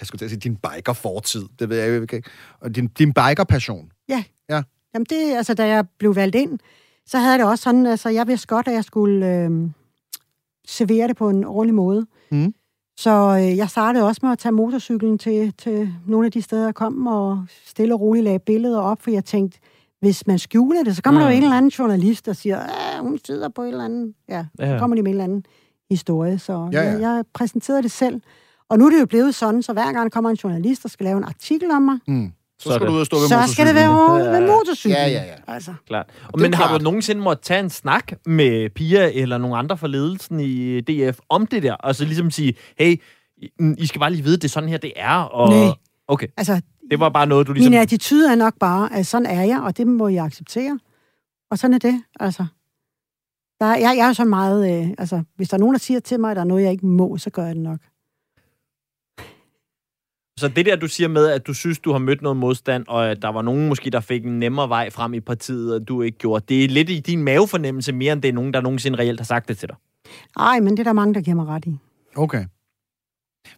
jeg 0.00 0.06
skulle 0.06 0.18
til 0.18 0.24
at 0.24 0.30
sige, 0.30 0.40
din 0.40 0.56
biker-fortid. 0.56 1.44
Det 1.58 1.68
ved 1.68 1.78
jeg 1.78 1.96
jo 1.96 2.02
ikke. 2.02 2.22
Og 2.60 2.76
din, 2.76 2.86
din 2.86 3.12
biker-passion. 3.12 3.92
Jamen 4.94 5.06
det, 5.10 5.36
altså 5.36 5.54
da 5.54 5.66
jeg 5.66 5.84
blev 5.98 6.16
valgt 6.16 6.36
ind, 6.36 6.58
så 7.06 7.18
havde 7.18 7.38
det 7.38 7.46
også 7.46 7.62
sådan, 7.62 7.86
altså 7.86 8.08
jeg 8.08 8.26
vidste 8.26 8.46
godt, 8.46 8.68
at 8.68 8.74
jeg 8.74 8.84
skulle 8.84 9.26
øh, 9.26 9.70
servere 10.66 11.08
det 11.08 11.16
på 11.16 11.28
en 11.28 11.44
ordentlig 11.44 11.74
måde. 11.74 12.06
Mm. 12.32 12.54
Så 12.96 13.10
øh, 13.10 13.56
jeg 13.56 13.70
startede 13.70 14.04
også 14.06 14.20
med 14.22 14.30
at 14.32 14.38
tage 14.38 14.52
motorcyklen 14.52 15.18
til, 15.18 15.52
til 15.58 15.92
nogle 16.06 16.26
af 16.26 16.32
de 16.32 16.42
steder, 16.42 16.64
jeg 16.64 16.74
kom, 16.74 17.06
og 17.06 17.44
stille 17.66 17.94
og 17.94 18.00
roligt 18.00 18.24
lagde 18.24 18.38
billeder 18.38 18.80
op, 18.80 19.02
for 19.02 19.10
jeg 19.10 19.24
tænkte, 19.24 19.58
hvis 20.00 20.26
man 20.26 20.38
skjuler 20.38 20.82
det, 20.84 20.96
så 20.96 21.02
kommer 21.02 21.20
mm. 21.20 21.24
der 21.24 21.30
jo 21.30 21.34
Mm. 21.34 21.38
en 21.38 21.42
eller 21.44 21.56
anden 21.56 21.70
journalist, 21.70 22.26
der 22.26 22.32
siger, 22.32 22.58
at 22.58 23.00
hun 23.00 23.18
sidder 23.24 23.48
på 23.48 23.62
et 23.62 23.68
eller 23.68 23.84
andet. 23.84 24.14
Ja, 24.28 24.46
så 24.60 24.64
Ja. 24.66 24.78
kommer 24.78 24.96
de 24.96 25.02
med 25.02 25.10
en 25.10 25.14
eller 25.14 25.24
anden 25.24 25.44
historie. 25.90 26.38
Så 26.38 26.68
Ja, 26.72 26.82
ja. 26.82 26.90
Jeg, 26.90 27.00
jeg 27.00 27.24
præsenterede 27.34 27.82
det 27.82 27.90
selv. 27.90 28.20
Og 28.68 28.78
nu 28.78 28.86
er 28.86 28.90
det 28.90 29.00
jo 29.00 29.06
blevet 29.06 29.34
sådan, 29.34 29.62
så 29.62 29.72
hver 29.72 29.84
gang 29.92 29.96
der 30.04 30.08
kommer 30.08 30.30
en 30.30 30.36
journalist, 30.36 30.82
der 30.82 30.88
skal 30.88 31.04
lave 31.04 31.18
en 31.18 31.24
artikel 31.24 31.70
om 31.70 31.82
mig, 31.82 31.98
Mm. 32.06 32.32
Så, 32.60 32.64
Så 32.68 32.74
skal 32.74 32.80
det- 32.80 32.88
du 32.88 32.94
ud 32.94 33.00
og 33.00 33.06
stå 33.06 33.16
ved 33.16 33.28
så 33.28 33.52
skal 33.52 33.66
det 33.66 33.74
være 33.74 33.88
over 33.88 34.18
Ja, 34.18 34.30
med 34.30 34.40
ja. 34.40 34.46
motorcyklen. 34.46 34.96
Ja, 34.96 35.06
ja, 35.08 35.22
ja. 35.24 35.34
Altså. 35.54 35.74
Klart. 35.86 36.06
Og, 36.32 36.40
men 36.40 36.54
har 36.54 36.66
klart. 36.66 36.80
du 36.80 36.84
nogensinde 36.84 37.20
måtte 37.20 37.42
tage 37.42 37.60
en 37.60 37.70
snak 37.70 38.12
med 38.26 38.70
Pia 38.70 39.10
eller 39.14 39.38
nogle 39.38 39.56
andre 39.56 39.76
fra 39.78 39.86
ledelsen 39.88 40.40
i 40.40 40.80
DF 40.80 41.18
om 41.28 41.46
det 41.46 41.62
der? 41.62 41.72
Og 41.74 41.94
så 41.94 42.04
ligesom 42.04 42.30
sige, 42.30 42.54
hey, 42.78 43.00
I- 43.78 43.86
skal 43.86 43.98
bare 43.98 44.10
lige 44.10 44.22
vide, 44.24 44.36
det 44.36 44.44
er 44.44 44.48
sådan 44.48 44.68
her, 44.68 44.78
det 44.78 44.92
er. 44.96 45.14
Og... 45.16 45.48
Nej. 45.50 45.68
Okay, 46.08 46.26
Altså, 46.36 46.60
det 46.90 47.00
var 47.00 47.08
bare 47.08 47.26
noget, 47.26 47.46
du 47.46 47.52
ligesom... 47.52 47.70
Min 47.70 47.80
attitude 47.80 48.30
er 48.32 48.34
nok 48.34 48.54
bare, 48.60 48.92
at 48.94 49.06
sådan 49.06 49.26
er 49.26 49.42
jeg, 49.44 49.60
og 49.60 49.76
det 49.76 49.86
må 49.86 50.08
jeg 50.08 50.24
acceptere. 50.24 50.78
Og 51.50 51.58
sådan 51.58 51.74
er 51.74 51.78
det, 51.78 52.02
altså. 52.20 52.44
Der, 53.60 53.66
er- 53.66 53.76
jeg, 53.76 53.94
jeg 53.96 54.02
er 54.04 54.06
jo 54.06 54.14
sådan 54.14 54.30
meget, 54.30 54.80
øh, 54.82 54.88
altså, 54.98 55.22
hvis 55.36 55.48
der 55.48 55.54
er 55.56 55.58
nogen, 55.58 55.74
der 55.74 55.78
siger 55.78 56.00
til 56.00 56.20
mig, 56.20 56.30
at 56.30 56.36
der 56.36 56.42
er 56.42 56.46
noget, 56.46 56.62
jeg 56.62 56.72
ikke 56.72 56.86
må, 56.86 57.16
så 57.18 57.30
gør 57.30 57.44
jeg 57.46 57.54
det 57.54 57.62
nok. 57.62 57.78
Så 60.40 60.48
det 60.48 60.66
der, 60.66 60.76
du 60.76 60.88
siger 60.88 61.08
med, 61.08 61.26
at 61.26 61.46
du 61.46 61.54
synes, 61.54 61.78
du 61.78 61.92
har 61.92 61.98
mødt 61.98 62.22
noget 62.22 62.36
modstand, 62.36 62.84
og 62.88 63.10
at 63.10 63.22
der 63.22 63.28
var 63.28 63.42
nogen 63.42 63.68
måske, 63.68 63.90
der 63.90 64.00
fik 64.00 64.24
en 64.26 64.38
nemmere 64.38 64.68
vej 64.68 64.90
frem 64.90 65.14
i 65.14 65.20
partiet, 65.20 65.74
og 65.74 65.88
du 65.88 66.02
ikke 66.02 66.18
gjorde, 66.18 66.44
det 66.48 66.64
er 66.64 66.68
lidt 66.68 66.90
i 66.90 67.00
din 67.00 67.22
mavefornemmelse 67.22 67.92
mere, 67.92 68.12
end 68.12 68.22
det 68.22 68.28
er 68.28 68.32
nogen, 68.32 68.54
der 68.54 68.60
nogensinde 68.60 68.98
reelt 68.98 69.20
har 69.20 69.24
sagt 69.24 69.48
det 69.48 69.58
til 69.58 69.68
dig. 69.68 69.76
Nej, 70.38 70.60
men 70.60 70.70
det 70.72 70.78
er 70.78 70.84
der 70.84 70.92
mange, 70.92 71.14
der 71.14 71.20
giver 71.20 71.34
mig 71.36 71.46
ret 71.46 71.64
i. 71.66 71.76
Okay. 72.16 72.44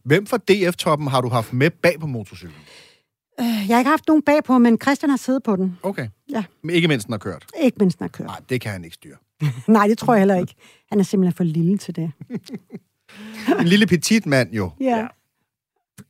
Hvem 0.05 0.27
fra 0.27 0.37
DF-toppen 0.37 1.09
har 1.09 1.21
du 1.21 1.29
haft 1.29 1.53
med 1.53 1.71
bag 1.71 2.01
på 2.01 2.07
motorcyklen? 2.07 2.57
Øh, 3.41 3.47
Jeg 3.47 3.77
har 3.77 3.79
ikke 3.79 3.91
haft 3.91 4.07
nogen 4.09 4.23
bagpå, 4.23 4.59
men 4.59 4.79
Christian 4.83 5.11
har 5.11 5.17
siddet 5.17 5.43
på 5.43 5.57
den. 5.57 5.79
Okay. 5.83 6.09
Ja. 6.31 6.45
Men 6.63 6.75
ikke 6.77 6.89
mindst 6.89 7.07
den 7.07 7.13
har 7.13 7.19
kørt. 7.19 7.47
Ikke 7.63 7.77
mindst 7.81 7.99
den 7.99 8.05
har 8.05 8.09
kørt. 8.09 8.27
Nej, 8.27 8.41
det 8.49 8.61
kan 8.61 8.73
han 8.73 8.85
ikke 8.85 8.95
styre. 8.95 9.17
Nej, 9.69 9.87
det 9.87 9.99
tror 9.99 10.15
jeg 10.15 10.21
heller 10.21 10.37
ikke. 10.37 10.55
Han 10.91 11.01
er 11.01 11.05
simpelthen 11.05 11.37
for 11.37 11.45
lille 11.45 11.79
til 11.79 11.97
det. 11.97 12.13
En 13.61 13.69
lille 13.69 13.87
petit 13.87 14.27
mand 14.27 14.53
jo. 14.53 14.71
Ja. 14.81 15.07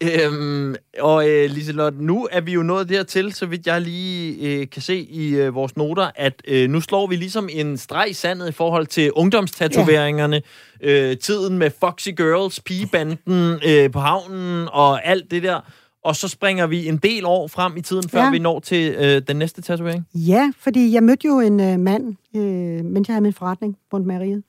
Øhm, 0.03 0.75
og 1.01 1.29
øh, 1.29 1.51
Liselotte, 1.51 2.05
nu 2.05 2.29
er 2.31 2.41
vi 2.41 2.53
jo 2.53 2.63
nået 2.63 2.89
dertil, 2.89 3.33
så 3.33 3.47
vidt 3.47 3.67
jeg 3.67 3.81
lige 3.81 4.61
øh, 4.61 4.71
kan 4.71 4.83
se 4.83 4.97
i 4.97 5.35
øh, 5.35 5.55
vores 5.55 5.77
noter, 5.77 6.11
at 6.17 6.43
øh, 6.49 6.71
nu 6.71 6.81
slår 6.81 7.07
vi 7.07 7.17
ligesom 7.17 7.49
en 7.53 7.77
streg 7.77 8.11
i 8.11 8.13
sandet 8.13 8.49
i 8.49 8.53
forhold 8.53 8.87
til 8.87 9.13
ungdomstatoveringerne, 9.13 10.43
ja. 10.83 11.11
øh, 11.11 11.17
tiden 11.17 11.59
med 11.59 11.71
Foxy 11.81 12.09
Girls, 12.09 12.61
pigebanden 12.61 13.61
øh, 13.67 13.91
på 13.91 13.99
havnen 13.99 14.69
og 14.73 15.07
alt 15.07 15.31
det 15.31 15.43
der. 15.43 15.61
Og 16.05 16.17
så 16.17 16.29
springer 16.29 16.67
vi 16.67 16.89
en 16.89 16.97
del 16.97 17.25
år 17.25 17.49
frem 17.49 17.77
i 17.77 17.81
tiden, 17.81 18.09
før 18.09 18.25
ja. 18.25 18.31
Vi 18.31 18.39
når 18.39 18.61
til 18.61 18.95
øh, 18.99 19.23
den 19.29 19.37
næste 19.37 19.63
tatovering. 19.63 20.07
Ja, 20.15 20.53
fordi 20.59 20.93
jeg 20.93 21.03
mødte 21.03 21.27
jo 21.27 21.41
en 21.41 21.61
øh, 21.61 21.79
mand, 21.81 22.17
øh, 22.37 22.85
mens 22.85 23.09
jeg 23.09 23.15
havde 23.15 23.23
min 23.23 23.33
forretning 23.33 23.79
rundt 23.93 24.07
Mariet. 24.07 24.43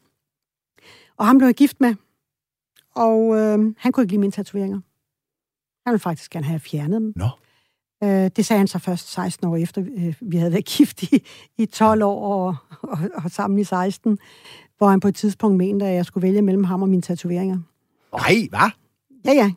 Og 1.18 1.26
ham 1.26 1.38
blev 1.38 1.48
jeg 1.48 1.56
gift 1.56 1.82
med. 1.82 1.96
Og 2.96 3.36
øh, 3.38 3.74
han 3.78 3.92
kunne 3.92 4.04
ikke 4.04 4.12
lide 4.12 4.20
mine 4.20 4.32
tatoveringer. 4.32 4.80
Han 5.86 5.92
ville 5.94 6.00
faktisk 6.00 6.32
gerne 6.32 6.46
have 6.46 6.60
fjernet 6.60 7.02
dem. 7.02 7.14
Nå. 7.16 7.30
Øh, 8.04 8.32
det 8.36 8.46
sagde 8.46 8.58
han 8.58 8.68
så 8.68 8.80
først 8.80 9.12
16 9.14 9.48
år 9.48 9.56
efter, 9.58 9.84
øh, 9.98 10.14
vi 10.22 10.38
havde 10.38 10.52
været 10.52 10.66
gift 10.78 11.04
i, 11.04 11.24
i 11.58 11.66
12 11.66 12.04
år 12.04 12.48
og, 12.48 12.56
og, 12.82 12.98
og 13.24 13.32
sammen 13.32 13.60
i 13.60 13.64
16, 13.64 14.18
hvor 14.78 14.90
han 14.90 15.00
på 15.00 15.08
et 15.08 15.16
tidspunkt 15.16 15.58
mente, 15.58 15.86
at 15.86 15.96
jeg 15.96 16.06
skulle 16.06 16.28
vælge 16.28 16.42
mellem 16.42 16.64
ham 16.64 16.82
og 16.82 16.90
mine 16.90 17.02
tatoveringer. 17.02 17.60
Nej, 18.18 18.48
hvad? 18.50 18.70
Ja, 19.26 19.32
ja. 19.32 19.52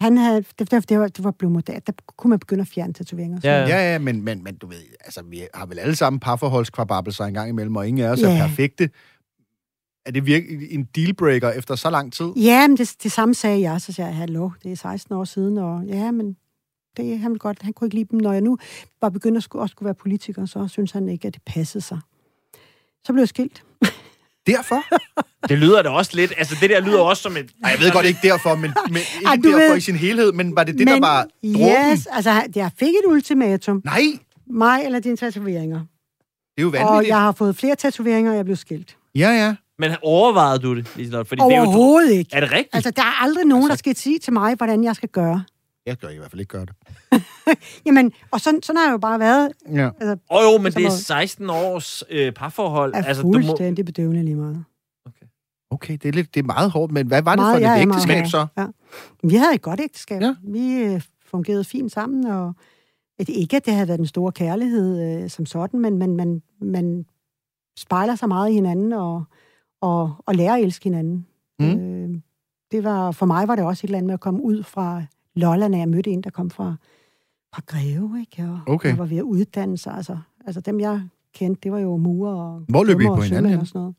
Han 0.00 0.16
havde, 0.16 0.44
det, 0.58 0.70
det, 0.70 0.88
det, 0.88 0.98
var, 1.00 1.08
det 1.08 1.24
var 1.24 1.30
blevet 1.30 1.52
moderne. 1.52 1.80
Der 1.86 1.92
kunne 2.16 2.28
man 2.28 2.38
begynde 2.38 2.60
at 2.60 2.68
fjerne 2.68 2.92
tatoveringer. 2.92 3.40
Så. 3.40 3.48
Ja. 3.48 3.58
Ja, 3.66 3.92
ja, 3.92 3.98
men, 3.98 4.22
men, 4.24 4.44
men 4.44 4.56
du 4.56 4.66
ved, 4.66 4.82
altså, 5.00 5.22
vi 5.22 5.42
har 5.54 5.66
vel 5.66 5.78
alle 5.78 5.96
sammen 5.96 6.20
parforholdskvababelser 6.20 7.24
en 7.24 7.34
gang 7.34 7.48
imellem, 7.48 7.76
og 7.76 7.88
ingen 7.88 8.06
af 8.06 8.10
os 8.10 8.22
er 8.22 8.30
Ja. 8.30 8.46
perfekte. 8.46 8.90
Er 10.08 10.12
det 10.12 10.26
virkelig 10.26 10.72
en 10.72 10.84
dealbreaker 10.96 11.50
efter 11.50 11.74
så 11.74 11.90
lang 11.90 12.12
tid? 12.12 12.26
Ja, 12.36 12.68
men 12.68 12.76
det, 12.76 12.94
det 13.02 13.12
samme 13.12 13.34
sagde 13.34 13.60
jeg. 13.60 13.80
Så 13.80 13.92
sagde 13.92 14.08
jeg, 14.08 14.16
hallo, 14.16 14.50
det 14.62 14.72
er 14.72 14.76
16 14.76 15.14
år 15.14 15.24
siden, 15.24 15.58
og 15.58 15.82
ja, 15.86 16.10
men 16.10 16.36
det, 16.96 17.18
han, 17.18 17.30
ville 17.30 17.38
godt, 17.38 17.62
han 17.62 17.72
kunne 17.72 17.86
ikke 17.86 17.94
lide 17.96 18.08
dem. 18.10 18.20
Når 18.20 18.32
jeg 18.32 18.40
nu 18.40 18.58
var 19.00 19.08
begyndt 19.08 19.36
at 19.36 19.42
skulle, 19.42 19.62
også 19.62 19.72
skulle 19.72 19.86
være 19.86 19.94
politiker, 19.94 20.46
så 20.46 20.68
synes 20.68 20.90
han 20.92 21.08
ikke, 21.08 21.28
at 21.28 21.34
det 21.34 21.42
passede 21.46 21.84
sig. 21.84 21.98
Så 23.04 23.12
blev 23.12 23.20
jeg 23.20 23.28
skilt. 23.28 23.62
Derfor? 24.46 24.82
Det 25.48 25.58
lyder 25.58 25.82
da 25.82 25.88
også 25.88 26.10
lidt... 26.14 26.32
Altså, 26.36 26.56
det 26.60 26.70
der 26.70 26.80
lyder 26.80 27.00
også 27.00 27.22
som 27.22 27.36
et... 27.36 27.50
Ej, 27.64 27.70
jeg 27.70 27.80
ved 27.80 27.92
godt 27.92 28.06
ikke 28.06 28.20
derfor, 28.22 28.54
men, 28.54 28.70
men 28.88 28.96
ikke 29.20 29.26
Ej, 29.26 29.36
du 29.36 29.42
derfor 29.42 29.68
ved- 29.68 29.76
i 29.76 29.80
sin 29.80 29.96
helhed, 29.96 30.32
men 30.32 30.56
var 30.56 30.64
det 30.64 30.78
det, 30.78 30.84
men, 30.84 30.94
der 30.94 31.00
var 31.00 31.22
dråben? 31.44 31.92
Yes, 31.92 32.06
altså 32.06 32.30
han- 32.30 32.52
jeg 32.54 32.70
fik 32.78 32.88
et 32.88 33.06
ultimatum. 33.06 33.82
Nej, 33.84 34.00
Mig 34.50 34.84
eller 34.84 35.00
dine 35.00 35.16
tatoveringer. 35.16 35.78
det 35.78 35.86
er 36.58 36.62
jo 36.62 36.66
Og 36.68 36.72
vanvittigt. 36.72 37.08
jeg 37.08 37.20
har 37.20 37.32
fået 37.32 37.56
flere 37.56 37.76
tatoveringer, 37.76 38.30
og 38.30 38.36
jeg 38.36 38.44
blev 38.44 38.56
skilt. 38.56 38.96
Ja, 39.14 39.30
ja. 39.30 39.54
Men 39.78 39.90
overvejede 40.02 40.58
du 40.58 40.76
det, 40.76 40.96
Liselotte? 40.96 41.28
Fordi 41.28 41.42
det 41.42 41.52
er 41.52 41.56
jo... 41.56 41.62
Overhovedet 41.62 42.12
ikke. 42.12 42.36
Er 42.36 42.40
det 42.40 42.52
rigtigt? 42.52 42.74
Altså, 42.74 42.90
der 42.90 43.02
er 43.02 43.22
aldrig 43.22 43.44
nogen, 43.44 43.70
der 43.70 43.76
skal 43.76 43.96
sige 43.96 44.18
til 44.18 44.32
mig, 44.32 44.54
hvordan 44.54 44.84
jeg 44.84 44.96
skal 44.96 45.08
gøre. 45.08 45.44
Jeg 45.86 45.94
skal 45.94 46.14
i 46.14 46.18
hvert 46.18 46.30
fald 46.30 46.40
ikke 46.40 46.50
gøre 46.50 46.66
det. 46.66 46.74
Jamen, 47.86 48.12
og 48.30 48.40
sådan, 48.40 48.62
sådan 48.62 48.76
har 48.76 48.84
jeg 48.86 48.92
jo 48.92 48.98
bare 48.98 49.18
været. 49.18 49.52
Ja. 49.72 49.90
Altså, 50.00 50.16
Åh 50.30 50.38
oh, 50.46 50.52
jo, 50.54 50.58
men 50.58 50.72
det 50.72 50.84
er 50.84 50.88
må- 50.90 50.96
16 50.96 51.50
års 51.50 52.04
øh, 52.10 52.32
parforhold. 52.32 52.94
er 52.94 53.02
altså, 53.02 53.22
du 53.22 53.28
må... 53.28 53.32
fuldstændig 53.32 53.84
bedøvende 53.84 54.22
lige 54.24 54.34
meget. 54.34 54.64
Okay, 55.70 55.92
det 56.02 56.08
er, 56.08 56.12
lidt, 56.12 56.34
det 56.34 56.40
er 56.40 56.44
meget 56.44 56.70
hårdt, 56.70 56.92
men 56.92 57.06
hvad 57.06 57.22
var 57.22 57.30
det 57.30 57.38
Meget, 57.42 57.52
for 57.52 57.56
et 57.56 57.62
meget 57.62 57.82
ægteskab 57.82 58.16
hårdt. 58.16 58.30
så? 58.30 58.46
Ja. 58.58 58.66
Vi 59.22 59.34
havde 59.34 59.54
et 59.54 59.62
godt 59.62 59.80
ægteskab. 59.80 60.22
Ja. 60.22 60.34
Vi 60.42 60.74
øh, 60.74 61.00
fungerede 61.26 61.64
fint 61.64 61.92
sammen, 61.92 62.26
og 62.26 62.52
at 63.18 63.28
ikke, 63.28 63.56
at 63.56 63.66
det 63.66 63.74
havde 63.74 63.88
været 63.88 63.98
den 63.98 64.06
store 64.06 64.32
kærlighed 64.32 65.22
øh, 65.24 65.30
som 65.30 65.46
sådan, 65.46 65.80
men 65.80 65.98
man, 65.98 66.16
man, 66.16 66.42
man 66.60 67.06
spejler 67.78 68.14
sig 68.14 68.28
meget 68.28 68.50
i 68.50 68.52
hinanden 68.52 68.92
og, 68.92 69.24
og, 69.80 70.14
og 70.26 70.34
lærer 70.34 70.54
at 70.54 70.62
elske 70.62 70.84
hinanden. 70.84 71.26
Mm. 71.58 71.66
Øh, 71.66 72.20
det 72.72 72.84
var, 72.84 73.10
for 73.10 73.26
mig 73.26 73.48
var 73.48 73.56
det 73.56 73.64
også 73.64 73.80
et 73.80 73.88
eller 73.88 73.98
andet 73.98 74.06
med 74.06 74.14
at 74.14 74.20
komme 74.20 74.42
ud 74.42 74.62
fra 74.62 75.02
Lolland, 75.36 75.76
jeg 75.76 75.88
mødte 75.88 76.10
en, 76.10 76.22
der 76.22 76.30
kom 76.30 76.50
fra, 76.50 76.74
fra 77.54 77.62
Greve, 77.66 78.20
ikke? 78.20 78.50
Og, 78.50 78.74
Okay. 78.74 78.92
og 78.92 78.98
var 78.98 79.04
ved 79.06 79.16
at 79.16 79.22
uddanne 79.22 79.78
sig. 79.78 79.94
Altså, 79.94 80.18
altså 80.46 80.60
dem, 80.60 80.80
jeg 80.80 81.02
kendte, 81.34 81.60
det 81.62 81.72
var 81.72 81.78
jo 81.78 81.96
murer 81.96 82.34
og 82.34 82.62
Hvor 82.68 82.84
løb 82.84 83.00
I 83.00 83.04
på 83.06 83.20
hinanden 83.20 83.60
og 83.60 83.66
sådan 83.66 83.92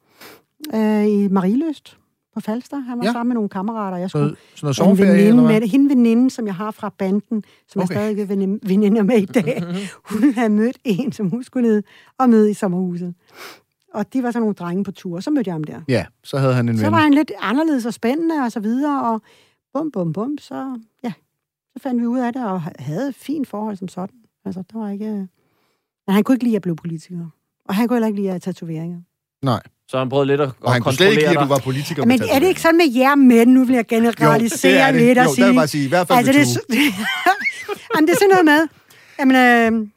noget. 0.74 1.08
Øh, 1.08 1.24
I 1.24 1.28
Mariløst 1.28 1.98
på 2.34 2.40
Falster. 2.40 2.78
Han 2.78 2.98
var 3.00 3.06
Ja. 3.06 3.12
sammen 3.12 3.30
med 3.30 3.34
nogle 3.34 3.50
kammerater. 3.50 3.98
Jeg 3.98 4.10
skulle 4.10 4.36
Så, 4.56 4.74
sådan 4.74 4.88
noget 4.88 5.00
eller 5.00 5.14
veninde 5.14 5.46
hvad? 5.46 5.60
med. 5.60 5.68
Hende 5.68 5.90
veninde, 5.90 6.30
som 6.30 6.46
jeg 6.46 6.56
har 6.56 6.72
fra 6.72 6.90
banden, 6.98 7.44
som 7.68 7.82
Okay. 7.82 7.94
jeg 7.96 8.02
stadig 8.02 8.22
er 8.22 8.26
veninde- 8.26 8.60
veninder 8.70 9.04
med 9.04 9.16
i 9.18 9.26
dag, 9.26 9.64
hun 10.12 10.34
havde 10.34 10.50
mødt 10.50 10.78
en, 10.84 11.12
som 11.12 11.30
hun 11.30 11.44
skulle 11.44 11.68
ned 11.70 11.84
og 12.18 12.30
møde 12.30 12.52
i 12.52 12.54
sommerhuset. 12.54 13.14
Og 13.94 14.14
de 14.14 14.24
var 14.24 14.32
sådan 14.32 14.42
nogle 14.42 14.56
drenge 14.56 14.84
på 14.84 14.92
tur, 14.92 15.20
så 15.20 15.32
mødte 15.32 15.48
jeg 15.48 15.54
ham 15.54 15.64
der. 15.64 15.82
Ja, 15.88 16.06
så 16.24 16.38
havde 16.38 16.54
han 16.54 16.70
en 16.70 16.78
Så 16.78 16.84
ven. 16.84 16.92
var 16.92 16.98
han 17.00 17.14
lidt 17.14 17.32
anderledes 17.40 17.86
og 17.86 17.94
spændende 17.94 18.36
og 18.36 18.52
så 18.52 18.60
videre, 18.60 19.04
og 19.14 19.22
bum, 19.74 19.92
bum, 19.92 20.14
bum, 20.14 20.38
så, 20.38 20.80
ja, 21.04 21.12
så 21.78 21.84
fandt 21.84 22.02
vi 22.02 22.06
ud 22.08 22.20
af 22.20 22.34
det, 22.34 22.46
og 22.46 22.62
havde 22.80 23.10
et 23.10 23.16
fint 23.16 23.48
forhold 23.48 23.76
som 23.78 23.88
sådan. 23.88 24.16
Altså, 24.46 24.64
der 24.74 24.80
var 24.80 24.90
ikke... 24.90 25.06
Men 26.08 26.14
han 26.14 26.24
kunne 26.24 26.36
ikke 26.36 26.44
lide, 26.44 26.52
at 26.52 26.54
jeg 26.54 26.62
blev 26.62 26.76
politiker. 26.76 27.26
Og 27.66 27.76
han 27.76 27.88
kunne 27.88 27.96
heller 27.96 28.08
ikke 28.08 28.20
lide 28.20 28.28
at 28.28 28.34
have 28.34 28.40
tatoveringer. 28.40 29.00
Nej, 29.44 29.62
Så 29.88 29.98
han 30.00 30.10
prøvede 30.10 30.28
lidt 30.28 30.42
at, 30.42 30.50
og 30.62 30.74
han 30.74 30.82
kunne 30.82 30.94
slet 30.94 31.10
ikke 31.10 31.22
lide, 31.22 31.38
at 31.40 31.44
du 31.44 31.48
var 31.48 31.60
politiker. 31.60 32.06
Men 32.06 32.20
med 32.20 32.28
er 32.32 32.40
det 32.40 32.48
ikke 32.48 32.62
sådan 32.62 32.78
med 32.78 32.86
jer 32.96 33.16
mænd? 33.16 33.52
Nu 33.52 33.64
vil 33.66 33.76
jeg 33.76 33.88
generalisere 33.88 34.72
jo, 34.72 34.78
det 34.78 34.82
er 34.88 34.92
det. 34.92 35.02
lidt 35.02 35.18
og 35.18 35.26
jo, 35.26 35.34
sige... 35.34 35.42
der 35.44 35.48
vil 35.48 35.54
jeg 35.56 35.60
bare 35.60 35.68
sige, 35.68 35.86
i 35.86 35.90
hvert 35.90 36.08
fald 36.08 36.18
Altså, 36.18 36.32
det, 36.70 36.78
er, 36.78 36.84
Jamen, 37.96 38.08
det 38.08 38.14
er 38.14 38.18
sådan 38.20 38.30
noget 38.30 38.46
med, 38.46 38.68
jamen, 39.20 39.36
øh, 39.84 39.88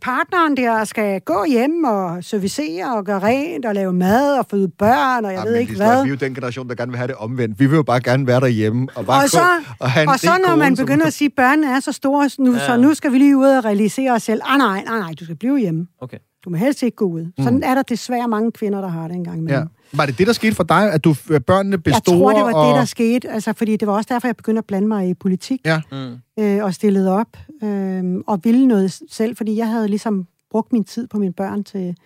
partneren 0.00 0.56
der 0.56 0.84
skal 0.84 1.20
gå 1.20 1.44
hjem 1.48 1.84
og 1.84 2.24
servicere 2.24 2.96
og 2.96 3.04
gøre 3.04 3.18
rent 3.18 3.64
og 3.66 3.74
lave 3.74 3.92
mad 3.92 4.38
og 4.38 4.46
føde 4.50 4.68
børn, 4.68 5.24
og 5.24 5.32
jeg 5.32 5.42
ved 5.44 5.54
ikke 5.56 5.76
hvad. 5.76 6.02
Vi 6.02 6.08
er 6.08 6.10
jo 6.10 6.14
den 6.14 6.34
generation, 6.34 6.68
der 6.68 6.74
gerne 6.74 6.90
vil 6.92 6.96
have 6.98 7.08
det 7.08 7.16
omvendt. 7.16 7.58
Vi 7.60 7.66
vil 7.66 7.76
jo 7.76 7.82
bare 7.82 8.00
gerne 8.00 8.26
være 8.26 8.40
derhjemme 8.40 8.88
og 8.94 9.06
bare 9.06 9.22
Og 9.24 9.28
så, 9.30 9.38
gå 9.38 9.44
og 9.80 9.90
have 9.90 10.02
en 10.02 10.08
og 10.08 10.18
så 10.18 10.26
når 10.42 10.48
kone, 10.48 10.56
man 10.58 10.76
som- 10.76 10.86
begynder 10.86 11.06
at 11.06 11.12
sige, 11.12 11.26
at 11.26 11.32
børnene 11.36 11.76
er 11.76 11.80
så 11.80 11.92
store 11.92 12.30
nu, 12.38 12.52
Ja. 12.52 12.66
så 12.66 12.76
nu 12.76 12.94
skal 12.94 13.12
vi 13.12 13.18
lige 13.18 13.36
ud 13.36 13.44
og 13.46 13.64
realisere 13.64 14.12
os 14.12 14.22
selv. 14.22 14.40
Ah, 14.44 14.58
nej, 14.58 14.82
nej, 14.84 14.98
nej, 14.98 15.12
du 15.20 15.24
skal 15.24 15.36
blive 15.36 15.58
hjemme. 15.58 15.86
Okay. 16.00 16.18
Du 16.44 16.50
må 16.50 16.56
helst 16.56 16.82
ikke 16.82 16.96
gå 16.96 17.04
ud. 17.04 17.32
Sådan 17.38 17.62
er 17.62 17.74
der 17.74 17.82
desværre 17.82 18.28
mange 18.28 18.52
kvinder, 18.52 18.80
der 18.80 18.88
har 18.88 19.08
det 19.08 19.16
engang 19.16 19.42
Mm. 19.42 19.48
Ja. 19.48 19.62
Var 19.92 20.06
det 20.06 20.18
det, 20.18 20.26
der 20.26 20.32
skete 20.32 20.54
for 20.54 20.64
dig, 20.64 20.92
at 20.92 21.04
du, 21.04 21.14
at 21.30 21.44
børnene 21.44 21.78
blev 21.78 21.92
Jeg 21.92 22.02
tror, 22.04 22.32
det 22.32 22.44
var 22.44 22.54
og... 22.54 22.68
det, 22.68 22.78
der 22.78 22.84
skete, 22.84 23.30
altså, 23.30 23.52
fordi 23.52 23.76
det 23.76 23.88
var 23.88 23.94
også 23.94 24.08
derfor, 24.14 24.28
jeg 24.28 24.36
begyndte 24.36 24.58
at 24.58 24.64
blande 24.64 24.88
mig 24.88 25.08
i 25.08 25.14
politik. 25.14 25.60
Ja. 25.64 25.80
Mm. 25.92 26.42
øh, 26.44 26.64
og 26.64 26.74
stillede 26.74 27.10
op 27.10 27.36
øh, 27.62 28.14
og 28.26 28.40
ville 28.44 28.66
noget 28.66 29.00
selv, 29.10 29.36
fordi 29.36 29.56
jeg 29.56 29.68
havde 29.68 29.88
ligesom 29.88 30.26
brugt 30.50 30.72
min 30.72 30.84
tid 30.84 31.06
på 31.06 31.18
mine 31.18 31.32
børn 31.32 31.64
til, 31.64 31.96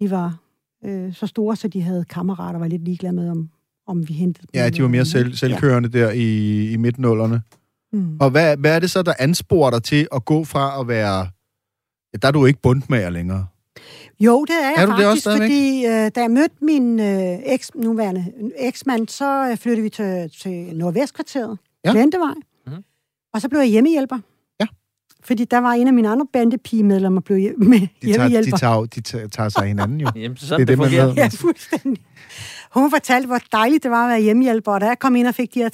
de 0.00 0.10
var 0.10 0.36
øh, 0.84 1.14
så 1.14 1.26
store, 1.26 1.56
så 1.56 1.68
de 1.68 1.82
havde 1.82 2.04
kammerater 2.04 2.54
og 2.54 2.60
var 2.60 2.68
lidt 2.68 2.84
ligeglade 2.84 3.12
med, 3.12 3.30
om, 3.30 3.48
om 3.86 4.08
vi 4.08 4.14
hentede 4.14 4.46
dem. 4.52 4.60
Ja, 4.60 4.70
de 4.70 4.82
var 4.82 4.88
mere 4.88 5.04
selv, 5.04 5.34
selvkørende 5.34 5.88
der 5.88 6.10
i, 6.10 6.70
i 6.70 6.76
midtnullerne. 6.76 7.34
Ja. 7.92 7.98
Mm. 7.98 8.16
Og 8.20 8.30
hvad, 8.30 8.56
hvad 8.56 8.74
er 8.74 8.78
det 8.78 8.90
så, 8.90 9.02
der 9.02 9.14
ansporer 9.18 9.70
dig 9.70 9.82
til 9.82 10.08
at 10.12 10.24
gå 10.24 10.44
fra 10.44 10.80
at 10.80 10.88
være... 10.88 11.28
Ja, 12.12 12.18
der 12.22 12.28
er 12.28 12.32
du 12.32 12.46
ikke 12.46 12.60
bundmager 12.62 13.10
længere. 13.10 13.46
Jo, 14.20 14.44
det 14.44 14.54
er 14.54 14.60
jeg 14.68 14.74
Er 14.76 14.86
du 14.86 14.92
det 14.92 14.96
faktisk, 14.96 15.08
også 15.08 15.20
stadigvæk? 15.20 15.48
fordi 15.48 15.86
øh, 15.86 16.10
da 16.14 16.20
jeg 16.20 16.30
mødte 16.30 16.54
min 16.62 17.00
øh, 17.00 17.38
eks, 17.46 17.70
nuværende 17.74 18.32
eksmand, 18.58 19.08
så 19.08 19.48
øh, 19.50 19.56
flyttede 19.56 19.82
vi 19.82 19.88
til, 19.90 20.30
til 20.42 20.52
Nordvestkvarteret, 20.76 21.58
Ja. 21.84 21.90
ja. 21.90 21.94
Glentevej, 21.94 22.34
Mhm. 22.66 22.74
mm. 22.76 22.82
og 23.34 23.40
så 23.40 23.48
blev 23.48 23.60
jeg 23.60 23.68
hjemmehjælper. 23.68 24.18
Ja. 24.60 24.66
Fordi 25.24 25.44
der 25.44 25.58
var 25.58 25.72
en 25.72 25.86
af 25.86 25.92
mine 25.94 26.08
andre 26.08 26.26
bandepigemedlemmer, 26.32 27.20
blev 27.20 27.38
hjem- 27.38 27.58
med 27.58 27.80
De 27.80 27.86
tager, 27.86 27.88
hjemmehjælper. 28.04 28.56
de, 28.56 28.60
tager, 28.60 28.84
de 28.84 29.00
tager, 29.00 29.28
tager 29.28 29.48
sig 29.48 29.62
af 29.62 29.68
hinanden 29.68 30.00
jo. 30.00 30.08
Jamen, 30.16 30.36
så 30.36 30.46
sådan 30.46 30.66
Det 30.66 30.72
er 30.72 30.76
det, 30.76 30.90
det, 30.90 30.98
man 31.00 31.06
fungerer. 31.08 31.24
Ja, 31.24 31.28
fuldstændig. 31.32 32.02
Hun 32.72 32.90
fortalte, 32.90 33.26
hvor 33.26 33.38
dejligt 33.52 33.82
det 33.82 33.90
var 33.90 34.04
at 34.04 34.10
være 34.10 34.20
hjemmehjælper, 34.20 34.72
og 34.72 34.80
da 34.80 34.86
jeg 34.86 34.98
kom 34.98 35.16
ind 35.16 35.26
og 35.26 35.34
fik 35.34 35.54
de 35.54 35.58
her 35.58 35.68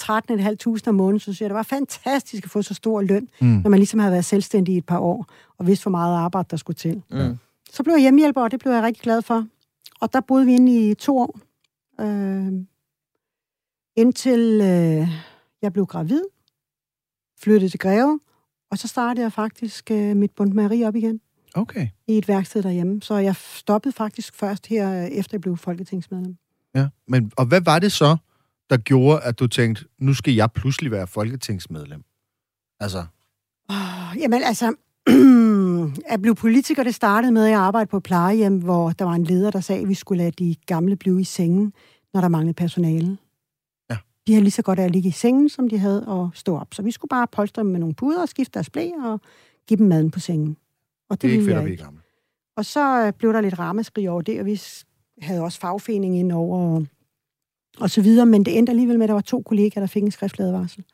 13.500 0.79 0.89
om 0.89 0.95
måneden, 0.95 1.21
så 1.21 1.25
synes 1.25 1.41
jeg, 1.41 1.51
det 1.51 1.55
var 1.57 1.63
fantastisk 1.63 2.45
at 2.45 2.51
få 2.51 2.63
så 2.63 2.75
stor 2.75 3.01
løn, 3.03 3.29
mm. 3.41 3.47
når 3.47 3.71
man 3.71 3.79
ligesom 3.79 4.01
havde 4.01 4.13
været 4.13 4.25
selvstændig 4.25 4.75
i 4.75 4.79
et 4.79 4.87
par 4.87 4.99
år, 4.99 5.27
og 5.59 5.67
vidste, 5.67 5.83
hvor 5.85 5.91
meget 5.91 6.17
arbejde 6.17 6.47
der 6.51 6.57
skulle 6.57 6.75
til. 6.77 7.03
Mm. 7.11 7.39
Så 7.75 7.83
blev 7.83 7.95
jeg 7.95 8.01
hjemmehjælper, 8.01 8.43
og 8.43 8.51
det 8.51 8.61
blev 8.61 8.73
jeg 8.73 8.83
rigtig 8.83 9.03
glad 9.03 9.23
for. 9.23 9.47
Og 10.01 10.13
der 10.13 10.21
boede 10.21 10.47
vi 10.47 10.55
inde 10.55 10.91
i 10.91 10.95
to 10.95 11.19
år, 11.19 11.41
øh, 12.01 12.53
indtil 13.97 14.61
øh, 14.63 15.09
jeg 15.63 15.73
blev 15.73 15.87
gravid, 15.87 16.23
flyttede 17.41 17.71
til 17.71 17.79
Greve, 17.81 18.21
og 18.71 18.79
så 18.79 18.89
startede 18.89 19.23
jeg 19.25 19.33
faktisk 19.33 19.91
øh, 19.91 20.17
mit 20.17 20.31
bundmageri 20.31 20.85
op 20.85 20.95
igen 20.97 21.21
Okay. 21.55 21.89
i 22.07 22.19
et 22.19 22.29
værksted 22.29 22.63
derhjemme. 22.63 23.03
Så 23.03 23.15
jeg 23.15 23.37
stoppede 23.37 23.95
faktisk 23.95 24.35
først 24.35 24.67
her, 24.67 25.03
efter 25.03 25.37
jeg 25.37 25.41
blev 25.41 25.57
folketingsmedlem. 25.57 26.37
Ja. 26.75 26.89
Men, 27.09 27.33
og 27.37 27.47
hvad 27.47 27.61
var 27.61 27.79
det 27.79 27.93
så, 27.93 28.17
der 28.71 28.77
gjorde, 28.77 29.21
at 29.21 29.39
du 29.39 29.47
tænkte, 29.47 29.85
nu 29.99 30.15
skal 30.15 30.35
jeg 30.35 30.53
pludselig 30.53 30.91
være 30.91 31.07
folketingsmedlem? 31.07 32.05
Altså, 32.81 33.07
Oh, 33.69 34.19
jamen 34.21 34.43
altså, 34.43 34.75
at 36.07 36.23
blive 36.23 36.35
politiker, 36.35 36.83
det 36.83 36.95
startede 36.95 37.33
med, 37.33 37.45
at 37.45 37.51
jeg 37.51 37.61
arbejdede 37.61 37.91
på 37.91 37.97
et 37.97 38.03
plejehjem, 38.03 38.59
hvor 38.59 38.91
der 38.91 39.05
var 39.05 39.13
en 39.13 39.25
leder, 39.25 39.51
der 39.51 39.61
sagde, 39.61 39.83
at 39.83 39.89
vi 39.89 39.95
skulle 39.95 40.19
lade 40.19 40.31
de 40.31 40.55
gamle 40.67 40.97
blive 40.97 41.21
i 41.21 41.25
sengen, 41.25 41.73
når 42.15 42.21
der 42.21 42.29
manglede 42.29 42.55
personale. 42.55 43.19
Ja. 43.91 43.97
De 44.27 44.33
havde 44.33 44.43
lige 44.43 44.51
så 44.51 44.63
godt 44.63 44.79
af 44.79 44.85
at 44.85 44.91
ligge 44.91 45.09
i 45.09 45.13
sengen, 45.13 45.49
som 45.49 45.69
de 45.69 45.79
havde 45.79 46.07
at 46.09 46.39
stå 46.39 46.57
op. 46.59 46.75
Så 46.75 46.83
vi 46.83 46.91
skulle 46.91 47.09
bare 47.09 47.27
polstre 47.27 47.63
dem 47.63 47.71
med 47.71 47.81
nogle 47.81 47.95
puder 47.95 48.23
og 48.23 48.29
skifte 48.29 48.55
deres 48.55 48.71
blæ 48.71 48.91
og 49.05 49.21
give 49.69 49.79
dem 49.79 49.87
maden 49.87 50.11
på 50.11 50.21
sengen. 50.21 50.57
Og 51.11 51.23
det 51.23 51.29
er 51.29 51.33
ikke 51.33 51.45
fedt 51.45 51.57
at 51.57 51.65
blive 51.65 51.77
gammel. 51.77 52.03
Og 52.57 52.65
så 52.65 53.07
øh, 53.07 53.13
blev 53.13 53.33
der 53.33 53.41
lidt 53.41 53.59
ramaskrig 53.59 54.11
over 54.11 54.23
det, 54.23 54.41
og 54.41 54.47
vi 54.47 54.61
havde 55.23 55.43
også 55.43 55.61
fagforening 55.61 56.19
ind 56.19 56.33
over 56.33 56.59
og, 56.59 56.87
og 57.81 57.91
så 57.91 58.03
videre, 58.03 58.27
men 58.27 58.45
det 58.45 58.59
endte 58.59 58.71
alligevel 58.71 58.99
med, 58.99 59.05
at 59.05 59.09
der 59.09 59.15
var 59.15 59.21
to 59.21 59.43
kollegaer, 59.43 59.81
der 59.81 59.87
fik 59.87 60.03
en 60.03 60.11
skriftlig 60.11 60.47
advarsel. 60.47 60.85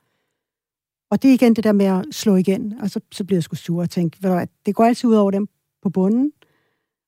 Og 1.10 1.22
det 1.22 1.28
er 1.30 1.34
igen 1.34 1.54
det 1.56 1.64
der 1.64 1.72
med 1.72 1.86
at 1.86 2.04
slå 2.12 2.36
igen, 2.36 2.74
og 2.80 2.90
så, 2.90 3.00
så 3.12 3.24
bliver 3.24 3.36
jeg 3.36 3.42
sgu 3.42 3.56
sur 3.56 3.82
og 3.82 3.90
tænke, 3.90 4.18
ved 4.22 4.30
du 4.30 4.36
hvad, 4.36 4.46
det 4.66 4.74
går 4.74 4.84
altid 4.84 5.08
ud 5.08 5.14
over 5.14 5.30
dem 5.30 5.48
på 5.82 5.90
bunden, 5.90 6.32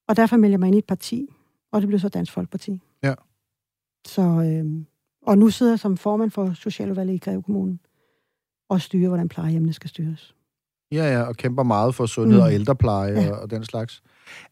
og 0.08 0.16
derfor 0.16 0.36
melder 0.36 0.52
jeg 0.52 0.60
mig 0.60 0.66
ind 0.66 0.74
i 0.74 0.78
et 0.78 0.84
parti, 0.86 1.26
og 1.72 1.80
det 1.80 1.88
blev 1.88 2.00
så 2.00 2.08
Dansk 2.08 2.32
Folkeparti. 2.32 2.80
Ja. 3.02 3.14
Så, 4.06 4.22
øh, 4.22 4.82
og 5.26 5.38
nu 5.38 5.50
sidder 5.50 5.72
jeg 5.72 5.78
som 5.78 5.96
formand 5.96 6.30
for 6.30 6.52
Socialudvalget 6.54 7.14
i 7.14 7.18
Greve 7.18 7.42
Kommune 7.42 7.78
og 8.70 8.80
styrer, 8.80 9.08
hvordan 9.08 9.28
plejehjemmene 9.28 9.72
skal 9.72 9.90
styres. 9.90 10.34
Ja, 10.92 11.12
ja, 11.12 11.22
og 11.22 11.36
kæmper 11.36 11.62
meget 11.62 11.94
for 11.94 12.06
sundhed 12.06 12.38
Mm. 12.38 12.44
og 12.44 12.54
ældrepleje 12.54 13.12
Ja. 13.20 13.30
og, 13.30 13.40
og 13.40 13.50
den 13.50 13.64
slags. 13.64 14.02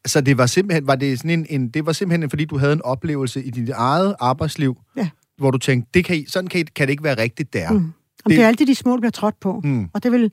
Så 0.07 0.21
det 0.21 0.39
var 0.39 0.47
simpelthen, 0.47 0.87
var 0.87 0.95
det 0.97 1.19
sådan 1.19 1.31
en, 1.31 1.47
en, 1.51 1.69
det 1.69 1.87
var 1.87 1.93
simpelthen, 1.93 2.31
fordi 2.31 2.45
du 2.45 2.59
havde 2.59 2.73
en 2.73 2.83
oplevelse 2.83 3.45
i 3.45 3.51
dit 3.51 3.69
eget 3.69 4.15
arbejdsliv, 4.21 4.77
Ja. 4.97 5.11
hvor 5.37 5.51
du 5.51 5.59
tænkte, 5.59 5.91
det 5.95 6.05
kan, 6.05 6.17
I- 6.17 6.27
sådan 6.27 6.49
kan, 6.49 6.61
I, 6.61 6.63
kan 6.63 6.87
det 6.89 6.91
ikke 6.91 7.05
være 7.05 7.19
rigtigt 7.23 7.53
der. 7.53 7.73
Mm. 7.73 7.93
Det- 8.31 8.37
det... 8.37 8.45
er 8.45 8.49
altid 8.49 8.67
de 8.67 8.75
små, 8.75 8.93
der 8.93 8.99
bliver 9.01 9.11
trådt 9.11 9.41
på. 9.41 9.61
Mm. 9.65 9.89
Og 9.93 10.03
det 10.03 10.13
vil, 10.13 10.33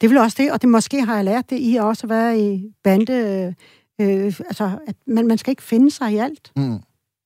det 0.00 0.10
vil 0.10 0.18
også 0.18 0.36
det, 0.42 0.52
og 0.52 0.62
det 0.62 0.68
måske 0.70 1.04
har 1.04 1.14
jeg 1.16 1.24
lært 1.24 1.50
det 1.50 1.58
i 1.60 1.76
også 1.80 2.06
at 2.06 2.10
være 2.10 2.38
i 2.40 2.72
bande, 2.84 3.12
øh, 4.00 4.16
øh, 4.24 4.24
altså, 4.24 4.78
at 4.86 4.96
man, 5.06 5.26
man 5.26 5.38
skal 5.38 5.50
ikke 5.50 5.62
finde 5.62 5.90
sig 5.90 6.12
i 6.12 6.16
alt. 6.16 6.52
Mm. 6.56 6.78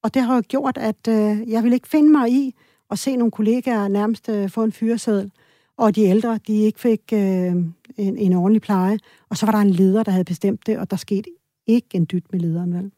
Og 0.03 0.15
det 0.15 0.23
har 0.23 0.35
jo 0.35 0.43
gjort, 0.49 0.79
at 0.79 1.09
øh, 1.09 1.51
jeg 1.51 1.65
vil 1.65 1.73
ikke 1.73 1.89
finde 1.89 2.11
mig 2.13 2.31
i 2.31 2.55
at 2.91 2.99
se 2.99 3.17
nogle 3.17 3.31
kollegaer 3.31 3.89
nærmest 3.89 4.29
øh, 4.29 4.51
få 4.51 4.65
en 4.65 4.73
fyreseddel, 4.73 5.31
og 5.77 5.95
de 5.97 6.03
ældre, 6.03 6.39
de 6.47 6.53
ikke 6.57 6.81
fik 6.81 7.01
øh, 7.13 7.19
en, 7.19 7.73
en 7.97 8.33
ordentlig 8.33 8.63
pleje. 8.63 8.99
Og 9.31 9.37
så 9.37 9.47
var 9.47 9.53
der 9.53 9.59
en 9.59 9.71
leder, 9.71 10.03
der 10.03 10.13
havde 10.13 10.25
bestemt 10.25 10.67
det, 10.67 10.79
og 10.79 10.91
der 10.91 10.97
skete 10.97 11.31
ikke 11.67 11.89
en 11.93 12.07
dyt 12.13 12.25
med 12.33 12.41
lederen, 12.41 12.75
vel? 12.75 12.91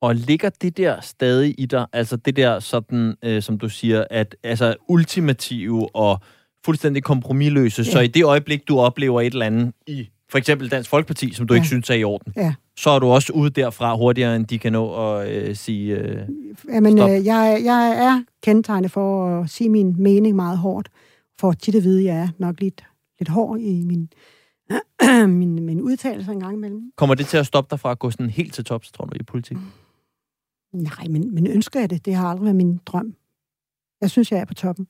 Og 0.00 0.14
ligger 0.14 0.50
det 0.62 0.76
der 0.76 1.00
stadig 1.00 1.54
i 1.58 1.66
dig? 1.66 1.86
Altså 1.92 2.16
det 2.16 2.36
der 2.36 2.60
sådan, 2.60 3.14
øh, 3.24 3.42
som 3.42 3.58
du 3.58 3.68
siger, 3.68 4.04
at 4.10 4.36
altså 4.42 4.74
ultimative 4.88 5.96
og 5.96 6.18
fuldstændig 6.64 7.02
kompromilløse, 7.02 7.82
ja. 7.82 7.90
så 7.92 8.00
i 8.00 8.06
det 8.06 8.24
øjeblik, 8.24 8.68
du 8.68 8.78
oplever 8.78 9.20
et 9.20 9.32
eller 9.32 9.46
andet 9.46 9.72
i 9.86 10.08
for 10.30 10.38
eksempel 10.38 10.70
Dansk 10.70 10.90
Folkeparti, 10.90 11.32
som 11.34 11.46
du 11.46 11.54
ja. 11.54 11.56
Ja. 11.56 11.60
ikke 11.60 11.66
synes 11.66 11.90
er 11.90 11.94
i 11.94 12.04
orden, 12.04 12.32
Ja. 12.36 12.54
så 12.78 12.90
er 12.90 12.98
du 12.98 13.06
også 13.06 13.32
ude 13.32 13.50
derfra 13.50 13.96
hurtigere, 13.96 14.36
end 14.36 14.46
de 14.46 14.58
kan 14.58 14.72
nå 14.72 15.12
at 15.18 15.28
øh, 15.30 15.56
sige... 15.56 15.96
Øh, 15.96 16.28
Jamen, 16.68 16.98
Stop. 16.98 17.10
øh, 17.10 17.24
jeg, 17.26 17.60
jeg 17.64 17.90
er 18.06 18.22
kendetegnet 18.42 18.90
for 18.90 19.40
at 19.40 19.50
sige 19.50 19.70
min 19.70 20.02
mening 20.02 20.36
meget 20.36 20.58
hårdt, 20.58 20.88
for 21.40 21.52
tit 21.52 21.74
at 21.74 21.82
vide, 21.84 21.98
at 21.98 22.04
jeg 22.04 22.22
er 22.22 22.28
nok 22.38 22.60
lidt, 22.60 22.84
lidt 23.18 23.28
hård 23.28 23.58
i 23.60 23.84
min, 23.84 24.08
min, 25.38 25.62
min 25.66 25.80
udtalelse 25.80 26.32
en 26.32 26.40
gang 26.40 26.54
imellem. 26.54 26.92
kommer 26.96 27.14
det 27.14 27.26
til 27.26 27.36
at 27.36 27.46
stoppe 27.46 27.70
dig 27.70 27.80
fra 27.80 27.90
at 27.90 27.98
gå 27.98 28.10
sådan 28.10 28.30
helt 28.30 28.54
til 28.54 28.64
tops, 28.64 28.92
tror 28.92 29.04
du, 29.04 29.16
i 29.20 29.22
politik? 29.22 29.56
Nej, 30.72 31.06
men, 31.10 31.34
men 31.34 31.46
ønsker 31.46 31.80
jeg 31.80 31.90
det? 31.90 32.04
Det 32.04 32.14
har 32.14 32.28
aldrig 32.28 32.44
været 32.44 32.56
min 32.56 32.80
drøm. 32.86 33.14
Jeg 34.00 34.10
synes, 34.10 34.32
jeg 34.32 34.40
er 34.40 34.44
på 34.44 34.54
toppen. 34.54 34.86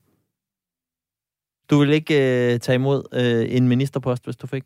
Du 1.69 1.79
vil 1.79 1.89
ikke 1.89 2.13
øh, 2.53 2.59
tage 2.59 2.75
imod 2.75 3.03
øh, 3.13 3.55
en 3.57 3.67
ministerpost, 3.67 4.23
hvis 4.23 4.35
du 4.35 4.47
fik? 4.47 4.63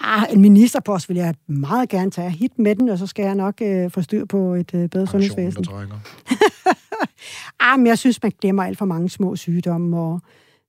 Ah, 0.00 0.32
en 0.32 0.40
ministerpost 0.40 1.08
vil 1.08 1.16
jeg 1.16 1.34
meget 1.46 1.88
gerne 1.88 2.10
tage. 2.10 2.30
Hit 2.30 2.58
med 2.58 2.74
den, 2.74 2.88
og 2.88 2.98
så 2.98 3.06
skal 3.06 3.24
jeg 3.24 3.34
nok 3.34 3.54
øh, 3.62 3.90
få 3.90 4.02
styr 4.02 4.24
på 4.24 4.54
et 4.54 4.74
øh, 4.74 4.88
bedre 4.88 5.06
Pensionen, 5.06 5.52
sundhedsvæsen. 5.52 5.66
Ah, 7.60 7.78
men 7.78 7.86
jeg 7.86 7.98
synes, 7.98 8.22
man 8.22 8.32
glemmer 8.40 8.62
alt 8.62 8.78
for 8.78 8.84
mange 8.84 9.08
små 9.08 9.36
sygdomme 9.36 9.98
og 9.98 10.20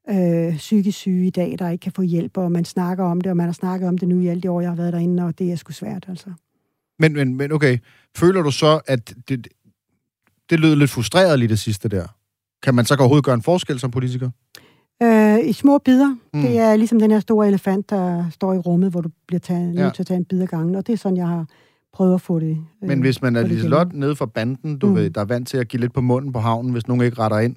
øh, 0.10 0.58
psykisk 0.58 0.98
syge 0.98 1.28
i 1.28 1.30
dag, 1.30 1.56
der 1.60 1.70
ikke 1.70 1.82
kan 1.82 1.92
få 1.92 2.02
hjælp, 2.02 2.38
og 2.38 2.52
man 2.52 2.66
snakker 2.66 3.04
om 3.04 3.22
det, 3.22 3.30
og 3.30 3.38
man 3.38 3.46
har 3.46 3.54
snakket 3.54 3.90
om 3.90 3.98
det 3.98 4.08
nu 4.08 4.20
i 4.20 4.28
alle 4.28 4.42
de 4.42 4.52
år, 4.52 4.62
jeg 4.62 4.70
har 4.70 4.76
været 4.76 4.94
derinde, 4.94 5.24
og 5.24 5.40
det 5.40 5.52
er 5.52 5.56
sgu 5.56 5.72
svært, 5.72 6.06
altså. 6.10 6.30
Men, 7.00 7.14
men, 7.14 7.38
men 7.38 7.52
okay, 7.52 7.78
føler 8.18 8.42
du 8.42 8.52
så, 8.52 8.80
at 8.88 9.14
det, 9.30 9.48
det 10.50 10.60
lød 10.60 10.76
lidt 10.76 10.92
frustreret 10.92 11.40
lige 11.40 11.50
det 11.50 11.60
sidste 11.60 11.90
der? 11.90 12.08
Kan 12.64 12.76
man 12.76 12.86
så 12.86 12.96
overhovedet 13.00 13.26
gøre 13.26 13.36
en 13.36 13.42
forskel 13.42 13.80
som 13.80 13.92
politiker? 13.92 14.30
Øh, 15.04 15.50
I 15.50 15.54
små 15.54 15.78
bidder. 15.78 16.16
Mm. 16.34 16.42
Det 16.42 16.58
er 16.60 16.76
ligesom 16.76 17.00
den 17.00 17.12
her 17.12 17.20
store 17.20 17.48
elefant, 17.48 17.90
der 17.90 18.30
står 18.30 18.54
i 18.54 18.58
rummet, 18.58 18.92
hvor 18.92 19.02
du 19.02 19.10
bliver 19.28 19.40
taget, 19.40 19.76
Ja. 19.76 19.82
nødt 19.84 19.94
til 19.96 20.04
at 20.04 20.08
tage 20.08 20.18
en 20.18 20.26
bid 20.26 20.42
ad 20.42 20.48
gangen, 20.48 20.76
og 20.76 20.88
det 20.88 20.94
er 20.94 20.98
sådan, 20.98 21.18
jeg 21.18 21.28
har 21.28 21.46
prøvet 21.94 22.14
at 22.14 22.22
få 22.22 22.40
det. 22.40 22.58
øh, 22.84 22.88
Men 22.90 23.02
hvis 23.02 23.22
man 23.22 23.36
er 23.36 23.48
Liselot 23.48 23.94
nede 23.94 24.16
fra 24.16 24.26
banden, 24.26 24.80
du 24.80 24.88
Mm. 24.88 24.96
ved, 24.96 25.10
der 25.10 25.22
er 25.22 25.26
vant 25.26 25.48
til 25.48 25.58
at 25.58 25.68
give 25.68 25.80
lidt 25.82 25.94
på 25.94 26.02
munden 26.02 26.34
på 26.34 26.40
havnen, 26.40 26.72
hvis 26.72 26.88
nogen 26.88 27.04
ikke 27.06 27.20
retter 27.20 27.40
ind, 27.40 27.56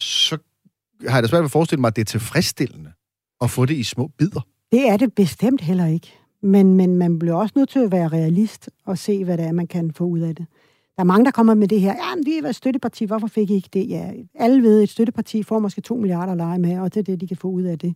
så 0.00 0.38
har 1.08 1.16
jeg 1.16 1.22
da 1.22 1.28
svært 1.28 1.40
ved 1.40 1.44
at 1.44 1.50
forestille 1.50 1.80
mig, 1.80 1.88
at 1.88 1.96
det 1.96 2.02
er 2.02 2.06
tilfredsstillende 2.06 2.92
at 3.40 3.50
få 3.50 3.66
det 3.66 3.74
i 3.74 3.82
små 3.82 4.10
bidder. 4.18 4.40
Det 4.72 4.88
er 4.88 4.96
det 4.96 5.12
bestemt 5.14 5.60
heller 5.60 5.86
ikke. 5.86 6.12
Men, 6.42 6.74
men 6.74 6.96
man 6.96 7.18
bliver 7.18 7.34
også 7.34 7.52
nødt 7.56 7.68
til 7.68 7.78
at 7.78 7.92
være 7.92 8.08
realist 8.08 8.70
og 8.86 8.98
se, 8.98 9.24
hvad 9.24 9.38
det 9.38 9.44
er, 9.46 9.52
man 9.52 9.66
kan 9.66 9.92
få 9.94 10.04
ud 10.04 10.20
af 10.20 10.34
det. 10.34 10.46
Der 10.96 11.02
er 11.02 11.04
mange, 11.04 11.24
der 11.24 11.30
kommer 11.30 11.54
med 11.54 11.68
det 11.68 11.80
her. 11.80 11.92
Ja, 11.92 12.14
men 12.16 12.26
vi 12.26 12.38
er 12.38 12.48
et 12.48 12.56
støtteparti. 12.56 13.04
Hvorfor 13.04 13.26
fik 13.26 13.50
I 13.50 13.54
ikke 13.54 13.68
det? 13.72 13.88
Ja, 13.88 14.12
alle 14.34 14.62
ved, 14.62 14.82
et 14.82 14.88
støtteparti 14.88 15.42
får 15.42 15.58
måske 15.58 15.80
2 15.80 15.96
milliarder 15.96 16.32
at 16.32 16.38
lege 16.38 16.58
med, 16.58 16.78
og 16.78 16.94
det 16.94 17.00
er 17.00 17.04
det, 17.04 17.20
de 17.20 17.28
kan 17.28 17.36
få 17.36 17.48
ud 17.48 17.62
af 17.62 17.78
det. 17.78 17.94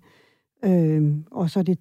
Øhm, 0.65 1.25
og 1.31 1.51
så 1.51 1.59
er 1.59 1.63
det 1.63 1.79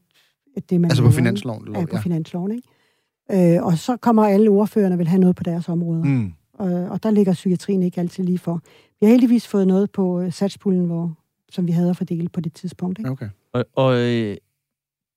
det, 0.70 0.82
man... 0.82 0.92
Altså 0.92 1.04
på 1.04 1.08
laver, 1.08 1.16
finansloven? 1.16 1.68
ikke? 1.68 1.80
Ja, 1.80 1.86
på 1.86 1.98
finansloven, 1.98 2.52
ikke? 2.52 3.56
Øh, 3.56 3.64
og 3.64 3.78
så 3.78 3.98
kommer 3.98 4.26
alle 4.26 4.50
ordførerne 4.50 4.98
vil 4.98 5.08
have 5.08 5.20
noget 5.20 5.36
på 5.36 5.44
deres 5.44 5.70
områder. 5.70 6.04
Mm. 6.04 6.10
Mm. 6.10 6.34
Og, 6.54 6.72
og 6.72 7.04
der 7.04 7.12
ligger 7.12 7.34
psykiatrien 7.34 7.84
ikke 7.84 8.02
altid 8.02 8.24
lige 8.24 8.38
for. 8.38 8.62
Vi 9.00 9.06
har 9.06 9.12
heldigvis 9.12 9.48
fået 9.48 9.68
noget 9.68 9.92
på 9.92 10.22
øh, 10.22 10.34
satspuljen, 10.34 10.86
hvor, 10.86 11.18
som 11.50 11.68
vi 11.68 11.72
havde 11.72 11.90
at 11.90 11.98
fordele 11.98 12.30
på 12.30 12.42
det 12.42 12.54
tidspunkt. 12.54 13.00
Ikke? 13.00 13.12
Okay. 13.12 13.30
Og, 13.54 13.66
og 13.76 13.96
øh, 13.96 14.38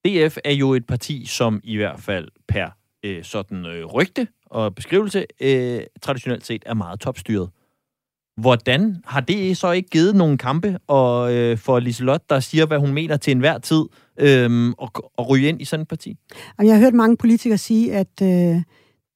DF 0.04 0.36
er 0.44 0.52
jo 0.52 0.74
et 0.74 0.86
parti, 0.86 1.26
som 1.26 1.60
i 1.64 1.76
hvert 1.76 2.00
fald 2.00 2.28
per 2.48 2.77
øh, 3.04 3.24
sådan 3.24 3.66
øh, 3.66 3.84
rygte 3.84 4.28
og 4.46 4.74
beskrivelse 4.74 5.26
øh, 5.40 5.80
traditionelt 6.02 6.46
set 6.46 6.62
er 6.66 6.74
meget 6.74 7.00
topstyret. 7.00 7.50
Hvordan 8.36 8.96
har 9.04 9.20
det 9.20 9.56
så 9.56 9.70
ikke 9.70 9.88
givet 9.88 10.16
nogle 10.16 10.38
kampe 10.38 10.78
og, 10.86 11.34
øh, 11.34 11.58
for 11.58 11.78
Liselot, 11.78 12.20
der 12.28 12.40
siger, 12.40 12.66
hvad 12.66 12.78
hun 12.78 12.92
mener 12.92 13.16
til 13.16 13.30
enhver 13.30 13.58
tid, 13.58 13.84
øh, 14.18 14.70
og, 14.78 14.90
og 15.16 15.28
ryge 15.28 15.48
ind 15.48 15.62
i 15.62 15.64
sådan 15.64 15.82
et 15.82 15.88
parti? 15.88 16.16
Jeg 16.58 16.74
har 16.74 16.80
hørt 16.80 16.94
mange 16.94 17.16
politikere 17.16 17.58
sige, 17.58 17.92
at 17.94 18.22
øh, 18.22 18.62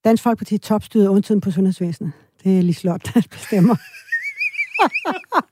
Dansk 0.04 0.22
Folkeparti 0.22 0.54
er 0.54 0.58
topstyret 0.58 1.08
undtiden 1.08 1.40
på 1.40 1.50
sundhedsvæsenet. 1.50 2.12
Det 2.44 2.58
er 2.58 2.62
Liselot, 2.62 3.14
der 3.14 3.22
bestemmer. 3.30 3.76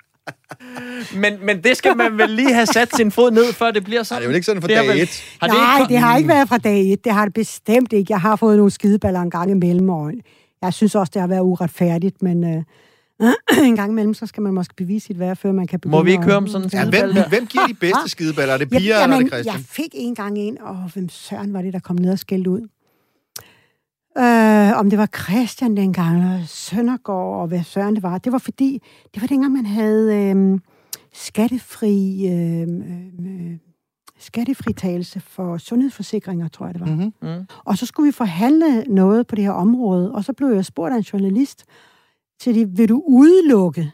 Men, 1.15 1.33
men 1.47 1.65
det 1.65 1.77
skal 1.77 1.97
man 1.97 2.19
vel 2.19 2.31
lige 2.31 2.55
have 2.55 2.67
sat 2.67 2.97
sin 2.97 3.11
fod 3.11 3.31
ned, 3.31 3.53
før 3.53 3.71
det 3.71 3.85
bliver 3.85 3.99
Nej, 4.01 4.05
sådan? 4.05 4.21
det 4.23 4.27
er 4.27 4.31
jo 4.31 4.35
ikke 4.35 4.47
sådan 4.47 4.63
for 4.63 4.69
Det 4.69 4.77
er 4.77 4.81
dag 4.81 4.89
vel- 4.91 5.01
et. 5.03 5.23
Har 5.41 5.49
Nej, 5.49 5.81
ikke, 5.81 5.93
det 5.93 5.99
har 6.01 6.17
ikke 6.17 6.29
været 6.29 6.49
fra 6.49 6.59
dag 6.59 6.93
et. 6.93 7.05
Det 7.05 7.13
har 7.13 7.25
det 7.25 7.35
bestemt 7.35 7.93
ikke. 7.93 8.13
Jeg 8.13 8.21
har 8.21 8.37
fået 8.37 8.57
nogle 8.57 8.71
skideballer 8.71 9.21
en 9.21 9.31
gang 9.31 9.51
imellem, 9.51 9.89
og 9.89 10.13
jeg 10.63 10.75
synes 10.75 10.95
også, 10.95 11.11
det 11.15 11.21
har 11.21 11.27
været 11.29 11.41
uretfærdigt, 11.41 12.23
men 12.23 12.45
øh, 12.45 12.63
en 13.69 13.77
gang 13.77 13.91
imellem, 13.93 14.15
så 14.15 14.27
skal 14.27 14.43
man 14.43 14.55
måske 14.55 14.75
bevise 14.77 15.07
sit 15.07 15.19
værd, 15.19 15.37
før 15.37 15.53
man 15.53 15.67
kan 15.67 15.81
begynde 15.81 15.97
Må 15.97 16.03
vi 16.03 16.11
ikke 16.11 16.25
høre 16.25 16.37
om 16.37 16.47
sådan 16.47 16.65
en 16.65 16.71
Ja, 16.73 16.85
hvem, 16.85 17.15
der? 17.15 17.29
hvem 17.29 17.47
giver 17.47 17.67
de 17.67 17.75
bedste 17.75 18.09
skideballer? 18.09 18.55
Er 18.55 18.59
det 18.59 18.73
Ja, 18.73 18.79
piger, 18.79 18.95
eller 18.95 19.07
er 19.07 19.11
jamen, 19.13 19.21
det 19.25 19.33
Christian? 19.33 19.57
Jeg 19.57 19.65
fik 19.69 19.89
en 19.95 20.15
gang 20.15 20.39
en, 20.39 20.59
og 20.61 20.77
hvem 20.95 21.09
søren 21.09 21.53
var 21.53 21.63
det, 21.63 21.73
der 21.73 21.79
kom 21.81 21.97
ned 21.97 22.13
og 22.13 22.19
skældte 22.19 22.51
ud? 22.51 22.69
Øh, 24.19 24.79
om 24.79 24.91
det 24.91 24.99
var 24.99 25.07
Christian 25.07 25.77
dengang, 25.77 26.17
eller 26.17 26.47
Søndergaard, 26.47 27.41
og 27.41 27.49
hvad 27.49 27.63
søren 27.63 27.95
det 27.95 28.03
var. 28.03 28.19
Det 28.19 28.33
var 28.33 28.39
fordi, 28.39 28.83
det 29.15 29.23
var 29.23 29.27
dengang, 29.27 29.53
man 29.53 29.67
havde 29.67 30.17
øh, 30.17 30.59
skattefri, 31.13 32.27
øh, 32.29 32.69
øh, 33.21 33.59
skattefritagelse 34.19 35.21
for 35.21 35.59
sundhedsforsikringer, 35.59 36.49
tror 36.49 36.67
jeg 36.67 36.75
det 36.75 36.81
var. 36.81 36.87
Mm-hmm. 36.87 37.13
Mm. 37.23 37.47
Og 37.65 37.79
så 37.79 37.87
skulle 37.87 38.07
vi 38.07 38.13
forhandle 38.13 38.85
noget 38.85 39.27
på 39.27 39.35
det 39.35 39.45
her 39.45 39.53
område, 39.53 40.13
og 40.13 40.25
så 40.25 40.33
blev 40.33 40.49
jeg 40.49 40.65
spurgt 40.65 40.93
af 40.93 40.97
en 40.97 41.03
journalist, 41.03 41.65
til 42.41 42.55
de, 42.55 42.69
vil 42.69 42.89
du 42.89 43.03
udelukke, 43.07 43.93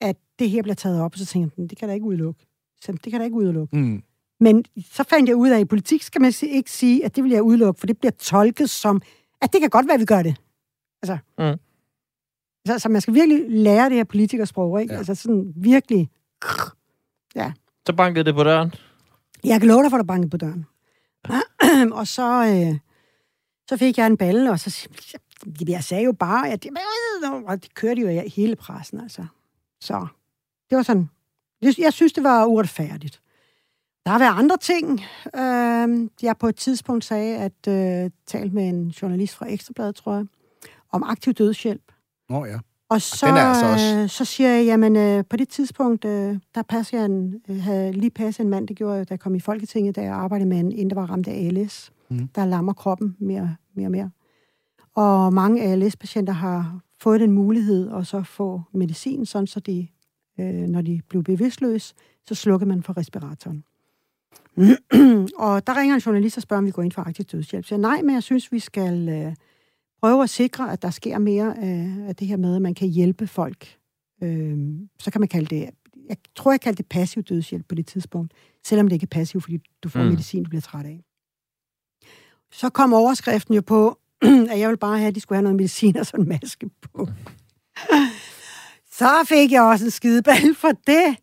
at 0.00 0.16
det 0.38 0.50
her 0.50 0.62
bliver 0.62 0.74
taget 0.74 1.00
op? 1.00 1.12
Og 1.12 1.18
så 1.18 1.26
tænkte 1.26 1.54
jeg, 1.58 1.70
det 1.70 1.78
kan 1.78 1.88
da 1.88 1.94
ikke 1.94 2.06
udelukke. 2.06 2.46
Så, 2.80 2.92
det 2.92 3.12
kan 3.12 3.20
da 3.20 3.24
ikke 3.24 3.36
udelukke. 3.36 3.76
Mm. 3.76 4.02
Men 4.40 4.64
så 4.92 5.02
fandt 5.02 5.28
jeg 5.28 5.36
ud 5.36 5.48
af, 5.48 5.54
at 5.54 5.60
i 5.60 5.64
politik 5.64 6.02
skal 6.02 6.20
man 6.20 6.32
ikke 6.42 6.70
sige, 6.70 7.04
at 7.04 7.16
det 7.16 7.24
vil 7.24 7.32
jeg 7.32 7.42
udelukke, 7.42 7.80
for 7.80 7.86
det 7.86 7.98
bliver 7.98 8.12
tolket 8.12 8.70
som, 8.70 9.02
at 9.44 9.52
det 9.52 9.60
kan 9.60 9.70
godt 9.70 9.86
være, 9.86 9.94
at 9.94 10.00
vi 10.00 10.04
gør 10.04 10.22
det. 10.22 10.36
Altså, 11.02 11.18
Mm. 11.38 11.58
så, 12.66 12.78
så 12.78 12.88
man 12.88 13.00
skal 13.00 13.14
virkelig 13.14 13.44
lære 13.50 13.88
det 13.88 13.96
her 13.96 14.04
politikersprog, 14.04 14.80
ikke? 14.82 14.92
Ja. 14.92 14.94
Ja. 14.94 14.98
Altså 14.98 15.14
sådan 15.14 15.52
virkelig... 15.56 16.10
Så 17.86 17.92
bankede 17.96 18.24
det 18.24 18.34
på 18.34 18.44
døren. 18.44 18.74
Jeg 19.44 19.60
kan 19.60 19.68
love 19.68 19.82
dig 19.82 19.90
for, 19.90 19.96
at 19.96 20.00
der 20.00 20.06
bankede 20.06 20.30
på 20.30 20.36
døren. 20.36 20.66
og 21.98 22.06
så, 22.06 22.44
øh, 22.46 22.78
så 23.68 23.76
fik 23.76 23.98
jeg 23.98 24.06
en 24.06 24.16
balle, 24.16 24.50
og 24.50 24.60
så 24.60 24.88
jeg 25.68 25.84
sagde 25.84 26.04
jo 26.04 26.12
bare, 26.12 26.48
at 26.50 26.66
og 27.46 27.62
det 27.62 27.74
kørte 27.74 28.00
jo 28.00 28.08
i 28.08 28.28
hele 28.28 28.56
pressen, 28.56 29.00
altså. 29.00 29.26
Så 29.80 30.06
det 30.70 30.76
var 30.76 30.82
sådan. 30.82 31.10
Jeg, 31.62 31.74
jeg 31.78 31.92
synes, 31.92 32.12
det 32.12 32.24
var 32.24 32.44
uretfærdigt. 32.46 33.20
Der 34.04 34.10
har 34.10 34.18
været 34.18 34.38
andre 34.38 34.56
ting. 34.56 35.00
Øh, 35.36 36.08
jeg 36.22 36.36
på 36.40 36.46
et 36.48 36.56
tidspunkt 36.56 37.04
sagde, 37.04 37.36
at 37.36 37.68
øh, 37.68 38.10
talt 38.26 38.52
med 38.52 38.68
en 38.68 38.88
journalist 38.88 39.34
fra 39.34 39.46
Ekstrabladet, 39.52 39.94
tror 39.94 40.14
jeg, 40.14 40.26
om 40.92 41.02
aktiv 41.02 41.32
dødshjælp. 41.32 41.92
Nå 42.30 42.36
oh, 42.40 42.48
ja. 42.48 42.58
Og 42.88 43.00
så, 43.00 43.26
er 43.26 43.32
altså 43.32 43.66
også- 43.66 43.96
øh, 44.02 44.08
så 44.08 44.24
siger 44.24 44.50
jeg, 44.50 44.64
jamen 44.64 44.96
øh, 44.96 45.24
på 45.30 45.36
det 45.36 45.48
tidspunkt, 45.48 46.04
øh, 46.04 46.38
der 46.54 46.62
passer 46.62 46.98
jeg 46.98 47.04
en, 47.04 47.34
øh, 47.48 47.60
havde 47.60 47.92
lige 47.92 48.10
passet 48.10 48.44
en 48.44 48.50
mand, 48.50 48.68
det 48.68 48.76
gjorde 48.76 48.96
jeg, 48.96 49.08
da 49.08 49.12
jeg 49.12 49.20
kom 49.20 49.34
i 49.34 49.40
Folketinget, 49.40 49.96
da 49.96 50.02
jeg 50.02 50.14
arbejdede 50.14 50.48
med 50.48 50.60
en, 50.60 50.72
en 50.72 50.90
der 50.90 50.94
var 50.94 51.06
ramt 51.10 51.28
af 51.28 51.46
ALS, 51.46 51.92
mm. 52.10 52.28
der 52.34 52.44
lammer 52.44 52.72
kroppen 52.72 53.16
mere, 53.20 53.56
mere 53.76 53.86
og 53.86 53.90
mere. 53.90 54.10
Og 54.94 55.32
mange 55.32 55.62
ALS-patienter 55.62 56.32
har 56.32 56.80
fået 57.00 57.20
den 57.20 57.32
mulighed 57.32 57.90
at 57.92 58.06
så 58.06 58.22
få 58.22 58.62
medicin, 58.74 59.26
sådan 59.26 59.46
så 59.46 59.60
de, 59.60 59.88
øh, 60.40 60.54
når 60.54 60.82
de 60.82 61.00
blev 61.08 61.22
bevidstløse, 61.24 61.94
så 62.28 62.34
slukker 62.34 62.66
man 62.66 62.82
for 62.82 62.96
respiratoren. 62.96 63.64
og 65.46 65.66
der 65.66 65.76
ringer 65.80 65.94
en 65.94 66.00
journalist 66.00 66.36
og 66.36 66.42
spørger, 66.42 66.58
om 66.58 66.66
vi 66.66 66.70
går 66.70 66.82
ind 66.82 66.92
for 66.92 67.02
aktiv 67.02 67.24
dødshjælp. 67.24 67.66
Så 67.66 67.74
jeg, 67.74 67.80
nej, 67.80 68.02
men 68.02 68.14
jeg 68.14 68.22
synes, 68.22 68.52
vi 68.52 68.58
skal 68.58 69.08
øh, 69.08 69.34
prøve 70.00 70.22
at 70.22 70.30
sikre, 70.30 70.72
at 70.72 70.82
der 70.82 70.90
sker 70.90 71.18
mere 71.18 71.58
af, 71.58 71.90
af 72.08 72.16
det 72.16 72.26
her 72.26 72.36
med, 72.36 72.56
at 72.56 72.62
man 72.62 72.74
kan 72.74 72.88
hjælpe 72.88 73.26
folk. 73.26 73.78
Øh, 74.22 74.58
så 74.98 75.10
kan 75.10 75.20
man 75.20 75.28
kalde 75.28 75.56
det, 75.56 75.70
jeg 76.08 76.16
tror, 76.36 76.52
jeg 76.52 76.60
kaldte 76.60 76.82
det 76.82 76.88
passiv 76.88 77.22
dødshjælp 77.22 77.68
på 77.68 77.74
det 77.74 77.86
tidspunkt, 77.86 78.32
selvom 78.64 78.88
det 78.88 78.94
ikke 78.94 79.04
er 79.04 79.18
passiv, 79.18 79.40
fordi 79.40 79.58
du 79.82 79.88
får 79.88 80.02
mm. 80.02 80.08
medicin, 80.08 80.42
du 80.42 80.48
bliver 80.48 80.62
træt 80.62 80.86
af. 80.86 81.04
Så 82.52 82.70
kom 82.70 82.92
overskriften 82.92 83.54
jo 83.54 83.60
på, 83.60 83.98
at 84.50 84.58
jeg 84.58 84.68
ville 84.68 84.78
bare 84.78 84.98
have, 84.98 85.08
at 85.08 85.14
de 85.14 85.20
skulle 85.20 85.36
have 85.36 85.42
noget 85.42 85.56
medicin 85.56 85.96
og 85.96 86.06
sådan 86.06 86.24
en 86.24 86.28
maske 86.28 86.70
på. 86.82 87.08
Så 88.98 89.24
fik 89.28 89.52
jeg 89.52 89.62
også 89.62 89.84
en 89.84 89.90
skideball 89.90 90.54
for 90.54 90.70
det. 90.86 91.16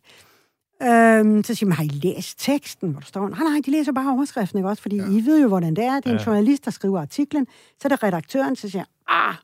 Øhm, 0.82 1.44
så 1.44 1.54
siger 1.54 1.68
man, 1.68 1.76
har 1.76 1.84
I 1.84 1.88
læst 1.88 2.38
teksten, 2.40 2.90
hvor 2.90 3.00
der 3.00 3.06
står? 3.06 3.28
Nej, 3.28 3.38
nej, 3.42 3.60
de 3.66 3.70
læser 3.70 3.92
bare 3.92 4.12
overskriften, 4.12 4.58
ikke 4.58 4.68
også? 4.68 4.82
Fordi 4.82 4.96
ja. 4.96 5.04
I 5.10 5.24
ved 5.26 5.42
jo, 5.42 5.48
hvordan 5.48 5.76
det 5.76 5.84
er. 5.84 5.94
Det 6.00 6.06
er 6.06 6.10
en 6.10 6.16
Ja. 6.18 6.24
journalist, 6.26 6.64
der 6.64 6.70
skriver 6.70 7.00
artiklen. 7.00 7.46
Så 7.80 7.80
er 7.84 7.88
det 7.88 8.02
redaktøren, 8.02 8.56
så 8.56 8.68
siger 8.68 8.84
ah, 9.08 9.34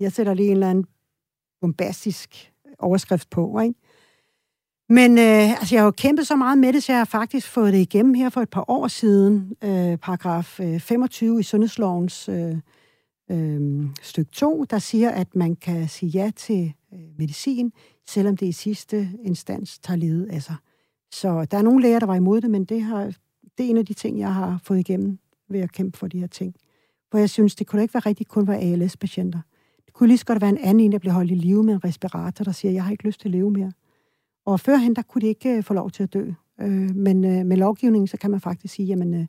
jeg 0.00 0.12
sætter 0.12 0.34
lige 0.34 0.46
en 0.46 0.52
eller 0.52 0.70
anden 0.70 0.84
bombastisk 1.60 2.52
overskrift 2.78 3.30
på, 3.30 3.60
ikke? 3.60 3.74
Men 4.88 5.18
øh, 5.18 5.50
altså, 5.50 5.74
jeg 5.74 5.80
har 5.82 5.84
jo 5.86 5.90
kæmpet 5.90 6.26
så 6.26 6.36
meget 6.36 6.58
med 6.58 6.72
det, 6.72 6.82
så 6.82 6.92
jeg 6.92 7.00
har 7.00 7.04
faktisk 7.04 7.48
fået 7.48 7.72
det 7.72 7.78
igennem 7.78 8.14
her 8.14 8.28
for 8.30 8.40
et 8.40 8.50
par 8.50 8.64
år 8.68 8.88
siden. 8.88 9.52
Øh, 9.64 9.96
paragraf 9.96 10.60
øh, 10.60 10.80
25 10.80 11.40
i 11.40 11.42
Sundhedslovens 11.42 12.28
øh, 12.28 12.56
øh, 13.30 13.86
stykke 14.02 14.30
2, 14.32 14.64
der 14.64 14.78
siger, 14.78 15.10
at 15.10 15.36
man 15.36 15.56
kan 15.56 15.88
sige 15.88 16.10
ja 16.10 16.30
til 16.36 16.72
øh, 16.94 16.98
medicin, 17.18 17.72
selvom 18.06 18.36
det 18.36 18.46
i 18.46 18.52
sidste 18.52 19.08
instans 19.24 19.78
tager 19.78 19.96
livet 19.98 20.26
af 20.30 20.42
sig. 20.42 20.54
Så 21.12 21.44
der 21.44 21.58
er 21.58 21.62
nogle 21.62 21.82
læger, 21.82 21.98
der 21.98 22.06
var 22.06 22.14
imod 22.14 22.40
det, 22.40 22.50
men 22.50 22.64
det, 22.64 22.82
har, 22.82 23.04
det 23.58 23.66
er 23.66 23.70
en 23.70 23.76
af 23.76 23.86
de 23.86 23.94
ting, 23.94 24.18
jeg 24.18 24.34
har 24.34 24.60
fået 24.62 24.78
igennem 24.78 25.18
ved 25.48 25.60
at 25.60 25.72
kæmpe 25.72 25.98
for 25.98 26.06
de 26.06 26.20
her 26.20 26.26
ting. 26.26 26.54
For 27.10 27.18
jeg 27.18 27.30
synes, 27.30 27.54
det 27.54 27.66
kunne 27.66 27.82
ikke 27.82 27.94
være 27.94 28.06
rigtigt 28.06 28.28
kun 28.28 28.48
være 28.48 28.58
ALS-patienter. 28.58 29.40
Det 29.86 29.94
kunne 29.94 30.06
lige 30.06 30.18
så 30.18 30.24
godt 30.24 30.40
være 30.40 30.50
en 30.50 30.58
anden 30.58 30.80
en, 30.80 30.92
der 30.92 30.98
bliver 30.98 31.12
holdt 31.14 31.30
i 31.30 31.34
live 31.34 31.64
med 31.64 31.74
en 31.74 31.84
respirator, 31.84 32.44
der 32.44 32.52
siger, 32.52 32.72
jeg 32.72 32.84
har 32.84 32.90
ikke 32.90 33.04
lyst 33.04 33.20
til 33.20 33.28
at 33.28 33.32
leve 33.32 33.50
mere. 33.50 33.72
Og 34.46 34.60
førhen, 34.60 34.96
der 34.96 35.02
kunne 35.02 35.22
de 35.22 35.26
ikke 35.26 35.56
øh, 35.56 35.64
få 35.64 35.74
lov 35.74 35.90
til 35.90 36.02
at 36.02 36.14
dø. 36.14 36.30
Øh, 36.60 36.96
men 36.96 37.24
øh, 37.24 37.46
med 37.46 37.56
lovgivningen, 37.56 38.06
så 38.08 38.16
kan 38.16 38.30
man 38.30 38.40
faktisk 38.40 38.74
sige, 38.74 38.86
jamen, 38.86 39.28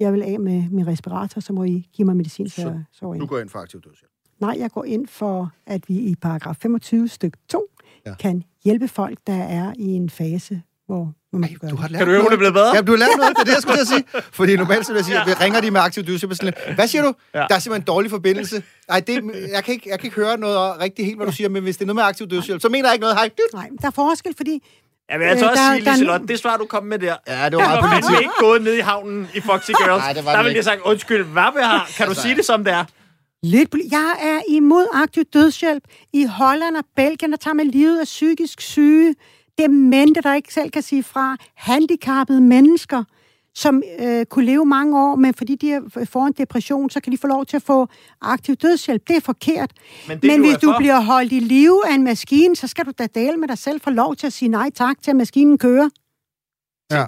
jeg 0.00 0.12
vil 0.12 0.22
af 0.22 0.40
med 0.40 0.70
min 0.70 0.86
respirator, 0.86 1.40
så 1.40 1.52
må 1.52 1.64
I 1.64 1.88
give 1.92 2.06
mig 2.06 2.16
medicin, 2.16 2.48
så, 2.48 2.62
Så 2.62 2.82
så, 2.92 3.12
Du 3.12 3.26
går 3.26 3.38
ind 3.38 3.48
for 3.48 3.58
aktiv 3.58 3.80
dødshjælp. 3.80 4.12
Nej, 4.40 4.56
jeg 4.58 4.70
går 4.70 4.84
ind 4.84 5.06
for, 5.06 5.52
at 5.66 5.88
vi 5.88 5.98
i 5.98 6.14
paragraf 6.14 6.56
25 6.56 7.08
stykke 7.08 7.38
2 7.48 7.66
Ja. 8.06 8.10
ja. 8.10 8.16
kan 8.16 8.44
hjælpe 8.64 8.88
folk, 8.88 9.18
der 9.26 9.42
er 9.42 9.72
i 9.78 9.86
en 9.86 10.10
fase, 10.10 10.62
hvor, 10.90 11.12
man 11.32 11.50
Ej, 11.62 11.68
du 11.70 11.76
har 11.76 11.82
det. 11.86 11.90
lært 11.92 11.98
Kan 11.98 12.06
du 12.06 12.12
høre, 12.12 12.22
hun 12.22 12.32
er 12.32 12.36
blevet 12.36 12.54
bedre? 12.54 12.74
Ja, 12.76 12.80
du 12.82 12.92
har 12.92 12.98
lært 12.98 13.08
noget, 13.16 13.30
det 13.36 13.40
er 13.40 13.44
det, 13.44 13.52
jeg 13.52 13.62
skulle 13.62 13.76
til 13.76 13.82
at 13.82 13.88
sige. 13.88 14.04
Fordi 14.32 14.56
normalt 14.56 14.86
så 14.86 14.92
vil 14.92 14.98
jeg 14.98 15.04
sige, 15.04 15.18
ja. 15.28 15.34
ringer 15.44 15.60
de 15.60 15.70
med 15.70 15.80
aktiv 15.80 16.02
dødshjælp. 16.04 16.34
sådan 16.34 16.46
lidt, 16.66 16.74
Hvad 16.74 16.88
siger 16.88 17.02
du? 17.02 17.12
Ja. 17.34 17.38
Der 17.38 17.54
er 17.54 17.58
simpelthen 17.58 17.82
en 17.82 17.86
dårlig 17.86 18.10
forbindelse. 18.10 18.62
Nej, 18.88 19.00
det, 19.00 19.14
jeg, 19.54 19.64
kan 19.64 19.74
ikke, 19.74 19.90
jeg 19.90 19.98
kan 19.98 20.06
ikke 20.06 20.16
høre 20.16 20.38
noget 20.38 20.80
rigtig 20.80 21.04
helt, 21.04 21.16
hvad 21.18 21.26
du 21.26 21.32
siger, 21.32 21.48
men 21.48 21.62
hvis 21.62 21.76
det 21.76 21.82
er 21.82 21.86
noget 21.86 21.94
med 21.96 22.02
aktiv 22.04 22.26
dødshjælp, 22.26 22.60
så 22.62 22.68
mener 22.68 22.88
jeg 22.88 22.94
ikke 22.94 23.00
noget. 23.02 23.16
Hej. 23.16 23.30
Nej, 23.54 23.68
der 23.82 23.86
er 23.86 23.90
forskel, 23.90 24.34
fordi 24.36 24.62
Jeg 25.10 25.18
vil 25.20 25.24
altså 25.26 25.44
Øh, 25.44 25.50
også 25.50 25.62
der- 25.62 25.74
sige, 25.76 25.88
er 25.88 25.92
Liselotte, 25.92 26.26
det 26.26 26.38
svar, 26.38 26.56
du 26.56 26.64
kom 26.66 26.84
med 26.84 26.98
der, 26.98 27.16
Ja, 27.28 27.44
det 27.48 27.56
var 27.56 27.64
meget 27.64 27.82
var 27.82 27.88
politisk. 27.88 28.06
fandme 28.10 28.20
ikke 28.22 28.34
gået 28.40 28.62
ned 28.62 28.74
i 28.74 28.80
havnen 28.80 29.28
i 29.34 29.40
Foxy 29.40 29.70
Girls. 29.70 30.02
Nej, 30.04 30.12
det 30.12 30.24
var 30.24 30.32
der 30.36 30.42
ville 30.42 30.56
jeg 30.56 30.64
sagt, 30.64 30.80
undskyld, 30.84 31.24
hvad 31.24 31.42
vi 31.56 31.62
har? 31.62 31.90
Kan 31.96 32.06
du 32.06 32.10
Altså, 32.10 32.22
sige 32.22 32.34
det 32.36 32.44
som 32.44 32.64
det 32.64 32.72
er? 32.72 32.84
Lidt 33.42 33.74
jeg 33.92 34.10
er 34.22 34.38
imod 34.48 34.86
aktiv 34.94 35.24
dødshjælp. 35.32 35.84
I 36.12 36.24
Holland 36.24 36.76
og 36.76 36.84
Belgien, 36.96 37.30
der 37.30 37.36
tager 37.38 37.54
med 37.54 37.64
livet 37.64 37.98
af 38.00 38.04
psykisk 38.04 38.60
syge, 38.60 39.14
demente, 39.62 40.20
der 40.20 40.34
ikke 40.34 40.54
selv 40.54 40.70
kan 40.70 40.82
sige 40.82 41.02
fra, 41.02 41.36
handicappede 41.54 42.40
mennesker, 42.40 43.04
som 43.54 43.82
øh, 44.00 44.26
kunne 44.26 44.44
leve 44.44 44.66
mange 44.66 44.98
år, 44.98 45.16
men 45.16 45.34
fordi 45.34 45.54
de 45.54 45.82
får 46.04 46.26
en 46.26 46.32
depression, 46.38 46.90
så 46.90 47.00
kan 47.00 47.12
de 47.12 47.18
få 47.18 47.26
lov 47.26 47.46
til 47.46 47.56
at 47.56 47.62
få 47.62 47.88
aktiv 48.20 48.56
dødshjælp. 48.56 49.08
Det 49.08 49.16
er 49.16 49.20
forkert. 49.20 49.72
Men, 50.08 50.16
det, 50.16 50.24
Men 50.24 50.38
du 50.38 50.44
hvis 50.44 50.54
er 50.54 50.58
du 50.58 50.66
for, 50.66 50.78
bliver 50.78 51.00
holdt 51.00 51.32
i 51.32 51.40
live 51.40 51.88
af 51.88 51.94
en 51.94 52.04
maskine, 52.04 52.56
så 52.56 52.66
skal 52.66 52.84
du 52.84 52.92
da 52.98 53.06
dele 53.14 53.36
med 53.36 53.48
dig 53.48 53.58
selv 53.58 53.80
få 53.80 53.90
lov 53.90 54.16
til 54.16 54.26
at 54.26 54.32
sige 54.32 54.48
nej 54.48 54.70
tak 54.74 54.96
til, 55.02 55.10
at 55.10 55.16
maskinen 55.16 55.58
kører. 55.58 55.88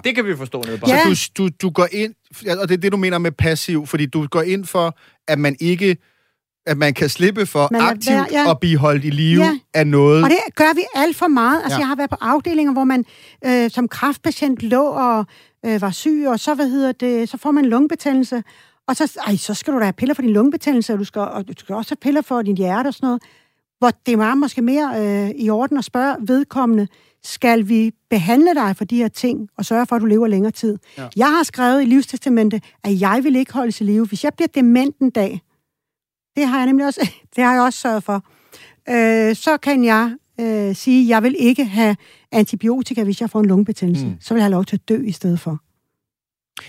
det 0.03 0.15
kan 0.15 0.25
vi 0.25 0.35
forstå 0.37 0.63
nede 0.65 0.77
på. 0.77 0.85
Ja. 0.87 1.13
Så 1.15 1.31
du, 1.37 1.43
du, 1.43 1.49
du 1.61 1.69
går 1.69 1.87
ind, 1.91 2.13
ja, 2.45 2.61
og 2.61 2.69
det 2.69 2.73
er 2.73 2.81
det, 2.81 2.91
du 2.91 2.97
mener 2.97 3.17
med 3.17 3.31
passiv, 3.31 3.87
fordi 3.87 4.05
du 4.05 4.27
går 4.27 4.41
ind 4.41 4.65
for, 4.65 4.97
at 5.27 5.39
man 5.39 5.55
ikke 5.59 5.97
at 6.65 6.77
man 6.77 6.93
kan 6.93 7.09
slippe 7.09 7.45
for 7.45 7.67
Man 7.71 7.81
aktivt 7.81 8.15
være, 8.15 8.27
ja. 8.31 8.51
at 8.51 8.59
blive 8.59 8.77
holdt 8.77 9.05
i 9.05 9.09
live 9.09 9.43
Ja. 9.43 9.51
af 9.73 9.87
noget. 9.87 10.23
Og 10.23 10.29
det 10.29 10.37
gør 10.55 10.75
vi 10.75 10.81
alt 10.95 11.15
for 11.15 11.27
meget. 11.27 11.61
Altså, 11.63 11.75
Ja. 11.75 11.79
jeg 11.79 11.87
har 11.87 11.95
været 11.95 12.09
på 12.09 12.15
afdelinger, 12.21 12.73
hvor 12.73 12.83
man 12.83 13.05
øh, 13.45 13.69
som 13.69 13.87
kraftpatient 13.87 14.61
lå 14.63 14.83
og 14.83 15.25
øh, 15.65 15.81
var 15.81 15.91
syg, 15.91 16.25
og 16.27 16.39
så, 16.39 16.53
hvad 16.53 16.69
hedder 16.69 16.91
det, 16.91 17.29
så 17.29 17.37
får 17.37 17.51
man 17.51 17.65
lungebetændelse. 17.65 18.43
Og 18.87 18.95
så, 18.95 19.17
ej, 19.27 19.35
så 19.35 19.53
skal 19.53 19.73
du 19.73 19.79
da 19.79 19.83
have 19.83 19.93
piller 19.93 20.15
for 20.15 20.21
din 20.21 20.31
lungebetændelse, 20.31 20.93
og 20.93 20.99
du 20.99 21.03
skal, 21.03 21.21
og 21.21 21.47
du 21.47 21.53
skal 21.57 21.75
også 21.75 21.91
have 21.91 21.97
piller 22.01 22.21
for 22.21 22.41
din 22.41 22.57
hjerte 22.57 22.87
og 22.87 22.93
sådan 22.93 23.07
noget. 23.07 23.21
Hvor 23.79 23.91
det 24.05 24.17
var 24.17 24.35
måske 24.35 24.61
mere 24.61 24.91
øh, 24.97 25.29
i 25.35 25.49
orden 25.49 25.77
at 25.77 25.83
spørge 25.85 26.15
vedkommende, 26.19 26.87
skal 27.23 27.67
vi 27.69 27.91
behandle 28.09 28.53
dig 28.55 28.75
for 28.77 28.85
de 28.85 28.97
her 28.97 29.07
ting, 29.07 29.49
og 29.57 29.65
sørge 29.65 29.85
for, 29.85 29.95
at 29.95 30.01
du 30.01 30.05
lever 30.05 30.27
længere 30.27 30.51
tid? 30.51 30.77
Ja. 30.97 31.07
Jeg 31.15 31.27
har 31.27 31.43
skrevet 31.43 31.81
i 31.81 31.85
livstestamente, 31.85 32.61
at 32.83 33.01
jeg 33.01 33.19
vil 33.23 33.35
ikke 33.35 33.53
holdes 33.53 33.81
i 33.81 33.83
live. 33.83 34.05
Hvis 34.05 34.23
jeg 34.23 34.33
bliver 34.33 34.47
dement 34.55 34.97
en 34.99 35.09
dag, 35.09 35.41
det 36.35 36.47
har 36.47 36.57
jeg 36.57 36.65
nemlig 36.65 36.85
også, 36.85 37.09
det 37.35 37.43
har 37.43 37.53
jeg 37.53 37.61
også 37.61 37.79
sørget 37.79 38.03
for, 38.03 38.25
øh, 38.89 39.35
så 39.35 39.57
kan 39.57 39.83
jeg 39.83 40.15
øh, 40.39 40.75
sige, 40.75 41.03
at 41.03 41.09
jeg 41.09 41.23
vil 41.23 41.35
ikke 41.39 41.65
have 41.65 41.95
antibiotika, 42.31 43.03
hvis 43.03 43.21
jeg 43.21 43.29
får 43.29 43.39
en 43.39 43.45
lungebetændelse. 43.45 44.05
Mm. 44.05 44.11
Mm. 44.11 44.17
Så 44.21 44.33
vil 44.33 44.39
jeg 44.39 44.45
have 44.45 44.51
lov 44.51 44.65
til 44.65 44.75
at 44.75 44.89
dø 44.89 45.01
i 45.03 45.11
stedet 45.11 45.39
for. 45.39 45.59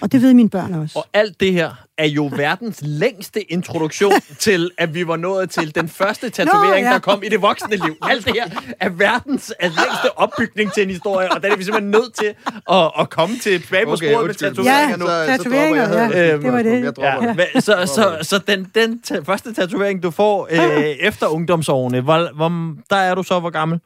Og 0.00 0.12
det 0.12 0.22
ved 0.22 0.34
mine 0.34 0.50
børn 0.50 0.74
også. 0.74 0.98
Og 0.98 1.04
alt 1.12 1.40
det 1.40 1.52
her 1.52 1.83
er 1.98 2.06
jo 2.06 2.30
verdens 2.36 2.78
længste 2.82 3.52
introduktion 3.52 4.12
til, 4.38 4.70
at 4.78 4.94
vi 4.94 5.06
var 5.06 5.16
nået 5.16 5.50
til 5.50 5.74
den 5.74 5.88
første 5.88 6.30
tatovering, 6.30 6.86
ja. 6.86 6.92
der 6.92 6.98
kom 6.98 7.22
i 7.22 7.28
det 7.28 7.42
voksne 7.42 7.76
liv. 7.76 7.96
Alt 8.02 8.24
det 8.26 8.32
her 8.34 8.48
er 8.80 8.88
verdens 8.88 9.52
er 9.60 9.66
længste 9.68 10.18
opbygning 10.18 10.72
til 10.72 10.82
en 10.82 10.90
historie, 10.90 11.32
og 11.32 11.42
der 11.42 11.48
er 11.52 11.56
vi 11.56 11.64
simpelthen 11.64 11.90
nødt 11.90 12.14
til 12.14 12.34
at, 12.70 12.90
at 13.00 13.10
komme 13.10 13.38
til 13.38 13.62
tilbage 13.62 13.84
på 13.86 13.92
Okay, 13.92 14.12
sporet 14.12 14.26
med 14.26 14.34
tatoveringer 14.34 14.88
Ja, 14.90 14.96
nu. 14.96 15.06
Så- 15.06 15.26
så 15.26 15.36
tatoveringer, 15.36 15.88
jeg 15.98 16.10
ja. 16.14 16.32
det. 16.32 16.42
Det 16.42 16.52
var 16.52 16.62
det. 16.62 16.98
Ja, 17.54 17.60
så, 17.60 17.86
så, 17.94 18.18
så 18.22 18.38
den, 18.38 18.70
den 18.74 19.00
første 19.24 19.54
tatovering, 19.54 20.02
du 20.02 20.10
får 20.10 20.48
øh, 20.50 20.84
efter 21.08 21.26
ungdomsårene, 21.26 22.00
hvor, 22.00 22.34
hvor, 22.34 22.74
der 22.90 22.96
er 22.96 23.14
du 23.14 23.22
så 23.22 23.40
hvor 23.40 23.50
gammel? 23.50 23.80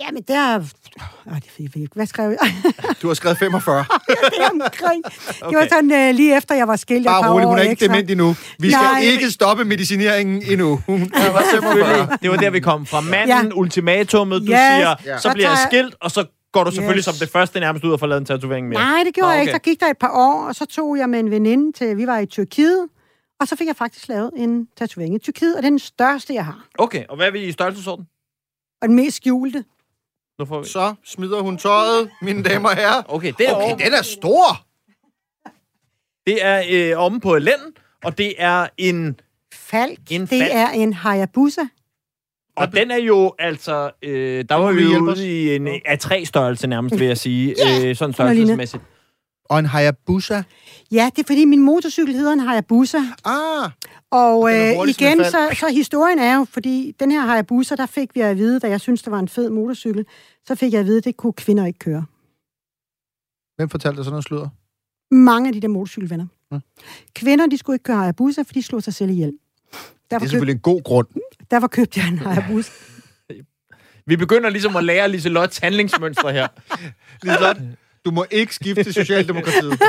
Jamen, 0.00 0.22
det 0.22 0.36
er... 0.36 0.58
Øh, 0.58 1.40
det. 1.74 1.88
Hvad 1.94 2.06
skrev 2.06 2.30
jeg? 2.30 2.38
Du 3.02 3.06
har 3.06 3.14
skrevet 3.14 3.38
45. 3.38 3.76
det 4.08 4.16
er 4.40 4.50
omkring. 4.50 5.04
Okay. 5.06 5.48
Det 5.48 5.56
var 5.58 5.66
sådan 5.70 5.92
øh, 6.08 6.14
lige 6.14 6.36
efter, 6.36 6.54
jeg 6.54 6.68
var 6.68 6.76
skilt 6.76 7.06
Bare 7.06 7.32
rolig, 7.32 7.46
hun 7.48 7.58
er 7.58 7.62
ikke 7.62 7.72
ekstra. 7.72 7.86
dement 7.86 8.10
endnu. 8.10 8.36
Vi 8.58 8.70
skal 8.70 8.82
Nej. 8.82 9.00
ikke 9.00 9.30
stoppe 9.30 9.64
medicineringen 9.64 10.42
endnu. 10.52 10.72
Er 10.88 11.32
var 11.32 11.42
45. 11.50 12.18
Det 12.22 12.30
var 12.30 12.36
der, 12.36 12.50
vi 12.50 12.60
kom 12.60 12.86
fra. 12.86 13.00
Manden, 13.00 13.28
ja. 13.28 13.42
Ja. 13.42 13.50
ultimatummet, 13.54 14.40
du 14.40 14.46
Ja. 14.46 14.76
siger, 14.76 14.94
Ja. 15.04 15.18
så 15.18 15.22
Så 15.22 15.32
bliver 15.34 15.48
jeg 15.48 15.58
skilt, 15.70 15.94
og 16.00 16.10
så 16.10 16.24
går 16.52 16.64
du 16.64 16.70
selvfølgelig 16.70 16.98
Yes. 16.98 17.04
som 17.04 17.14
det 17.26 17.30
første 17.30 17.60
nærmest 17.60 17.84
ud 17.84 17.92
og 17.92 18.00
får 18.00 18.06
lavet 18.06 18.20
en 18.20 18.26
tatovering 18.26 18.68
mere. 18.68 18.80
Nej, 18.80 19.02
det 19.06 19.14
gjorde 19.14 19.28
Nå, 19.28 19.32
jeg 19.32 19.40
ikke. 19.40 19.50
okay. 19.50 19.58
Der 19.58 19.70
gik 19.70 19.80
der 19.80 19.86
et 19.86 19.98
par 19.98 20.10
år, 20.14 20.44
og 20.48 20.54
så 20.54 20.64
tog 20.66 20.98
jeg 20.98 21.08
med 21.10 21.20
en 21.20 21.30
veninde 21.30 21.72
til... 21.72 21.96
Vi 21.96 22.06
var 22.06 22.18
i 22.18 22.26
Tyrkiet, 22.26 22.86
og 23.40 23.48
så 23.48 23.56
fik 23.56 23.66
jeg 23.66 23.76
faktisk 23.76 24.08
lavet 24.08 24.30
en 24.36 24.68
tatovering 24.78 25.14
i 25.14 25.18
Tyrkiet, 25.18 25.56
og 25.56 25.62
det 25.62 25.66
er 25.66 25.70
den 25.70 25.78
største, 25.78 26.34
jeg 26.34 26.44
har. 26.44 26.64
Okay, 26.78 27.04
og 27.08 27.16
hvad 27.16 27.26
er 27.26 27.30
vi 27.30 27.38
i 27.44 27.52
størrelsesorden? 27.52 28.06
Og 28.82 28.88
den 28.88 28.96
mest 28.96 29.16
skjulte. 29.16 29.64
Nu 30.38 30.44
får 30.44 30.60
vi... 30.60 30.68
Så 30.68 30.94
smider 31.04 31.40
hun 31.40 31.58
tøjet, 31.58 32.10
mine 32.22 32.42
damer 32.42 32.68
og 32.68 32.76
herrer. 32.76 33.02
Okay, 33.08 33.32
det 33.38 33.48
er, 33.48 33.54
Okay, 33.54 33.72
okay, 33.72 33.84
den 33.84 33.94
er 33.94 34.02
stor. 34.02 34.66
det 36.26 36.44
er 36.44 36.62
øh, 36.70 37.04
omme 37.04 37.20
på 37.20 37.38
lænden, 37.38 37.72
og 38.04 38.18
det 38.18 38.34
er 38.38 38.66
en... 38.78 39.20
Falk. 39.54 39.98
En 40.10 40.20
det 40.20 40.28
falk. 40.28 40.42
er 40.52 40.68
en 40.68 40.92
Hayabusa. 40.92 41.62
Og 42.56 42.72
den 42.72 42.90
er 42.90 42.96
jo 42.96 43.34
altså... 43.38 43.90
Øh, 44.02 44.44
der 44.48 44.54
var 44.54 44.72
vi 44.72 44.86
ude 44.86 45.28
i 45.28 45.56
en 45.56 45.68
a 45.84 45.96
tre 45.96 46.24
størrelse 46.24 46.66
nærmest, 46.66 46.98
vil 46.98 47.06
jeg 47.06 47.18
sige. 47.18 47.54
Øh, 47.88 47.96
sådan 47.96 48.12
størrelsesmæssigt. 48.12 48.82
Og 49.44 49.58
en 49.58 49.66
Hayabusa. 49.66 50.42
Ja, 50.92 51.10
det 51.16 51.22
er 51.22 51.26
fordi 51.26 51.44
min 51.44 51.62
motorcykel 51.62 52.14
hedder 52.14 52.32
en 52.32 52.40
Hayabusa. 52.40 52.98
Ah, 53.24 53.70
Og 54.10 54.52
er 54.52 54.82
øh, 54.82 54.88
igen, 54.88 55.24
så, 55.24 55.56
så 55.60 55.68
historien 55.72 56.18
er 56.18 56.36
jo, 56.36 56.44
fordi 56.50 56.94
den 57.00 57.10
her 57.10 57.20
Hayabusa, 57.20 57.74
der 57.76 57.86
fik 57.86 58.14
vi 58.14 58.20
at 58.20 58.36
vide, 58.36 58.60
da 58.60 58.68
jeg 58.68 58.80
synes 58.80 59.02
det 59.02 59.10
var 59.10 59.18
en 59.18 59.28
fed 59.28 59.50
motorcykel, 59.50 60.06
så 60.46 60.54
fik 60.54 60.72
jeg 60.72 60.80
at 60.80 60.86
vide, 60.86 60.98
at 60.98 61.04
det 61.04 61.16
kunne 61.16 61.32
kvinder 61.32 61.66
ikke 61.66 61.78
køre. 61.78 62.04
hvem 63.56 63.68
fortalte 63.68 63.96
dig 63.96 64.04
sådan 64.04 64.12
noget 64.12 64.24
sludder? 64.24 64.48
Mange 65.14 65.46
af 65.48 65.52
de 65.52 65.60
der 65.60 65.68
motorcykelvenner. 65.68 66.26
Ja. 66.52 66.58
Kvinder, 67.14 67.46
de 67.46 67.58
skulle 67.58 67.74
ikke 67.74 67.82
køre 67.84 67.96
Hayabusa, 67.96 68.42
for 68.42 68.52
de 68.52 68.62
slog 68.62 68.82
sig 68.82 68.94
selv 68.94 69.10
ihjel. 69.10 69.28
Det 69.30 69.38
Derfor, 70.10 70.14
er 70.14 70.18
køb, 70.18 70.28
selvfølgelig 70.30 70.52
en 70.54 70.60
god 70.60 70.82
grund. 70.82 71.06
derfor 71.50 71.66
købte 71.66 72.00
jeg 72.00 72.08
en 72.08 72.18
Hayabusa. 72.18 72.72
Vi 74.06 74.16
begynder 74.16 74.50
ligesom 74.50 74.76
at 74.76 74.84
lære 74.84 75.08
Liselottes 75.08 75.58
handlingsmønstre 75.58 76.32
her. 76.32 76.48
Liselot, 77.22 77.56
du 78.04 78.10
må 78.10 78.24
ikke 78.30 78.54
skifte 78.54 78.84
til 78.84 78.94
Socialdemokratiet. 78.94 79.80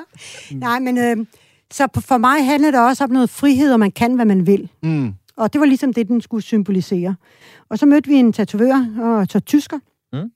Nej, 0.52 0.78
men 0.80 0.98
øh, 0.98 1.26
så 1.70 1.88
for 2.00 2.18
mig 2.18 2.46
handler 2.46 2.70
det 2.70 2.80
også 2.80 3.04
om 3.04 3.10
noget 3.10 3.30
frihed, 3.30 3.72
og 3.72 3.80
man 3.80 3.90
kan, 3.90 4.14
hvad 4.14 4.24
man 4.24 4.46
vil. 4.46 4.70
Mm. 4.82 5.12
Og 5.36 5.52
det 5.52 5.60
var 5.60 5.66
ligesom 5.66 5.92
det, 5.92 6.08
den 6.08 6.20
skulle 6.20 6.42
symbolisere. 6.42 7.14
Og 7.68 7.78
så 7.78 7.86
mødte 7.86 8.08
vi 8.08 8.14
en 8.14 8.32
tatovør, 8.32 8.86
og 9.00 9.26
så 9.30 9.40
tysker, 9.40 9.78
Mm. 10.12 10.30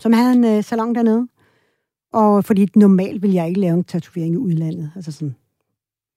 som 0.00 0.12
havde 0.12 0.32
en 0.32 0.44
øh, 0.44 0.64
salon 0.64 0.94
dernede. 0.94 1.28
Og 2.12 2.44
fordi 2.44 2.68
normalt 2.76 3.22
vil 3.22 3.32
jeg 3.32 3.48
ikke 3.48 3.60
lave 3.60 3.74
en 3.74 3.84
tatovering 3.84 4.34
i 4.34 4.36
udlandet. 4.36 4.90
Altså 4.96 5.12
sådan 5.12 5.34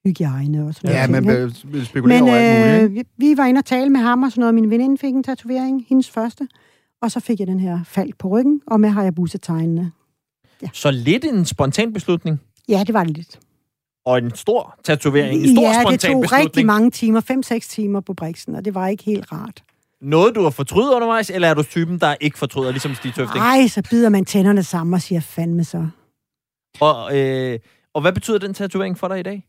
hygiejne 0.06 0.66
og 0.66 0.74
sådan 0.76 0.90
Ja, 0.90 1.08
noget. 1.08 1.24
man 1.26 1.36
ting, 1.36 1.48
ikke? 1.48 1.68
vil 1.78 1.86
spekulere 1.86 2.22
Men 2.22 2.30
over 2.30 2.38
alt 2.40 2.82
muligt. 2.84 3.00
øh, 3.08 3.08
vi, 3.20 3.28
vi 3.32 3.38
var 3.38 3.46
inde 3.46 3.60
og 3.60 3.66
tale 3.66 3.90
med 3.90 4.00
ham 4.02 4.24
og 4.24 4.32
sådan 4.32 4.40
noget. 4.42 4.56
Min 4.56 4.70
veninde 4.70 4.98
fik 4.98 5.14
en 5.14 5.24
tatovering, 5.24 5.86
hendes 5.90 6.10
første. 6.10 6.48
Og 7.02 7.12
så 7.12 7.20
fik 7.20 7.40
jeg 7.40 7.48
den 7.48 7.60
her 7.60 7.80
falk 7.84 8.18
på 8.18 8.28
ryggen, 8.28 8.62
og 8.68 8.80
med 8.80 8.90
Hayabusa-tegnene. 10.62 10.70
Så 10.74 10.92
lidt 10.92 11.26
en 11.26 11.46
spontan 11.46 11.94
beslutning, 11.94 12.42
Ja, 12.70 12.84
det 12.88 12.94
var 12.94 13.04
det 13.04 13.18
lidt. 13.18 13.40
og 14.06 14.18
en 14.18 14.36
stor 14.36 14.80
tatovering. 14.84 15.42
En 15.42 15.56
stor 15.56 15.64
ja, 15.64 15.70
det 15.70 15.82
spontan 15.82 16.12
tog 16.12 16.22
beslutning. 16.22 16.46
rigtig 16.46 16.66
mange 16.66 16.92
timer, 16.92 17.22
5-6 17.66 17.70
timer 17.70 18.00
på 18.02 18.14
Brixen, 18.14 18.56
og 18.56 18.66
det 18.66 18.76
var 18.76 18.88
ikke 18.88 19.04
helt 19.04 19.32
rart. 19.32 19.64
Noget, 20.02 20.36
du 20.36 20.44
har 20.44 20.50
fortrydet 20.50 20.94
undervejs, 20.94 21.30
eller 21.30 21.48
er 21.48 21.54
du 21.54 21.64
typen, 21.64 22.00
der 22.00 22.16
ikke 22.22 22.38
fortryder, 22.38 22.72
ligesom 22.72 22.96
Stig 22.96 23.14
Tøfting? 23.14 23.40
Nej, 23.44 23.68
så 23.68 23.84
bider 23.90 24.10
man 24.10 24.26
tænderne 24.26 24.64
sammen 24.64 24.94
og 24.94 25.02
siger, 25.02 25.22
fandme 25.22 25.64
så. 25.64 25.88
Og, 26.80 27.18
øh, 27.20 27.60
og 27.94 28.02
hvad 28.02 28.14
betyder 28.14 28.38
den 28.38 28.54
tatovering 28.54 28.98
for 28.98 29.08
dig 29.08 29.20
i 29.20 29.24
dag? 29.24 29.44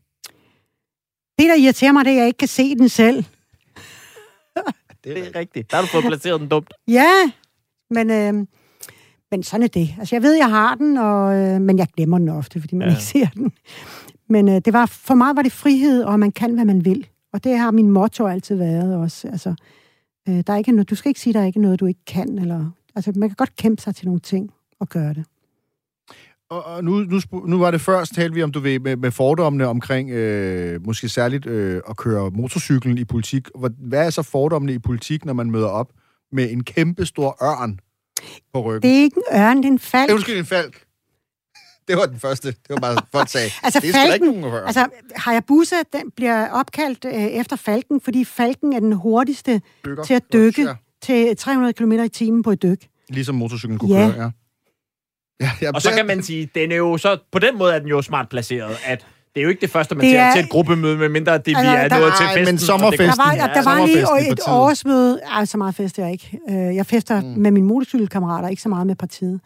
Det, 1.39 1.49
der 1.49 1.55
irriterer 1.55 1.91
mig, 1.91 2.05
det 2.05 2.11
er, 2.11 2.15
at 2.15 2.19
jeg 2.19 2.27
ikke 2.27 2.37
kan 2.37 2.47
se 2.47 2.75
den 2.75 2.89
selv. 2.89 3.23
Det 5.03 5.17
er 5.27 5.39
rigtigt. 5.39 5.71
Der 5.71 5.77
har 5.77 5.81
du 5.83 5.87
fået 5.89 6.03
placeret 6.03 6.39
den 6.39 6.49
dumt. 6.49 6.73
Ja, 6.87 7.31
men, 7.89 8.09
øh, 8.11 8.45
men 9.31 9.43
sådan 9.43 9.63
er 9.63 9.67
det. 9.67 9.95
Altså, 9.99 10.15
jeg 10.15 10.23
ved, 10.23 10.33
jeg 10.35 10.49
har 10.49 10.75
den, 10.75 10.97
og, 10.97 11.35
øh, 11.35 11.61
men 11.61 11.77
jeg 11.77 11.87
glemmer 11.97 12.17
den 12.17 12.29
ofte, 12.29 12.59
fordi 12.59 12.75
man 12.75 12.87
Ja. 12.87 12.93
ikke 12.93 13.03
ser 13.03 13.27
den. 13.35 13.51
Men 14.29 14.49
øh, 14.49 14.61
det 14.65 14.73
var, 14.73 14.85
for 14.85 15.13
mig 15.15 15.35
var 15.35 15.41
det 15.41 15.51
frihed, 15.51 16.03
og 16.03 16.19
man 16.19 16.31
kan, 16.31 16.53
hvad 16.53 16.65
man 16.65 16.85
vil. 16.85 17.07
Og 17.33 17.43
det 17.43 17.57
har 17.57 17.71
min 17.71 17.91
motto 17.91 18.25
altid 18.27 18.55
været 18.55 18.95
også. 18.95 19.27
Altså, 19.27 19.55
øh, 20.29 20.43
der 20.47 20.53
er 20.53 20.57
ikke 20.57 20.71
noget, 20.71 20.89
du 20.89 20.95
skal 20.95 21.09
ikke 21.09 21.19
sige, 21.19 21.33
der 21.33 21.41
er 21.41 21.45
ikke 21.45 21.61
noget, 21.61 21.79
du 21.79 21.85
ikke 21.85 22.05
kan. 22.07 22.39
Eller, 22.39 22.69
altså, 22.95 23.11
man 23.15 23.29
kan 23.29 23.35
godt 23.35 23.55
kæmpe 23.55 23.81
sig 23.81 23.95
til 23.95 24.05
nogle 24.05 24.19
ting 24.19 24.49
og 24.79 24.89
gøre 24.89 25.13
det. 25.13 25.23
Og, 26.49 26.65
og 26.65 26.83
nu, 26.83 26.91
nu, 26.99 27.19
nu 27.47 27.59
var 27.59 27.71
det 27.71 27.81
først, 27.81 28.13
talte 28.13 28.35
vi 28.35 28.43
om, 28.43 28.51
du 28.51 28.59
ved, 28.59 28.79
med, 28.79 28.95
med 28.95 29.11
fordommene 29.11 29.67
omkring, 29.67 30.09
øh, 30.09 30.85
måske 30.85 31.09
særligt 31.09 31.45
øh, 31.45 31.81
at 31.89 31.97
køre 31.97 32.31
motorcyklen 32.31 32.97
i 32.97 33.05
politik. 33.05 33.47
Hvad 33.77 34.05
er 34.05 34.09
så 34.09 34.21
fordommene 34.21 34.73
i 34.73 34.79
politik, 34.79 35.25
når 35.25 35.33
man 35.33 35.51
møder 35.51 35.67
op 35.67 35.91
med 36.31 36.51
en 36.51 36.63
kæmpe 36.63 37.05
stor 37.05 37.37
ørn 37.43 37.79
på 38.53 38.61
ryggen? 38.61 38.89
Det 38.91 38.97
er 38.99 39.03
ikke 39.03 39.21
en 39.31 39.39
ørn, 39.41 39.57
det 39.57 39.65
er 39.65 39.71
en 39.71 39.79
falk. 39.79 40.07
Det, 40.09 40.13
undskyld, 40.15 40.37
en 40.39 40.45
falk. 40.45 40.83
Det 41.87 41.97
var 41.97 42.05
den 42.05 42.19
første. 42.19 42.47
Det 42.47 42.57
var 42.69 42.75
bare 42.75 42.97
for 43.11 43.19
at 43.19 43.29
sige. 43.29 43.51
Altså, 43.63 43.79
det 43.79 43.89
er 43.89 43.93
da 43.93 44.03
ikke 44.13 44.25
falken, 44.25 44.41
nogen 44.41 44.63
altså, 44.65 44.87
Hayabusa, 45.15 45.75
den 45.93 46.11
bliver 46.15 46.49
opkaldt 46.49 47.05
øh, 47.05 47.13
efter 47.13 47.55
falken, 47.55 48.01
fordi 48.01 48.25
falken 48.25 48.73
er 48.73 48.79
den 48.79 48.93
hurtigste 48.93 49.61
Dykker. 49.85 50.03
til 50.03 50.13
at 50.13 50.23
dykke 50.33 50.61
Ja. 50.61 50.73
til 51.01 51.37
300 51.37 51.73
km 51.73 51.91
i 51.91 52.09
timen 52.09 52.43
på 52.43 52.51
et 52.51 52.61
dyk. 52.63 52.87
Ligesom 53.09 53.35
motorcyklen 53.35 53.77
kunne 53.79 53.99
Ja. 53.99 54.11
køre, 54.11 54.21
ja. 54.23 54.29
ja, 55.45 55.51
ja 55.61 55.71
Og 55.75 55.81
så 55.81 55.91
kan 55.91 56.05
man 56.07 56.23
sige, 56.23 56.49
den 56.55 56.71
er 56.71 56.75
jo 56.75 56.97
så, 56.97 57.17
på 57.31 57.39
den 57.39 57.57
måde 57.57 57.73
er 57.73 57.79
den 57.79 57.87
jo 57.87 58.01
smart 58.01 58.29
placeret, 58.29 58.77
at 58.85 59.05
det 59.35 59.39
er 59.39 59.43
jo 59.43 59.49
ikke 59.49 59.61
det 59.61 59.69
første, 59.69 59.95
man 59.95 60.05
Det 60.05 60.15
er- 60.17 60.33
til 60.33 60.43
et 60.43 60.49
gruppemøde, 60.49 60.97
medmindre 60.97 61.37
det 61.37 61.47
vi 61.47 61.53
Altså, 61.53 61.71
er 61.71 61.87
der- 61.87 61.99
nået 61.99 62.13
til 62.17 62.25
festen. 62.25 62.45
men 62.45 62.53
det- 62.55 62.61
sommerfesten. 62.61 63.07
Der 63.07 63.23
var, 63.25 63.33
Ja, 63.35 63.47
der 63.53 63.63
var 63.63 63.85
lige 63.85 64.31
et 64.31 64.39
årsmøde. 64.47 65.19
Ej, 65.31 65.45
så 65.45 65.57
meget 65.57 65.75
fester 65.75 66.03
jeg 66.03 66.11
ikke. 66.11 66.39
Øh, 66.49 66.55
Jeg 66.75 66.85
fester 66.85 67.21
mm. 67.21 67.27
med 67.27 67.51
mine 67.51 67.67
motorcykelkammerater, 67.67 68.47
ikke 68.49 68.61
så 68.61 68.69
meget 68.69 68.87
med 68.87 68.95
partiet. 68.95 69.39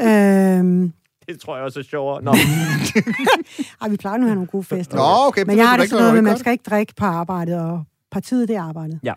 øhm, 0.00 0.92
Det 1.28 1.40
tror 1.40 1.56
jeg 1.56 1.64
også 1.64 1.78
er 1.80 1.84
sjovere. 1.84 2.22
Nå, 2.22 2.30
ej, 3.82 3.88
vi 3.88 3.96
plejer 3.96 4.16
nu 4.18 4.24
at 4.24 4.28
have 4.28 4.34
nogle 4.34 4.46
gode 4.46 4.64
fester. 4.64 4.96
Nå, 4.96 5.02
okay. 5.28 5.44
Men 5.46 5.56
jeg 5.56 5.68
har 5.68 5.76
det 5.76 5.88
sådan 5.90 6.02
noget 6.02 6.12
med, 6.14 6.18
at 6.18 6.24
man 6.24 6.38
skal... 6.38 6.52
ikke 6.52 6.64
drikke 6.70 6.92
på 6.96 7.04
arbejdet, 7.04 7.60
og 7.60 7.82
partiet 8.10 8.48
det 8.48 8.56
er 8.56 8.62
arbejdet. 8.62 9.00
Ja. 9.02 9.12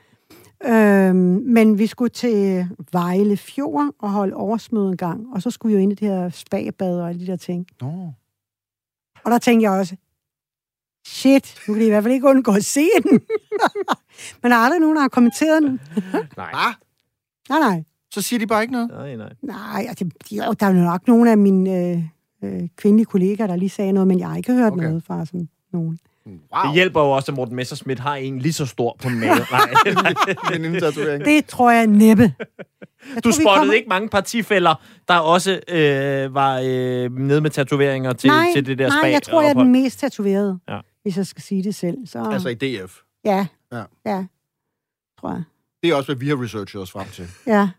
Øhm, 0.66 1.16
men 1.46 1.80
vi 1.80 1.88
skulle 1.88 2.10
til 2.10 2.68
Vejle 2.92 3.38
Fjord 3.38 3.90
og 4.02 4.10
holde 4.10 4.36
årsmøde 4.36 4.90
en 4.92 4.98
gang, 4.98 5.22
og 5.36 5.42
så 5.42 5.50
skulle 5.52 5.74
vi 5.76 5.80
jo 5.80 5.84
ind 5.84 5.92
i 5.92 5.96
det 5.96 6.08
her 6.08 6.30
spabad 6.30 7.00
og 7.00 7.10
alle 7.10 7.22
de 7.22 7.28
der 7.32 7.36
ting. 7.36 7.66
Nå. 7.82 8.14
Og 9.24 9.32
der 9.32 9.38
tænkte 9.38 9.64
jeg 9.64 9.72
også, 9.80 9.96
shit, 11.08 11.56
nu 11.68 11.74
kan 11.74 11.82
de 11.82 11.86
i 11.88 11.90
hvert 11.90 12.04
fald 12.04 12.14
ikke 12.14 12.28
undgå 12.28 12.52
at 12.52 12.66
se 12.66 12.86
den. 13.04 13.12
Men 14.44 14.52
der 14.52 14.58
er 14.58 14.62
aldrig 14.62 14.80
nogen, 14.80 14.96
der 14.96 15.02
har 15.02 15.10
kommenteret 15.10 15.64
den. 15.64 15.72
nej. 16.38 16.50
Ah, 16.54 16.74
Nej, 17.50 17.60
nej. 17.60 17.84
så 18.14 18.22
siger 18.22 18.40
de 18.40 18.48
bare 18.48 18.62
ikke 18.62 18.72
noget. 18.72 18.90
Nej, 18.90 19.16
nej. 19.16 19.34
Nej, 19.42 19.86
altså, 19.90 20.06
jo, 20.32 20.54
der 20.60 20.66
er 20.66 20.70
jo 20.70 20.76
nok 20.84 21.08
nogle 21.08 21.32
af 21.32 21.38
mine 21.38 21.78
øh, 21.92 22.04
øh, 22.44 22.70
kvindelige 22.76 23.06
kollegaer, 23.06 23.48
der 23.48 23.56
lige 23.56 23.70
sagde 23.70 23.92
noget, 23.92 24.08
men 24.08 24.20
jeg 24.20 24.30
har 24.30 24.38
ikke 24.38 24.54
hørt 24.54 24.72
Okay. 24.72 24.78
okay. 24.78 24.88
noget 24.88 25.04
fra 25.04 25.26
sådan 25.26 25.50
nogen. 25.74 26.00
Wow. 26.26 26.36
Det 26.66 26.74
hjælper 26.74 27.02
jo 27.02 27.10
også, 27.12 27.32
at 27.32 27.36
Morten 27.36 27.56
Messerschmidt 27.56 28.00
har 28.00 28.16
en 28.16 28.40
lige 28.40 28.54
så 28.54 28.66
stor 28.66 28.98
på 29.04 29.10
maven. 29.10 29.38
Nej, 29.52 30.14
Men 30.52 30.66
en 30.66 30.80
tatovering. 30.80 31.26
Det 31.26 31.46
tror 31.46 31.72
jeg 31.72 31.88
næppe. 31.88 32.24
Jeg 32.24 33.16
du 33.16 33.22
tror, 33.22 33.32
spottede 33.32 33.56
kommer- 33.58 33.74
ikke 33.74 33.90
mange 33.90 34.10
partifælder, 34.10 34.76
der 35.08 35.18
også 35.18 35.60
øh, 35.68 36.34
var 36.34 36.60
øh, 36.66 37.12
nede 37.18 37.42
med 37.42 37.50
tatoveringer 37.50 38.14
til, 38.14 38.28
nej, 38.28 38.46
til 38.54 38.66
det 38.66 38.80
der 38.80 38.88
Nej, 38.90 38.98
spa. 39.02 39.08
jeg 39.12 39.24
tror, 39.24 39.42
jeg 39.42 39.50
er 39.50 39.54
den 39.54 39.72
mest 39.72 40.00
tatoverede, 40.00 40.60
Ja. 40.70 40.80
hvis 41.02 41.18
jeg 41.18 41.26
skal 41.28 41.44
sige 41.44 41.64
det 41.64 41.76
selv. 41.76 41.98
Så, 42.08 42.30
Altså 42.32 42.50
i 42.50 42.56
DF. 42.56 42.98
ja, 43.26 43.48
Ja. 43.72 43.84
ja, 44.06 44.26
tror 45.20 45.30
jeg. 45.32 45.44
Det 45.84 45.90
er 45.90 45.96
også, 45.96 46.08
hvad 46.08 46.16
vi 46.16 46.28
har 46.28 46.44
researchet 46.44 46.82
os 46.82 46.92
frem 46.92 47.08
til. 47.08 47.28
Ja. 47.48 47.70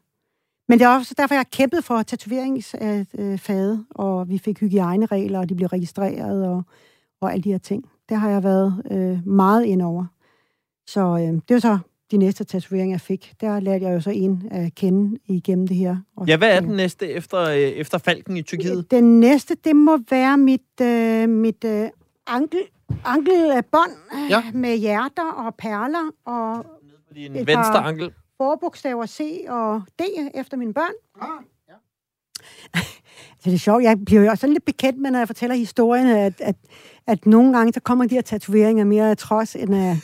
Men 0.68 0.78
det 0.78 0.84
er 0.84 0.88
også 0.96 1.14
derfor, 1.18 1.34
jeg 1.34 1.38
har 1.38 1.48
kæmpet 1.52 1.84
for 1.84 2.02
tatoveringsfaget, 2.02 3.84
og 3.90 4.28
vi 4.28 4.38
fik 4.38 4.60
hygiejneregler, 4.60 5.38
og 5.38 5.48
de 5.48 5.54
blev 5.54 5.66
registreret, 5.68 6.46
og, 6.48 6.62
og 7.20 7.32
alle 7.32 7.42
de 7.42 7.50
her 7.50 7.58
ting. 7.58 7.84
Det 8.12 8.20
har 8.20 8.30
jeg 8.30 8.42
været 8.44 8.82
øh, 8.90 9.26
meget 9.26 9.64
ind 9.64 9.82
over. 9.82 10.04
Så 10.86 11.00
øh, 11.00 11.40
det 11.48 11.54
var 11.54 11.58
så 11.58 11.78
de 12.10 12.16
næste 12.16 12.44
tatoveringer, 12.44 12.94
jeg 12.94 13.00
fik. 13.00 13.34
Der 13.40 13.60
lærte 13.60 13.84
jeg 13.84 13.94
jo 13.94 14.00
så 14.00 14.10
en 14.10 14.48
at 14.50 14.74
kende 14.74 15.18
igennem 15.26 15.68
det 15.68 15.76
her. 15.76 15.96
Og, 16.16 16.26
Ja, 16.28 16.36
hvad 16.36 16.56
er 16.56 16.60
den 16.60 16.76
næste 16.76 17.08
efter, 17.08 17.38
øh, 17.40 17.56
efter 17.56 17.98
Falken 17.98 18.36
i 18.36 18.42
Tyrkiet? 18.42 18.90
Den 18.90 19.20
næste, 19.20 19.54
det 19.64 19.76
må 19.76 19.98
være 20.10 20.38
mit, 20.38 20.80
øh, 20.82 21.28
mit 21.28 21.64
øh, 21.64 21.88
ankel, 22.26 22.58
ankelbånd 23.04 23.90
Ja. 24.30 24.36
ja. 24.36 24.42
med 24.54 24.76
hjerter 24.76 25.30
og 25.36 25.54
perler 25.54 26.10
og 26.24 26.66
Din 27.14 27.36
Et 27.36 27.46
venstre 27.46 27.72
par- 27.72 27.88
ankel. 27.88 28.10
forbogstaver 28.36 29.06
C 29.06 29.44
og 29.48 29.82
D 29.98 30.02
efter 30.34 30.56
mine 30.56 30.74
børn. 30.74 30.92
Ah, 31.20 31.28
Så 33.42 33.50
det 33.50 33.54
er 33.54 33.58
sjovt, 33.58 33.82
jeg 33.82 33.96
bliver 34.06 34.22
jo 34.22 34.30
også 34.30 34.40
sådan 34.40 34.52
lidt 34.52 34.64
bekendt 34.64 35.00
med, 35.00 35.10
når 35.10 35.18
jeg 35.18 35.28
fortæller 35.28 35.56
historien, 35.56 36.06
at, 36.06 36.32
at, 36.38 36.56
at 37.06 37.26
nogle 37.26 37.56
gange, 37.56 37.72
så 37.72 37.80
kommer 37.80 38.06
de 38.06 38.14
her 38.14 38.22
tatoveringer 38.22 38.84
mere 38.84 39.10
af 39.10 39.16
trods 39.16 39.56
end 39.56 39.74
af 39.74 39.96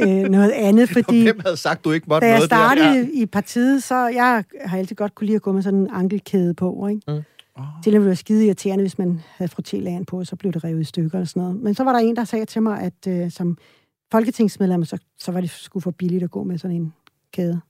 øh, 0.00 0.30
noget 0.30 0.50
andet, 0.66 0.82
Og 0.82 0.88
fordi 0.88 1.22
hvem 1.22 1.40
havde 1.44 1.56
sagt, 1.56 1.84
du 1.84 1.90
ikke 1.90 2.06
måtte 2.08 2.26
da 2.26 2.30
jeg 2.30 2.38
noget 2.38 2.48
startede 2.48 2.86
der? 2.86 2.94
ja. 2.94 3.06
i 3.12 3.26
partiet, 3.26 3.82
så 3.82 4.06
jeg 4.06 4.44
har 4.64 4.78
altid 4.78 4.96
godt 4.96 5.14
kunne 5.14 5.26
lide 5.26 5.36
at 5.36 5.42
gå 5.42 5.52
med 5.52 5.62
sådan 5.62 5.78
en 5.78 5.90
ankelkæde 5.92 6.54
på, 6.54 6.86
ikke? 6.86 7.02
Mm. 7.08 7.22
Oh. 7.56 7.64
Det 7.84 7.92
ville 7.92 8.06
være 8.06 8.16
skide 8.16 8.46
irriterende, 8.46 8.82
hvis 8.82 8.98
man 8.98 9.20
havde 9.36 9.52
frottélagen 9.52 10.04
på, 10.04 10.24
så 10.24 10.36
blev 10.36 10.52
det 10.52 10.64
revet 10.64 10.80
i 10.80 10.84
stykker 10.84 11.20
og 11.20 11.28
sådan 11.28 11.42
noget. 11.42 11.62
Men 11.62 11.74
så 11.74 11.84
var 11.84 11.92
der 11.92 11.98
en, 11.98 12.16
der 12.16 12.24
sagde 12.24 12.44
til 12.44 12.62
mig, 12.62 12.80
at 12.80 13.06
øh, 13.08 13.30
som 13.30 13.58
folketingsmedlem, 14.12 14.84
så, 14.84 14.98
så 15.18 15.32
var 15.32 15.40
det 15.40 15.50
sgu 15.50 15.80
for 15.80 15.90
billigt 15.90 16.22
at 16.22 16.30
gå 16.30 16.44
med 16.44 16.58
sådan 16.58 16.76
en 16.76 16.92
kæde. 17.32 17.60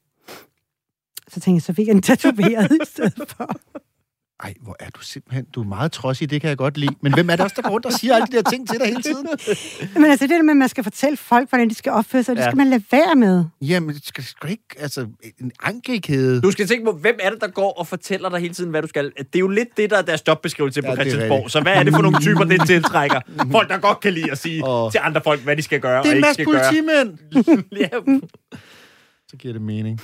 Så 1.28 1.40
tænkte 1.40 1.50
jeg, 1.56 1.62
så 1.62 1.72
fik 1.72 1.86
jeg 1.86 1.94
den 1.94 2.02
tatoveret 2.02 2.72
i 2.82 2.86
stedet 2.86 3.22
for. 3.28 3.56
Ej, 4.44 4.54
hvor 4.60 4.76
er 4.80 4.90
du 4.90 5.00
simpelthen... 5.00 5.44
Du 5.44 5.60
er 5.62 5.64
meget 5.66 5.92
trodsig, 5.92 6.30
det 6.30 6.40
kan 6.40 6.48
jeg 6.48 6.56
godt 6.56 6.76
lide. 6.78 6.94
Men 7.00 7.14
hvem 7.14 7.30
er 7.30 7.36
det 7.36 7.40
også, 7.44 7.54
der 7.56 7.62
går 7.62 7.70
rundt 7.70 7.86
og 7.86 7.92
siger 7.92 8.14
alle 8.14 8.26
de 8.26 8.32
der 8.32 8.50
ting 8.50 8.68
til 8.68 8.78
dig 8.78 8.86
hele 8.86 9.02
tiden? 9.02 9.26
Men 9.94 10.04
altså 10.04 10.26
det 10.26 10.30
der 10.30 10.42
med, 10.42 10.50
at 10.50 10.56
man 10.56 10.68
skal 10.68 10.84
fortælle 10.84 11.16
folk, 11.16 11.48
hvordan 11.48 11.68
de 11.68 11.74
skal 11.74 11.92
opføre 11.92 12.22
sig, 12.22 12.32
ja. 12.36 12.40
det 12.42 12.44
skal 12.50 12.56
man 12.56 12.66
lade 12.66 12.82
være 12.92 13.14
med. 13.14 13.44
Jamen, 13.60 13.94
det 13.94 14.06
skal 14.06 14.24
sgu 14.24 14.48
ikke... 14.48 14.64
Altså, 14.78 15.06
en 15.40 15.52
ankelkæde. 15.62 16.40
Du 16.40 16.50
skal 16.50 16.66
tænke 16.68 16.84
på, 16.84 16.92
hvem 16.92 17.14
er 17.22 17.30
det, 17.30 17.40
der 17.40 17.48
går 17.48 17.72
og 17.72 17.86
fortæller 17.86 18.28
dig 18.28 18.40
hele 18.40 18.54
tiden, 18.54 18.70
hvad 18.70 18.82
du 18.82 18.88
skal. 18.88 19.04
Det 19.04 19.26
er 19.34 19.38
jo 19.38 19.48
lidt 19.48 19.68
det, 19.76 19.90
der 19.90 19.98
er 19.98 20.02
deres 20.02 20.22
jobbeskrivelse 20.28 20.80
Ja, 20.84 20.90
på 20.90 20.96
Christiansborg. 20.96 21.50
Så 21.50 21.60
hvad 21.60 21.72
er 21.74 21.82
det 21.82 21.94
for 21.94 22.02
nogle 22.02 22.20
typer, 22.20 22.44
det 22.44 22.66
tiltrækker? 22.72 23.20
Folk, 23.50 23.68
der 23.68 23.78
godt 23.78 24.00
kan 24.00 24.12
lide 24.12 24.30
at 24.30 24.38
sige 24.38 24.64
Åh. 24.66 24.90
til 24.92 25.00
andre 25.02 25.20
folk, 25.24 25.40
hvad 25.40 25.56
de 25.56 25.62
skal 25.62 25.80
gøre 25.80 26.02
det 26.02 26.06
er 26.06 26.10
og 26.10 26.16
en 26.16 26.24
ikke 26.24 26.32
skal 26.34 26.46
gøre. 26.46 26.62
politimænd! 26.70 27.18
ja. 27.82 27.88
Så 29.28 29.36
giver 29.36 29.52
det 29.52 29.62
mening. 29.62 30.00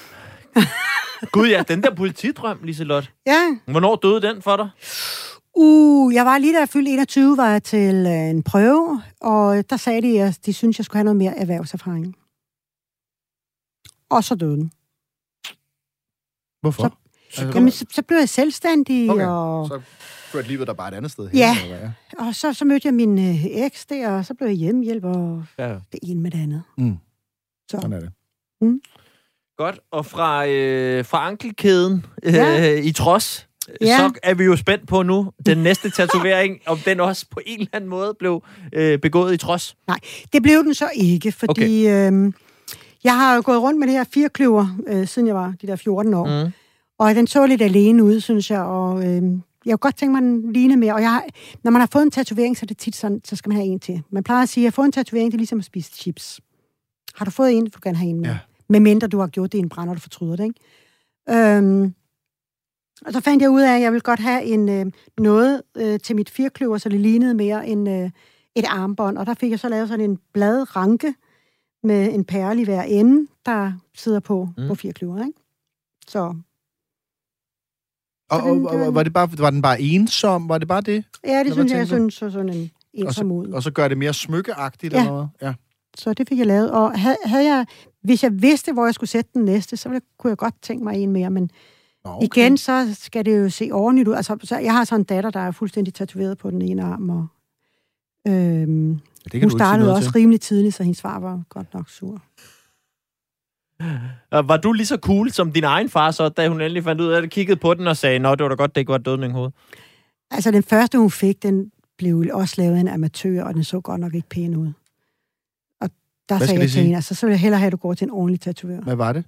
Gud 1.33 1.49
ja, 1.49 1.63
den 1.69 1.83
der 1.83 1.95
politidrøm, 1.95 2.63
Liselot. 2.63 3.13
Ja. 3.27 3.59
Hvornår 3.67 3.97
døde 3.97 4.23
den 4.23 4.43
for 4.43 4.57
dig? 4.57 4.71
Uh, 5.55 6.15
jeg 6.15 6.27
var 6.27 6.39
lige 6.39 6.55
da 6.55 6.59
jeg 6.59 6.69
fyldte 6.69 6.91
21, 6.93 7.37
var 7.37 7.49
jeg 7.51 7.63
til 7.63 7.95
øh, 8.07 8.31
en 8.31 8.43
prøve, 8.43 9.03
og 9.21 9.71
der 9.71 9.77
sagde 9.77 10.03
de, 10.03 10.23
at 10.23 10.39
de 10.47 10.53
synes 10.53 10.79
jeg 10.79 10.85
skulle 10.85 10.99
have 10.99 11.05
noget 11.05 11.17
mere 11.17 11.39
erhvervserfaring. 11.39 12.15
Og 14.11 14.25
så 14.25 14.35
døde 14.35 14.57
den. 14.57 14.73
Hvorfor? 16.61 16.83
Så- 16.83 16.95
Altså, 17.43 17.53
Jamen, 17.55 17.71
så, 17.71 17.85
så 17.91 18.03
blev 18.03 18.19
jeg 18.19 18.29
selvstændig, 18.29 19.11
Okay, 19.11 19.27
og 19.27 19.67
så- 19.69 19.81
Ført 20.33 20.49
livet 20.49 20.67
der 20.67 20.73
bare 20.73 20.89
et 20.89 20.95
andet 20.95 21.11
sted 21.13 21.31
Ja. 21.35 21.57
Eller 21.65 21.79
hvad? 21.79 21.91
Og 22.27 22.35
så, 22.35 22.53
så 22.53 22.65
mødte 22.65 22.87
jeg 22.87 22.95
min 22.95 23.19
øh, 23.19 23.45
eks 23.45 23.87
der, 23.87 24.11
og 24.11 24.25
så 24.25 24.35
blev 24.35 24.49
jeg 24.49 24.57
hjemmehjælp, 24.57 25.05
og 25.05 25.45
Ja. 25.59 25.69
det 25.93 26.01
ene 26.03 26.21
med 26.21 26.31
det 26.31 26.39
andet. 26.43 26.63
Mm. 26.79 26.97
Så. 27.71 27.79
Sådan 27.83 27.93
er 27.93 28.01
det. 28.01 28.13
Godt. 29.59 29.81
Og 29.93 30.07
fra, 30.07 30.47
øh, 30.47 31.05
fra 31.05 31.27
ankelkæden 31.29 32.07
øh, 32.23 32.35
Ja. 32.35 32.75
i 32.81 32.93
trods, 32.93 33.49
Ja. 33.81 33.97
så 33.99 34.13
er 34.23 34.35
vi 34.35 34.45
jo 34.45 34.57
spændt 34.57 34.89
på 34.89 35.03
nu, 35.03 35.31
den 35.47 35.59
næste 35.59 35.91
tatovering, 35.91 36.59
om 36.67 36.79
den 36.79 37.01
også 37.01 37.27
på 37.31 37.41
en 37.47 37.59
eller 37.61 37.71
anden 37.73 37.91
måde 37.91 38.15
blev 38.19 38.43
øh, 38.73 38.99
begået 38.99 39.35
i 39.35 39.37
trods. 39.37 39.77
Det 40.33 40.43
blev 40.43 40.65
den 40.65 40.75
så 40.75 40.91
ikke, 40.95 41.33
fordi 41.33 41.87
okay. 41.87 42.07
øhm, 42.07 42.35
jeg 43.05 43.17
har 43.17 43.35
jo 43.37 43.43
gået 43.45 43.63
rundt 43.63 43.79
med 43.79 43.87
det 43.87 43.97
her 43.97 44.05
firekløver, 44.05 44.67
øh, 44.87 45.07
siden 45.07 45.29
jeg 45.29 45.35
var 45.35 45.55
de 45.63 45.67
der 45.67 45.77
14 45.77 46.15
år. 46.15 46.45
Mm. 46.45 46.53
Og 46.99 47.15
den 47.15 47.27
så 47.27 47.47
lidt 47.47 47.63
alene 47.63 48.05
ud, 48.05 48.21
synes 48.21 48.51
jeg, 48.51 48.61
og 48.61 49.05
øhm, 49.07 49.43
jeg 49.67 49.73
kunne 49.73 49.79
godt 49.79 49.97
tænke 49.97 50.13
mig, 50.13 50.23
den 50.23 50.53
lignede 50.53 50.81
mere. 50.81 50.95
Og 50.95 51.01
jeg 51.03 51.11
har, 51.11 51.25
når 51.65 51.71
man 51.71 51.81
har 51.81 51.89
fået 51.93 52.03
en 52.03 52.11
tatovering, 52.11 52.57
så 52.57 52.65
er 52.65 52.67
det 52.67 52.79
tit 52.79 52.97
sådan, 52.97 53.21
så 53.25 53.37
skal 53.37 53.51
man 53.51 53.57
have 53.57 53.67
en 53.67 53.81
til. 53.81 54.03
Man 54.11 54.25
plejer 54.25 54.43
at 54.43 54.49
sige, 54.49 54.65
at 54.67 54.69
at 54.69 54.75
få 54.75 54.83
en 54.83 54.93
tatovering, 54.93 55.33
det 55.33 55.37
er 55.37 55.39
ligesom 55.39 55.59
at 55.59 55.65
spise 55.65 55.91
chips. 55.95 56.41
Har 57.15 57.25
du 57.25 57.31
fået 57.31 57.53
en, 57.53 57.65
du 57.71 57.81
kan 57.81 57.97
have 57.97 58.11
en 58.11 58.21
med. 58.21 58.29
Ja. 58.29 58.39
Ja. 58.69 58.73
Med 58.73 58.81
mindre 58.81 59.07
du 59.09 59.19
har 59.19 59.27
gjort 59.27 59.53
det 59.53 59.59
i 59.59 59.63
en 59.63 59.69
brænd, 59.69 59.91
og 59.91 59.97
du 59.97 60.01
fortryder 60.01 60.37
det, 60.37 60.45
ikke? 60.45 60.61
Øhm, 61.57 61.95
og 63.07 63.13
så 63.13 63.21
fandt 63.21 63.43
jeg 63.43 63.51
ud 63.51 63.61
af, 63.63 63.75
at 63.77 63.81
jeg 63.83 63.93
ville 63.93 64.01
godt 64.03 64.21
have 64.21 64.43
en, 64.45 64.69
øh, 64.69 64.87
noget 65.19 65.63
øh, 65.77 66.01
til 66.01 66.17
mit 66.17 66.31
firkløver, 66.31 66.79
så 66.79 66.89
det 66.89 67.01
lignede 67.01 67.35
mere 67.35 67.69
en, 67.69 67.87
øh, 67.87 68.11
et 68.57 68.65
armbånd. 68.69 69.19
Og 69.19 69.27
der 69.27 69.35
fik 69.35 69.51
jeg 69.51 69.59
så 69.61 69.69
lavet 69.69 69.89
sådan 69.89 70.11
en 70.11 70.19
bladranke 70.33 71.15
med 71.83 72.15
en 72.15 72.25
perle 72.25 72.61
i 72.61 72.65
hver 72.65 72.83
ende, 72.83 73.31
der 73.47 73.73
sidder 73.95 74.21
på, 74.21 74.49
Mm. 74.59 74.69
på 74.69 74.75
firkløveret, 74.75 75.27
ikke? 75.27 75.39
Så 76.09 76.19
Og, 78.31 78.43
den- 78.43 78.67
og, 78.67 78.87
og, 78.87 78.95
var, 78.95 79.03
det 79.03 79.13
bare, 79.13 79.29
var 79.39 79.51
den 79.51 79.63
bare 79.63 79.81
ensom? 79.81 80.49
Var 80.49 80.59
det 80.59 80.69
bare 80.69 80.81
det? 80.81 81.05
Ja, 81.25 81.45
det 81.45 81.53
synes 81.53 81.71
jeg, 81.73 81.79
jeg 81.79 81.87
synes 81.87 82.15
så 82.15 82.31
sådan 82.31 82.49
en 82.49 82.71
Og 83.07 83.15
så, 83.15 83.21
ensom 83.21 83.33
ud. 83.33 83.49
og 83.49 83.63
så 83.63 83.71
gør 83.71 83.89
det 83.89 83.99
mere 83.99 84.15
smykkeagtigt 84.15 84.93
Ja. 84.93 84.99
eller 84.99 85.13
noget? 85.13 85.29
Ja. 85.43 85.55
Så 85.97 86.15
det 86.15 86.29
fik 86.29 86.39
jeg 86.39 86.47
lavet. 86.47 86.71
Og 86.71 87.01
havde, 87.01 87.17
havde 87.25 87.45
jeg, 87.55 87.67
hvis 88.03 88.23
jeg 88.23 88.43
vidste, 88.43 88.73
hvor 88.73 88.85
jeg 88.85 88.95
skulle 88.95 89.11
sætte 89.11 89.31
den 89.35 89.45
næste, 89.45 89.77
så 89.77 89.89
ville, 89.89 90.01
kunne 90.19 90.29
jeg 90.29 90.37
godt 90.39 90.55
tænke 90.63 90.85
mig 90.85 90.97
en 90.97 91.13
mere. 91.13 91.31
Men 91.31 91.51
Nå, 92.05 92.11
okay. 92.11 92.27
igen, 92.27 92.57
så 92.57 92.95
skal 93.01 93.25
det 93.25 93.39
jo 93.39 93.49
se 93.51 93.69
ordentligt 93.73 94.09
ud. 94.09 94.15
Altså, 94.15 94.37
så 94.43 94.59
jeg 94.59 94.73
har 94.73 94.85
sådan 94.85 95.01
en 95.01 95.05
datter, 95.05 95.31
der 95.31 95.41
er 95.41 95.51
fuldstændig 95.51 95.95
tatoveret 95.95 96.39
på 96.39 96.51
den 96.51 96.63
ene 96.63 96.83
arm. 96.83 97.11
Og, 97.11 97.27
øhm, 98.29 98.99
Det 99.25 99.33
kan 99.33 99.43
hun 99.43 99.51
startede 99.51 99.93
også 99.95 100.11
til. 100.11 100.13
rimelig 100.13 100.41
tidligt, 100.41 100.75
så 100.75 100.83
hendes 100.83 101.01
far 101.01 101.19
var 101.19 101.43
godt 101.49 101.75
nok 101.75 101.91
sur. 101.91 102.23
Og 104.31 104.49
Var 104.49 104.57
du 104.57 104.73
lige 104.73 104.87
så 104.87 104.97
cool 105.03 105.31
som 105.31 105.53
din 105.53 105.65
egen 105.65 105.89
far, 105.89 106.11
så 106.11 106.29
da 106.29 106.49
hun 106.49 106.61
endelig 106.61 106.85
fandt 106.85 107.01
ud 107.01 107.09
af 107.09 107.23
det, 107.23 107.31
kiggede 107.31 107.61
på 107.61 107.75
den 107.75 107.87
og 107.87 107.97
sagde, 107.97 108.19
nå, 108.19 108.35
det 108.35 108.43
var 108.43 108.49
da 108.49 108.55
godt, 108.55 108.75
det 108.75 108.81
ikke 108.81 108.93
var 108.93 108.99
dødning 108.99 109.33
hoved. 109.33 109.51
Altså, 110.31 110.51
den 110.51 110.63
første, 110.63 110.99
hun 110.99 111.11
fik, 111.11 111.43
den 111.43 111.71
blev 111.99 112.27
også 112.33 112.55
lavet 112.59 112.77
af 112.77 112.81
en 112.81 112.89
amatør, 112.89 113.45
og 113.45 113.55
den 113.55 113.65
så 113.65 113.81
godt 113.81 114.01
nok 114.01 114.15
ikke 114.15 114.29
pæn 114.29 114.57
ud. 114.57 114.73
Der 116.29 116.37
skal 116.37 116.47
sagde 116.49 116.59
det 116.59 116.63
jeg 116.65 116.71
til 116.71 116.83
hende, 116.83 116.97
altså, 116.97 117.15
så 117.15 117.27
vil 117.27 117.33
jeg 117.33 117.41
hellere 117.41 117.59
have, 117.59 117.67
at 117.67 117.73
du 117.73 117.77
går 117.77 117.95
til 117.95 118.05
en 118.05 118.11
ordentlig 118.11 118.41
tatovør. 118.41 118.81
Hvad 118.81 118.97
var 118.97 119.13
det? 119.13 119.25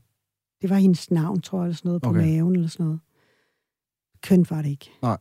Det 0.63 0.71
var 0.71 0.77
hendes 0.77 1.11
navn, 1.11 1.41
tror 1.41 1.59
jeg, 1.59 1.65
eller 1.65 1.77
sådan 1.77 1.89
noget, 1.89 2.03
på 2.03 2.09
Okay. 2.09 2.21
maven 2.21 2.55
eller 2.57 2.69
sådan 2.69 2.87
noget. 2.87 3.01
Kønt 4.23 4.51
var 4.51 4.63
det 4.63 4.69
ikke. 4.71 4.91
Nej. 5.03 5.17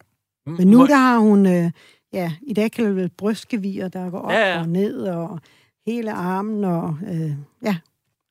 Men 0.45 0.67
nu 0.67 0.85
der 0.87 0.95
har 0.95 1.19
hun, 1.19 1.45
øh, 1.45 1.71
ja, 2.13 2.31
i 2.41 2.53
dag 2.53 2.71
kalder 2.71 2.93
det 3.01 3.11
brystgevir, 3.11 3.87
der 3.87 4.09
går 4.09 4.19
op 4.19 4.31
Ja, 4.31 4.53
ja, 4.53 4.59
og 4.61 4.69
ned, 4.69 5.01
og 5.01 5.39
hele 5.85 6.11
armen, 6.13 6.63
og 6.63 6.97
øh, 7.07 7.31
ja, 7.63 7.77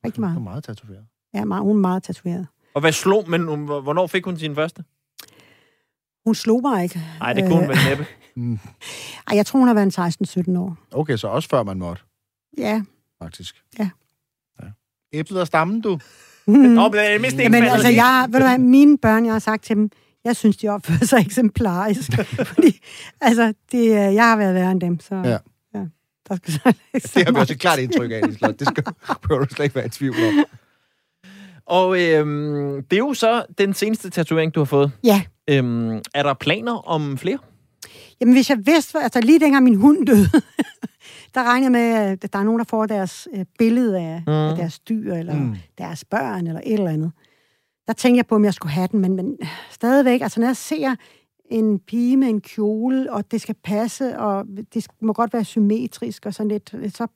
rigtig 0.04 0.16
Det 0.16 0.22
var 0.22 0.28
meget. 0.28 0.42
meget 0.42 0.64
tatoveret. 0.64 1.04
Ja, 1.34 1.44
meget, 1.44 1.62
hun 1.62 1.76
er 1.76 1.80
meget 1.80 2.02
tatoveret. 2.02 2.46
Og 2.74 2.80
hvad 2.80 2.92
slog, 2.92 3.30
men 3.30 3.48
hun- 3.48 3.64
hvornår 3.64 4.06
fik 4.06 4.24
hun 4.24 4.36
sin 4.36 4.54
første? 4.54 4.84
Hun 6.26 6.34
slog 6.34 6.62
mig 6.62 6.82
ikke. 6.82 7.00
Nej, 7.20 7.32
det 7.32 7.42
kunne 7.44 7.54
hun 7.54 7.62
Øh. 7.64 7.68
vel 7.68 7.76
næppe. 7.88 8.06
Mm. 8.36 8.58
Ej, 9.28 9.36
jeg 9.36 9.46
tror, 9.46 9.58
hun 9.58 9.68
har 9.68 9.74
været 9.74 9.98
en 9.98 10.52
16-17 10.54 10.58
år. 10.58 10.76
Okay, 10.92 11.16
så 11.16 11.28
også 11.28 11.48
før 11.48 11.62
man 11.62 11.78
måtte, 11.78 12.02
Ja. 12.58 12.82
Faktisk. 13.22 13.62
Ja. 13.78 13.90
ja. 14.62 14.66
Æblet 15.12 15.40
og 15.40 15.46
stammen, 15.46 15.80
du. 15.80 15.98
Nå, 16.46 16.54
men 16.88 16.94
er 16.94 17.12
det 17.12 17.20
mindste 17.20 17.42
Jamen, 17.42 17.62
altså, 17.64 17.88
jeg, 17.88 18.26
ved 18.28 18.40
du 18.40 18.46
hvad, 18.46 18.58
mine 18.58 18.98
børn, 18.98 19.24
jeg 19.24 19.32
har 19.34 19.38
sagt 19.38 19.64
til 19.64 19.76
dem, 19.76 19.90
jeg 20.24 20.36
synes, 20.36 20.56
de 20.56 20.68
opfører 20.68 21.04
sig 21.06 21.20
eksemplarisk. 21.26 22.12
Fordi, 22.54 22.80
altså, 23.20 23.54
det, 23.72 23.78
øh, 23.78 24.14
jeg 24.14 24.24
har 24.24 24.36
været 24.36 24.54
værre 24.54 24.70
end 24.70 24.80
dem, 24.80 25.00
så 25.00 25.14
Ja. 25.14 25.38
ja 25.74 25.84
der 26.28 26.36
skal 26.36 26.52
så 26.52 26.72
Det 27.18 27.24
har 27.24 27.32
vi 27.32 27.38
også 27.38 27.52
et 27.52 27.60
klart 27.60 27.78
indtryk 27.78 28.10
af, 28.10 28.20
Liselotte. 28.26 28.64
Det 28.64 28.68
skal 28.68 28.84
behøver 29.22 29.44
du 29.44 29.54
slet 29.54 29.64
ikke 29.64 29.76
være 29.76 29.86
i 29.86 29.88
tvivl 29.88 30.14
om. 30.28 30.44
Og 31.66 32.00
øhm, 32.02 32.82
det 32.82 32.96
er 32.96 33.00
jo 33.00 33.14
så 33.14 33.44
den 33.58 33.74
seneste 33.74 34.10
tatovering, 34.10 34.54
du 34.54 34.60
har 34.60 34.64
fået. 34.64 34.92
Ja. 35.04 35.22
Øhm, 35.50 36.02
er 36.14 36.22
der 36.22 36.34
planer 36.34 36.88
om 36.88 37.18
flere? 37.18 37.38
Jamen, 38.20 38.34
hvis 38.34 38.50
jeg 38.50 38.66
vidste, 38.66 38.98
altså 38.98 39.20
lige 39.20 39.40
dengang 39.40 39.64
min 39.64 39.74
hund 39.74 40.06
døde, 40.06 40.30
der 41.34 41.44
regner 41.44 41.64
jeg 41.64 41.72
med, 41.72 41.80
at 42.24 42.32
der 42.32 42.38
er 42.38 42.42
nogen, 42.44 42.58
der 42.58 42.64
får 42.64 42.86
deres 42.86 43.28
øh, 43.34 43.44
billede 43.58 43.98
af, 43.98 44.22
Mm. 44.26 44.32
af 44.32 44.56
deres 44.56 44.78
dyr, 44.78 45.14
eller 45.14 45.34
Mm. 45.36 45.56
deres 45.78 46.04
børn, 46.04 46.46
eller 46.46 46.60
et 46.64 46.72
eller 46.72 46.90
andet. 46.90 47.12
Der 47.86 47.92
tænker 47.92 48.18
jeg 48.18 48.26
på, 48.26 48.34
om 48.34 48.44
jeg 48.44 48.54
skulle 48.54 48.72
have 48.72 48.88
den, 48.92 49.00
men, 49.00 49.16
men 49.16 49.38
stadigvæk, 49.70 50.20
altså 50.20 50.40
når 50.40 50.46
jeg 50.46 50.56
ser 50.56 50.94
en 51.50 51.78
pige 51.78 52.16
med 52.16 52.28
en 52.28 52.40
kjole, 52.40 53.12
og 53.12 53.30
det 53.30 53.40
skal 53.40 53.54
passe, 53.64 54.18
og 54.18 54.44
det 54.74 54.86
må 55.02 55.12
godt 55.12 55.32
være 55.32 55.44
symmetrisk 55.44 56.26
og 56.26 56.34
sådan 56.34 56.48
lidt, 56.48 56.74
så, 56.96 57.06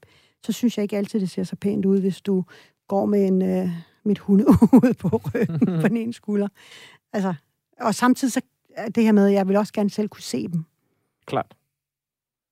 så 0.46 0.52
synes 0.52 0.76
jeg 0.78 0.82
ikke 0.82 0.96
altid, 0.96 1.20
det 1.20 1.30
ser 1.30 1.44
så 1.44 1.56
pænt 1.56 1.84
ud, 1.84 2.00
hvis 2.00 2.20
du 2.20 2.44
går 2.88 3.06
med 3.06 3.26
en, 3.26 3.42
øh, 3.42 3.68
mit 4.04 4.18
hundeud 4.18 4.94
på 5.00 5.08
ryggen 5.08 5.58
på 5.80 5.88
den 5.88 5.96
ene 6.02 6.12
skulder. 6.12 6.48
Altså, 7.12 7.34
og 7.80 7.94
samtidig 7.94 8.32
så 8.32 8.40
det 8.94 9.04
her 9.04 9.12
med, 9.12 9.26
at 9.26 9.32
jeg 9.32 9.48
vil 9.48 9.56
også 9.56 9.72
gerne 9.72 9.90
selv 9.90 10.08
kunne 10.08 10.22
se 10.22 10.48
dem. 10.48 10.64
Klart. 11.26 11.54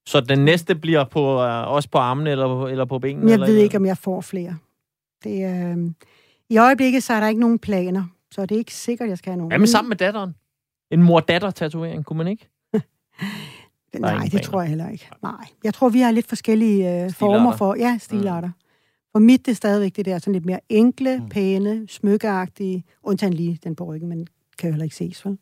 Så 0.07 0.21
den 0.21 0.45
næste 0.45 0.75
bliver 0.75 1.05
på, 1.05 1.43
øh, 1.43 1.69
også 1.69 1.89
på 1.91 1.99
armene 1.99 2.31
eller, 2.31 2.67
eller 2.67 2.85
på 2.85 2.99
benene? 2.99 3.27
Jeg 3.27 3.35
eller 3.35 3.47
ved 3.47 3.57
ikke, 3.57 3.77
om 3.77 3.87
jeg 3.87 3.99
får 3.99 4.21
flere. 4.21 4.59
Det, 5.25 5.45
øh, 5.77 5.91
I 6.49 6.59
øjeblikket 6.59 7.03
så 7.03 7.13
er 7.13 7.21
der 7.21 7.29
ikke 7.29 7.41
nogen 7.41 7.59
planer, 7.59 8.05
så 8.31 8.43
det 8.47 8.55
er 8.55 8.59
ikke 8.59 8.75
sikkert, 8.75 9.07
at 9.07 9.11
jeg 9.11 9.19
skal 9.19 9.31
have 9.33 9.39
nogen. 9.49 9.61
Med 9.61 9.67
sammen 9.69 9.89
med 9.89 9.97
datteren? 9.97 10.35
En 10.91 11.03
mor-datter-tatovering, 11.03 12.05
kunne 12.05 12.17
man 12.17 12.27
ikke? 12.27 12.49
Nej, 13.99 14.19
det 14.23 14.31
planer. 14.31 14.45
tror 14.45 14.61
jeg 14.61 14.69
heller 14.69 14.89
ikke. 14.89 15.09
Nej. 15.23 15.47
Jeg 15.65 15.75
tror, 15.75 15.89
vi 15.89 16.01
har 16.01 16.11
lidt 16.11 16.27
forskellige 16.27 17.05
øh, 17.05 17.13
former 17.13 17.57
for... 17.57 17.75
Ja, 17.75 17.99
stilarter. 18.01 18.51
For 19.13 19.19
mit 19.19 19.47
det 19.47 19.53
er 19.53 19.57
stadigvæk 19.57 19.97
det 19.97 20.05
der 20.05 20.19
sådan 20.19 20.33
lidt 20.33 20.47
mere 20.47 20.61
enkle, 20.69 21.19
Mm. 21.19 21.29
pæne, 21.29 21.89
smykkeagtige, 21.89 22.85
undtagen 23.03 23.33
lige 23.35 23.59
den 23.65 23.77
på 23.77 23.85
ryggen, 23.85 24.09
men 24.09 24.27
kan 24.59 24.69
jo 24.69 24.73
heller 24.73 24.85
ikke 24.85 24.97
ses, 24.97 25.27
vel? 25.27 25.39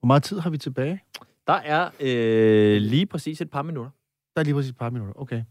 Hvor 0.00 0.06
meget 0.06 0.22
tid 0.22 0.38
har 0.38 0.50
vi 0.50 0.58
tilbage? 0.58 1.00
Der 1.46 1.52
er 1.52 1.90
øh, 2.00 2.76
lige 2.82 3.06
præcis 3.06 3.40
et 3.40 3.50
par 3.50 3.62
minutter. 3.62 3.90
Der 4.34 4.40
er 4.40 4.44
lige 4.44 4.54
præcis 4.54 4.70
et 4.70 4.76
par 4.76 4.90
minutter. 4.90 5.20
Okay. 5.20 5.42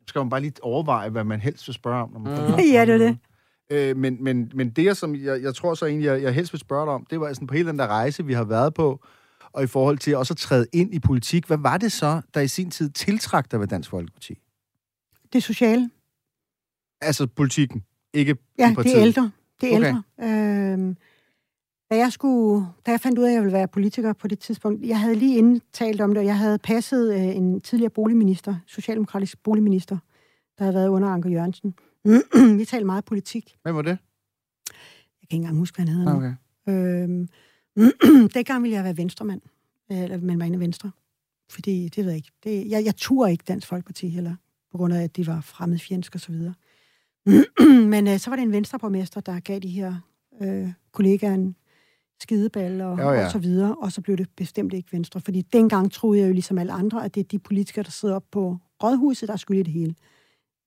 Så 0.00 0.04
skal 0.06 0.18
man 0.18 0.28
bare 0.30 0.40
lige 0.40 0.52
overveje, 0.62 1.08
hvad 1.10 1.24
man 1.24 1.40
helst 1.40 1.68
vil 1.68 1.74
spørge 1.74 2.02
om. 2.02 2.10
Når 2.12 2.18
man 2.20 2.32
Mm. 2.32 2.38
Ja, 2.72 2.80
det 2.86 2.94
er 2.94 2.98
minutter. 2.98 3.16
Øh, 3.70 3.96
men, 3.96 4.24
men, 4.24 4.50
men 4.54 4.70
det, 4.70 4.84
jeg, 4.84 4.96
som 4.96 5.14
jeg, 5.14 5.42
jeg 5.42 5.54
tror 5.54 5.74
så 5.74 5.86
egentlig, 5.86 6.06
jeg, 6.06 6.22
jeg 6.22 6.34
helst 6.34 6.52
vil 6.52 6.58
spørge 6.60 6.86
dig 6.86 6.94
om, 6.94 7.06
det 7.10 7.20
var 7.20 7.32
sådan 7.32 7.46
på 7.46 7.54
hele 7.54 7.68
den 7.68 7.78
der 7.78 7.86
rejse, 7.86 8.24
vi 8.26 8.32
har 8.32 8.44
været 8.44 8.74
på, 8.74 9.04
og 9.52 9.62
i 9.62 9.66
forhold 9.66 9.98
til 9.98 10.16
også 10.16 10.32
at 10.34 10.38
træde 10.38 10.66
ind 10.72 10.94
i 10.94 10.98
politik. 10.98 11.46
Hvad 11.46 11.58
var 11.58 11.78
det 11.78 11.92
så, 11.92 12.20
der 12.34 12.40
i 12.40 12.48
sin 12.48 12.70
tid 12.70 12.90
tiltrak 12.90 13.50
dig 13.50 13.60
ved 13.60 13.66
Dansk 13.66 13.90
Folkeparti? 13.90 14.38
Det 15.32 15.42
sociale. 15.42 15.90
Altså 17.00 17.26
politikken, 17.26 17.84
ikke 18.14 18.36
Ja, 18.58 18.72
partiet. 18.76 18.94
det 18.94 19.00
er 19.00 19.06
ældre. 19.06 19.30
Det 19.60 19.72
er 19.74 19.76
Okay. 19.76 19.86
ældre. 19.86 20.72
Øhm, 20.72 20.96
da 21.92 21.96
jeg 21.96 22.12
skulle, 22.12 22.66
da 22.86 22.90
jeg 22.90 23.00
fandt 23.00 23.18
ud 23.18 23.24
af, 23.24 23.28
at 23.28 23.34
jeg 23.34 23.42
ville 23.42 23.52
være 23.52 23.68
politiker 23.68 24.12
på 24.12 24.28
det 24.28 24.38
tidspunkt, 24.38 24.86
jeg 24.86 25.00
havde 25.00 25.14
lige 25.14 25.38
inden 25.38 25.60
talt 25.72 26.00
om 26.00 26.10
det, 26.10 26.18
og 26.18 26.24
jeg 26.24 26.38
havde 26.38 26.58
passet 26.58 27.14
øh, 27.14 27.36
en 27.36 27.60
tidligere 27.60 27.90
boligminister, 27.90 28.54
socialdemokratisk 28.66 29.42
boligminister, 29.42 29.98
der 30.58 30.64
havde 30.64 30.74
været 30.74 30.88
under 30.88 31.08
Anker 31.08 31.30
Jørgensen. 31.30 31.74
Vi 32.58 32.64
talte 32.64 32.84
meget 32.84 33.04
politik. 33.04 33.56
Hvem 33.62 33.74
var 33.74 33.82
det? 33.82 33.90
Jeg 33.90 33.98
kan 35.20 35.22
ikke 35.22 35.36
engang 35.36 35.58
huske, 35.58 35.76
hvad 35.76 35.86
han 35.86 35.96
hedder 35.96 36.12
nu. 36.12 36.18
Okay. 36.18 36.34
Øhm, 36.68 37.28
dengang 38.34 38.62
ville 38.62 38.76
jeg 38.76 38.84
være 38.84 38.96
venstremand, 38.96 39.40
øh, 39.92 40.02
eller 40.02 40.18
melde 40.18 40.36
mig 40.36 40.46
ind 40.46 40.56
i 40.56 40.58
Venstre. 40.58 40.90
Fordi, 41.50 41.88
det 41.88 42.04
ved 42.04 42.10
jeg 42.12 42.16
ikke, 42.16 42.32
det, 42.44 42.70
jeg, 42.70 42.84
jeg 42.84 42.96
turde 42.96 43.32
ikke 43.32 43.44
Dansk 43.48 43.66
Folkeparti 43.66 44.08
heller, 44.08 44.34
på 44.70 44.78
grund 44.78 44.94
af, 44.94 45.02
at 45.02 45.16
de 45.16 45.26
var 45.26 45.40
fremmedfjendske 45.40 46.16
og 46.16 46.20
så 46.20 46.32
videre. 46.32 46.54
Men 47.92 48.08
øh, 48.08 48.18
så 48.18 48.30
var 48.30 48.36
det 48.36 48.42
en 48.42 48.52
venstreborgmester, 48.52 49.20
der 49.20 49.40
gav 49.40 49.58
de 49.58 49.68
her 49.68 49.94
øh, 50.42 50.72
kollegaer 50.92 51.34
en 51.34 51.56
skideball 52.22 52.80
og, 52.80 52.98
Jo, 52.98 53.10
ja. 53.10 53.24
og 53.24 53.30
så 53.30 53.38
videre, 53.38 53.74
og 53.74 53.92
så 53.92 54.00
blev 54.00 54.16
det 54.16 54.26
bestemt 54.36 54.74
ikke 54.74 54.88
Venstre. 54.92 55.20
Fordi 55.20 55.42
dengang 55.52 55.92
troede 55.92 56.20
jeg 56.20 56.28
jo 56.28 56.32
ligesom 56.32 56.58
alle 56.58 56.72
andre, 56.72 57.04
at 57.04 57.14
det 57.14 57.20
er 57.20 57.24
de 57.24 57.38
politikere, 57.38 57.82
der 57.82 57.90
sidder 57.90 58.14
op 58.14 58.24
på 58.32 58.56
rådhuset, 58.82 59.26
der 59.28 59.32
er 59.32 59.38
skyld 59.38 59.58
i 59.58 59.62
det 59.62 59.72
hele. 59.72 59.94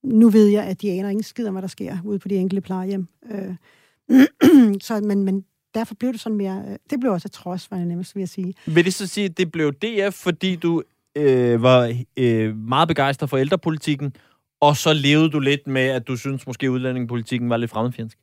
Nu 0.04 0.30
ved 0.30 0.46
jeg, 0.46 0.64
at 0.64 0.82
de 0.82 0.90
aner 0.90 1.08
ingen 1.08 1.22
skid 1.22 1.46
om, 1.46 1.54
hvad 1.54 1.62
der 1.62 1.68
sker 1.68 1.96
ude 2.04 2.18
på 2.18 2.28
de 2.28 2.34
enkelte 2.36 2.60
plejehjem. 2.60 3.08
Øh, 3.30 3.54
så, 4.86 5.00
men, 5.04 5.22
men 5.22 5.44
derfor 5.74 5.94
blev 5.94 6.12
det 6.12 6.20
sådan 6.20 6.36
mere... 6.36 6.64
øh, 6.68 6.76
Det 6.90 7.00
blev 7.00 7.12
også 7.12 7.28
et 7.28 7.32
trods, 7.32 7.70
var 7.70 7.76
jeg 7.76 7.86
nemmest 7.86 8.16
ved 8.16 8.22
at 8.22 8.28
sige. 8.28 8.54
Vil 8.66 8.84
det 8.84 8.94
så 8.94 9.06
sige, 9.06 9.24
at 9.24 9.38
det 9.38 9.52
blev 9.52 9.72
DF, 9.72 10.14
fordi 10.14 10.56
du 10.56 10.82
øh, 11.16 11.62
var 11.62 11.94
øh, 12.16 12.56
meget 12.56 12.88
begejstret 12.88 13.30
for 13.30 13.36
ældrepolitikken, 13.36 14.12
og 14.60 14.76
så 14.76 14.92
levede 14.92 15.30
du 15.30 15.40
lidt 15.40 15.66
med, 15.66 15.82
at 15.82 16.08
du 16.08 16.16
synes 16.16 16.46
måske, 16.46 16.70
udlændingepolitikken 16.70 17.50
var 17.50 17.56
lidt 17.56 17.70
fremmedfjendsk? 17.70 18.18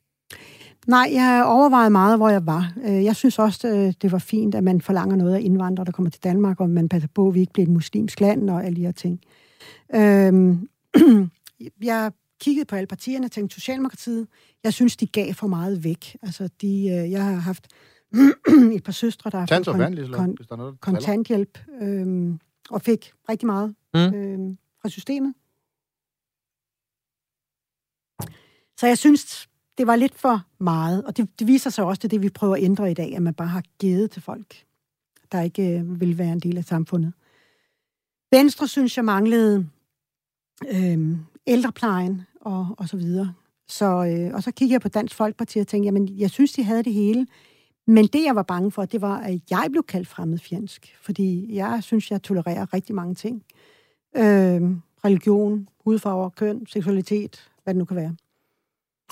Nej, 0.86 1.08
jeg 1.12 1.44
overvejede 1.46 1.90
meget, 1.90 2.18
hvor 2.18 2.28
jeg 2.28 2.46
var. 2.46 2.72
Øh, 2.84 3.04
jeg 3.04 3.16
synes 3.16 3.38
også, 3.38 3.68
øh, 3.68 3.92
det 4.02 4.12
var 4.12 4.18
fint, 4.18 4.54
at 4.54 4.64
man 4.64 4.80
forlanger 4.80 5.16
noget 5.16 5.34
af 5.34 5.40
indvandrere, 5.40 5.84
der 5.84 5.92
kommer 5.92 6.10
til 6.10 6.24
Danmark, 6.24 6.60
og 6.60 6.70
man 6.70 6.88
passer 6.88 7.08
på, 7.14 7.28
at 7.28 7.34
vi 7.34 7.40
ikke 7.40 7.52
bliver 7.52 7.66
et 7.66 7.72
muslimsk 7.72 8.20
land 8.20 8.50
og 8.50 8.64
alle 8.64 8.76
de 8.76 8.80
her 8.80 8.92
ting. 8.92 9.20
Øhm, 9.94 10.68
jeg 11.82 12.12
kiggede 12.40 12.64
på 12.64 12.76
alle 12.76 12.86
partierne 12.86 13.26
og 13.26 13.32
tænkte, 13.32 13.54
Socialdemokratiet, 13.54 14.26
jeg 14.64 14.72
synes, 14.72 14.96
de 14.96 15.06
gav 15.06 15.34
for 15.34 15.46
meget 15.46 15.84
væk. 15.84 16.16
Altså, 16.22 16.48
de, 16.60 16.84
jeg 17.10 17.24
har 17.24 17.34
haft 17.34 17.68
et 18.76 18.84
par 18.84 18.92
søstre, 18.92 19.30
der 19.30 19.38
har 19.38 19.46
fået 19.46 19.68
kon- 19.68 20.16
kon- 20.16 20.34
hvis 20.36 20.46
der 20.46 20.52
er 20.52 20.56
noget, 20.56 20.80
kontanthjælp, 20.80 21.58
øhm, 21.80 22.38
og 22.70 22.82
fik 22.82 23.12
rigtig 23.28 23.46
meget 23.46 23.74
mm. 23.94 24.00
øhm, 24.00 24.58
fra 24.82 24.88
systemet. 24.88 25.34
Så 28.80 28.86
jeg 28.86 28.98
synes, 28.98 29.48
det 29.78 29.86
var 29.86 29.96
lidt 29.96 30.14
for 30.14 30.42
meget, 30.58 31.04
og 31.04 31.16
det, 31.16 31.28
det 31.38 31.46
viser 31.46 31.70
sig 31.70 31.84
også, 31.84 32.00
det 32.02 32.10
det, 32.10 32.22
vi 32.22 32.28
prøver 32.28 32.56
at 32.56 32.62
ændre 32.62 32.90
i 32.90 32.94
dag, 32.94 33.16
at 33.16 33.22
man 33.22 33.34
bare 33.34 33.48
har 33.48 33.62
givet 33.78 34.10
til 34.10 34.22
folk, 34.22 34.64
der 35.32 35.40
ikke 35.40 35.78
øh, 35.78 36.00
vil 36.00 36.18
være 36.18 36.32
en 36.32 36.40
del 36.40 36.58
af 36.58 36.64
samfundet. 36.64 37.12
Venstre 38.30 38.68
synes 38.68 38.96
jeg 38.96 39.04
manglede 39.04 39.68
øh, 40.74 41.16
ældreplejen 41.46 42.22
og, 42.40 42.68
og 42.78 42.88
så 42.88 42.96
videre. 42.96 43.34
Så, 43.68 43.86
øh, 43.86 44.34
og 44.34 44.42
så 44.42 44.50
kiggede 44.50 44.72
jeg 44.72 44.80
på 44.80 44.88
Dansk 44.88 45.16
Folkeparti 45.16 45.58
og 45.58 45.66
tænkte, 45.66 45.86
jamen, 45.86 46.18
jeg 46.18 46.30
synes, 46.30 46.52
de 46.52 46.62
havde 46.62 46.82
det 46.82 46.92
hele. 46.92 47.26
Men 47.86 48.06
det, 48.06 48.24
jeg 48.24 48.36
var 48.36 48.42
bange 48.42 48.70
for, 48.70 48.84
det 48.84 49.00
var, 49.00 49.18
at 49.18 49.40
jeg 49.50 49.66
blev 49.70 49.82
kaldt 49.82 50.08
fremmedfjendsk. 50.08 50.96
Fordi 51.00 51.54
jeg 51.54 51.82
synes, 51.82 52.10
jeg 52.10 52.22
tolererer 52.22 52.74
rigtig 52.74 52.94
mange 52.94 53.14
ting. 53.14 53.44
Øh, 54.16 54.62
religion, 55.04 55.68
hudfarver, 55.84 56.28
køn, 56.28 56.66
seksualitet, 56.66 57.50
hvad 57.64 57.74
det 57.74 57.78
nu 57.78 57.84
kan 57.84 57.96
være. 57.96 58.16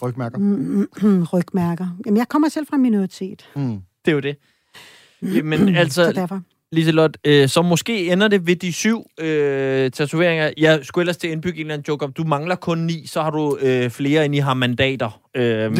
Rygmærker? 0.03 0.38
Mm, 0.38 0.88
mm, 1.03 1.22
rygmærker. 1.22 1.86
Jamen, 2.07 2.18
jeg 2.18 2.28
kommer 2.28 2.49
selv 2.49 2.66
fra 2.66 2.76
en 2.76 2.82
minoritet. 2.82 3.49
Mm. 3.57 3.78
Det 4.05 4.11
er 4.11 4.12
jo 4.12 4.20
det. 4.20 4.36
Men 5.45 5.68
altså, 5.76 6.05
så 6.05 6.12
derfor. 6.12 6.40
Liselot, 6.72 7.16
øh, 7.24 7.49
så 7.49 7.62
måske 7.62 8.12
ender 8.12 8.28
det 8.28 8.47
ved 8.47 8.57
de 8.57 8.72
syv 8.72 9.07
øh, 9.20 9.90
tatoveringer. 9.90 10.51
Jeg 10.57 10.80
skulle 10.82 11.03
ellers 11.03 11.16
til 11.16 11.28
at 11.28 11.32
indbygge 11.32 11.61
en 11.61 11.66
eller 11.66 11.74
anden 11.74 11.84
joke 11.88 12.05
om, 12.05 12.12
du 12.12 12.24
mangler 12.24 12.55
kun 12.55 12.78
ni, 12.78 13.07
så 13.07 13.22
har 13.22 13.30
du 13.30 13.59
øh, 13.61 13.90
flere, 13.90 14.24
end 14.24 14.34
I 14.34 14.38
har 14.38 14.55
mandater. 14.55 15.20
Øh, 15.36 15.70
men... 15.70 15.76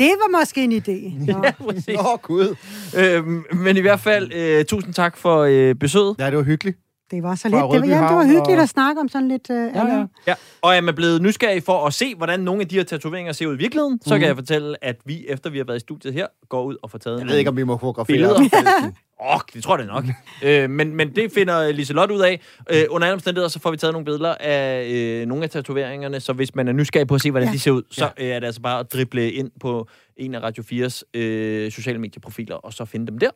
det 0.00 0.12
var 0.20 0.38
måske 0.38 0.64
en 0.64 0.72
idé. 0.72 1.24
Nå, 1.32 1.44
ja, 1.88 1.92
Nå 1.92 2.18
gud. 2.22 2.56
Øh, 2.96 3.26
men 3.56 3.76
i 3.76 3.80
hvert 3.80 4.00
fald, 4.00 4.32
øh, 4.32 4.64
tusind 4.64 4.94
tak 4.94 5.16
for 5.16 5.38
øh, 5.40 5.74
besøget. 5.74 6.16
Ja, 6.18 6.26
det 6.26 6.36
var 6.36 6.44
hyggeligt. 6.44 6.78
Det 7.12 7.22
var 7.22 7.34
så 7.34 7.48
lidt. 7.48 7.56
Det 7.56 7.80
var, 7.80 7.86
ja, 7.86 8.08
det 8.08 8.16
var 8.16 8.26
hyggeligt 8.26 8.58
og... 8.58 8.62
at 8.62 8.68
snakke 8.68 9.00
om 9.00 9.08
sådan 9.08 9.28
lidt... 9.28 9.50
Uh, 9.50 9.56
ja, 9.56 9.86
ja. 9.86 10.06
ja, 10.26 10.34
og 10.62 10.76
er 10.76 10.80
man 10.80 10.94
blevet 10.94 11.22
nysgerrig 11.22 11.62
for 11.62 11.86
at 11.86 11.94
se, 11.94 12.14
hvordan 12.14 12.40
nogle 12.40 12.60
af 12.60 12.68
de 12.68 12.76
her 12.76 12.84
tatoveringer 12.84 13.32
ser 13.32 13.46
ud 13.46 13.54
i 13.54 13.58
virkeligheden, 13.58 13.94
mm. 13.94 14.00
så 14.02 14.08
kan 14.08 14.18
mhm. 14.18 14.26
jeg 14.26 14.36
fortælle, 14.36 14.84
at 14.84 14.96
vi, 15.04 15.26
efter 15.28 15.50
vi 15.50 15.58
har 15.58 15.64
været 15.64 15.76
i 15.76 15.80
studiet 15.80 16.14
her, 16.14 16.26
går 16.48 16.64
ud 16.64 16.76
og 16.82 16.90
får 16.90 16.98
taget 16.98 17.18
Jeg 17.18 17.26
ved 17.26 17.36
ikke, 17.36 17.50
om 17.50 17.56
vi 17.56 17.62
må 17.62 17.76
fotografere. 17.76 18.14
Billeder. 18.14 18.40
Åh, 19.20 19.34
oh, 19.34 19.40
det 19.54 19.62
tror 19.62 19.78
jeg 19.78 19.86
nok. 19.86 20.04
øh, 20.44 20.70
men, 20.70 20.94
men 20.94 21.16
det 21.16 21.32
finder 21.32 21.72
Liselot 21.72 22.10
ud 22.10 22.20
af. 22.20 22.40
Øh, 22.70 22.84
under 22.90 23.06
alle 23.06 23.14
omstændigheder, 23.14 23.48
så 23.48 23.60
får 23.60 23.70
vi 23.70 23.76
taget 23.76 23.92
nogle 23.92 24.04
billeder 24.04 24.34
af 24.40 24.88
øh, 24.90 25.26
nogle 25.26 25.44
af 25.44 25.50
tatoveringerne, 25.50 26.20
så 26.20 26.32
hvis 26.32 26.54
man 26.54 26.68
er 26.68 26.72
nysgerrig 26.72 27.06
på 27.06 27.14
at 27.14 27.20
se, 27.20 27.30
hvordan 27.30 27.48
ja. 27.48 27.52
de 27.52 27.58
ser 27.58 27.70
ud, 27.70 27.82
så 27.90 28.10
ja. 28.18 28.24
øh, 28.24 28.30
er 28.30 28.38
det 28.38 28.46
altså 28.46 28.60
bare 28.60 28.80
at 28.80 28.92
drible 28.92 29.32
ind 29.32 29.50
på 29.60 29.88
en 30.16 30.34
af 30.34 30.42
Radio 30.42 30.62
4's 30.86 31.02
øh, 31.14 31.70
sociale 31.72 31.98
medieprofiler, 31.98 32.54
og 32.54 32.72
så 32.72 32.84
finde 32.84 33.06
dem 33.06 33.18
der. 33.18 33.30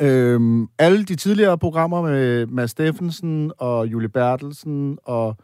Øhm, 0.00 0.68
alle 0.78 1.04
de 1.04 1.16
tidligere 1.16 1.58
programmer 1.58 2.02
med 2.02 2.46
Mads 2.46 2.70
Steffensen 2.70 3.52
og 3.58 3.86
Julie 3.86 4.08
Bertelsen 4.08 4.98
og... 5.04 5.36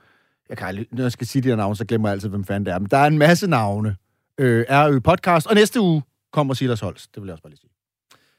Jeg 0.49 0.57
kan 0.59 0.67
aldrig, 0.67 0.87
når 0.93 1.03
jeg 1.03 1.13
skal 1.13 1.27
sige 1.27 1.43
de 1.43 1.49
her 1.49 1.57
navne, 1.57 1.77
så 1.77 1.85
glemmer 1.85 2.09
jeg 2.09 2.13
altid, 2.13 2.29
hvem 2.29 2.45
fanden 2.45 2.67
det 2.67 2.73
er. 2.73 2.79
Men 2.79 2.89
der 2.91 2.97
er 2.97 3.07
en 3.07 3.19
masse 3.19 3.47
navne. 3.47 3.97
Øh, 4.39 4.65
RØ 4.71 4.99
Podcast. 4.99 5.47
Og 5.47 5.55
næste 5.55 5.81
uge 5.81 6.03
kommer 6.33 6.55
Silas 6.55 6.81
Holst. 6.81 7.15
Det 7.15 7.23
vil 7.23 7.27
jeg 7.27 7.33
også 7.33 7.43
bare 7.43 7.51
lige 7.51 7.61
sige. 7.61 7.71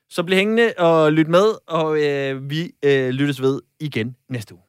Så 0.09 0.23
bliv 0.23 0.37
hængende 0.37 0.73
og 0.77 1.13
lyt 1.13 1.27
med, 1.27 1.45
og 1.67 2.03
øh, 2.03 2.49
vi 2.49 2.71
øh, 2.85 3.09
lyttes 3.09 3.41
ved 3.41 3.61
igen 3.79 4.15
næste 4.29 4.53
uge. 4.53 4.63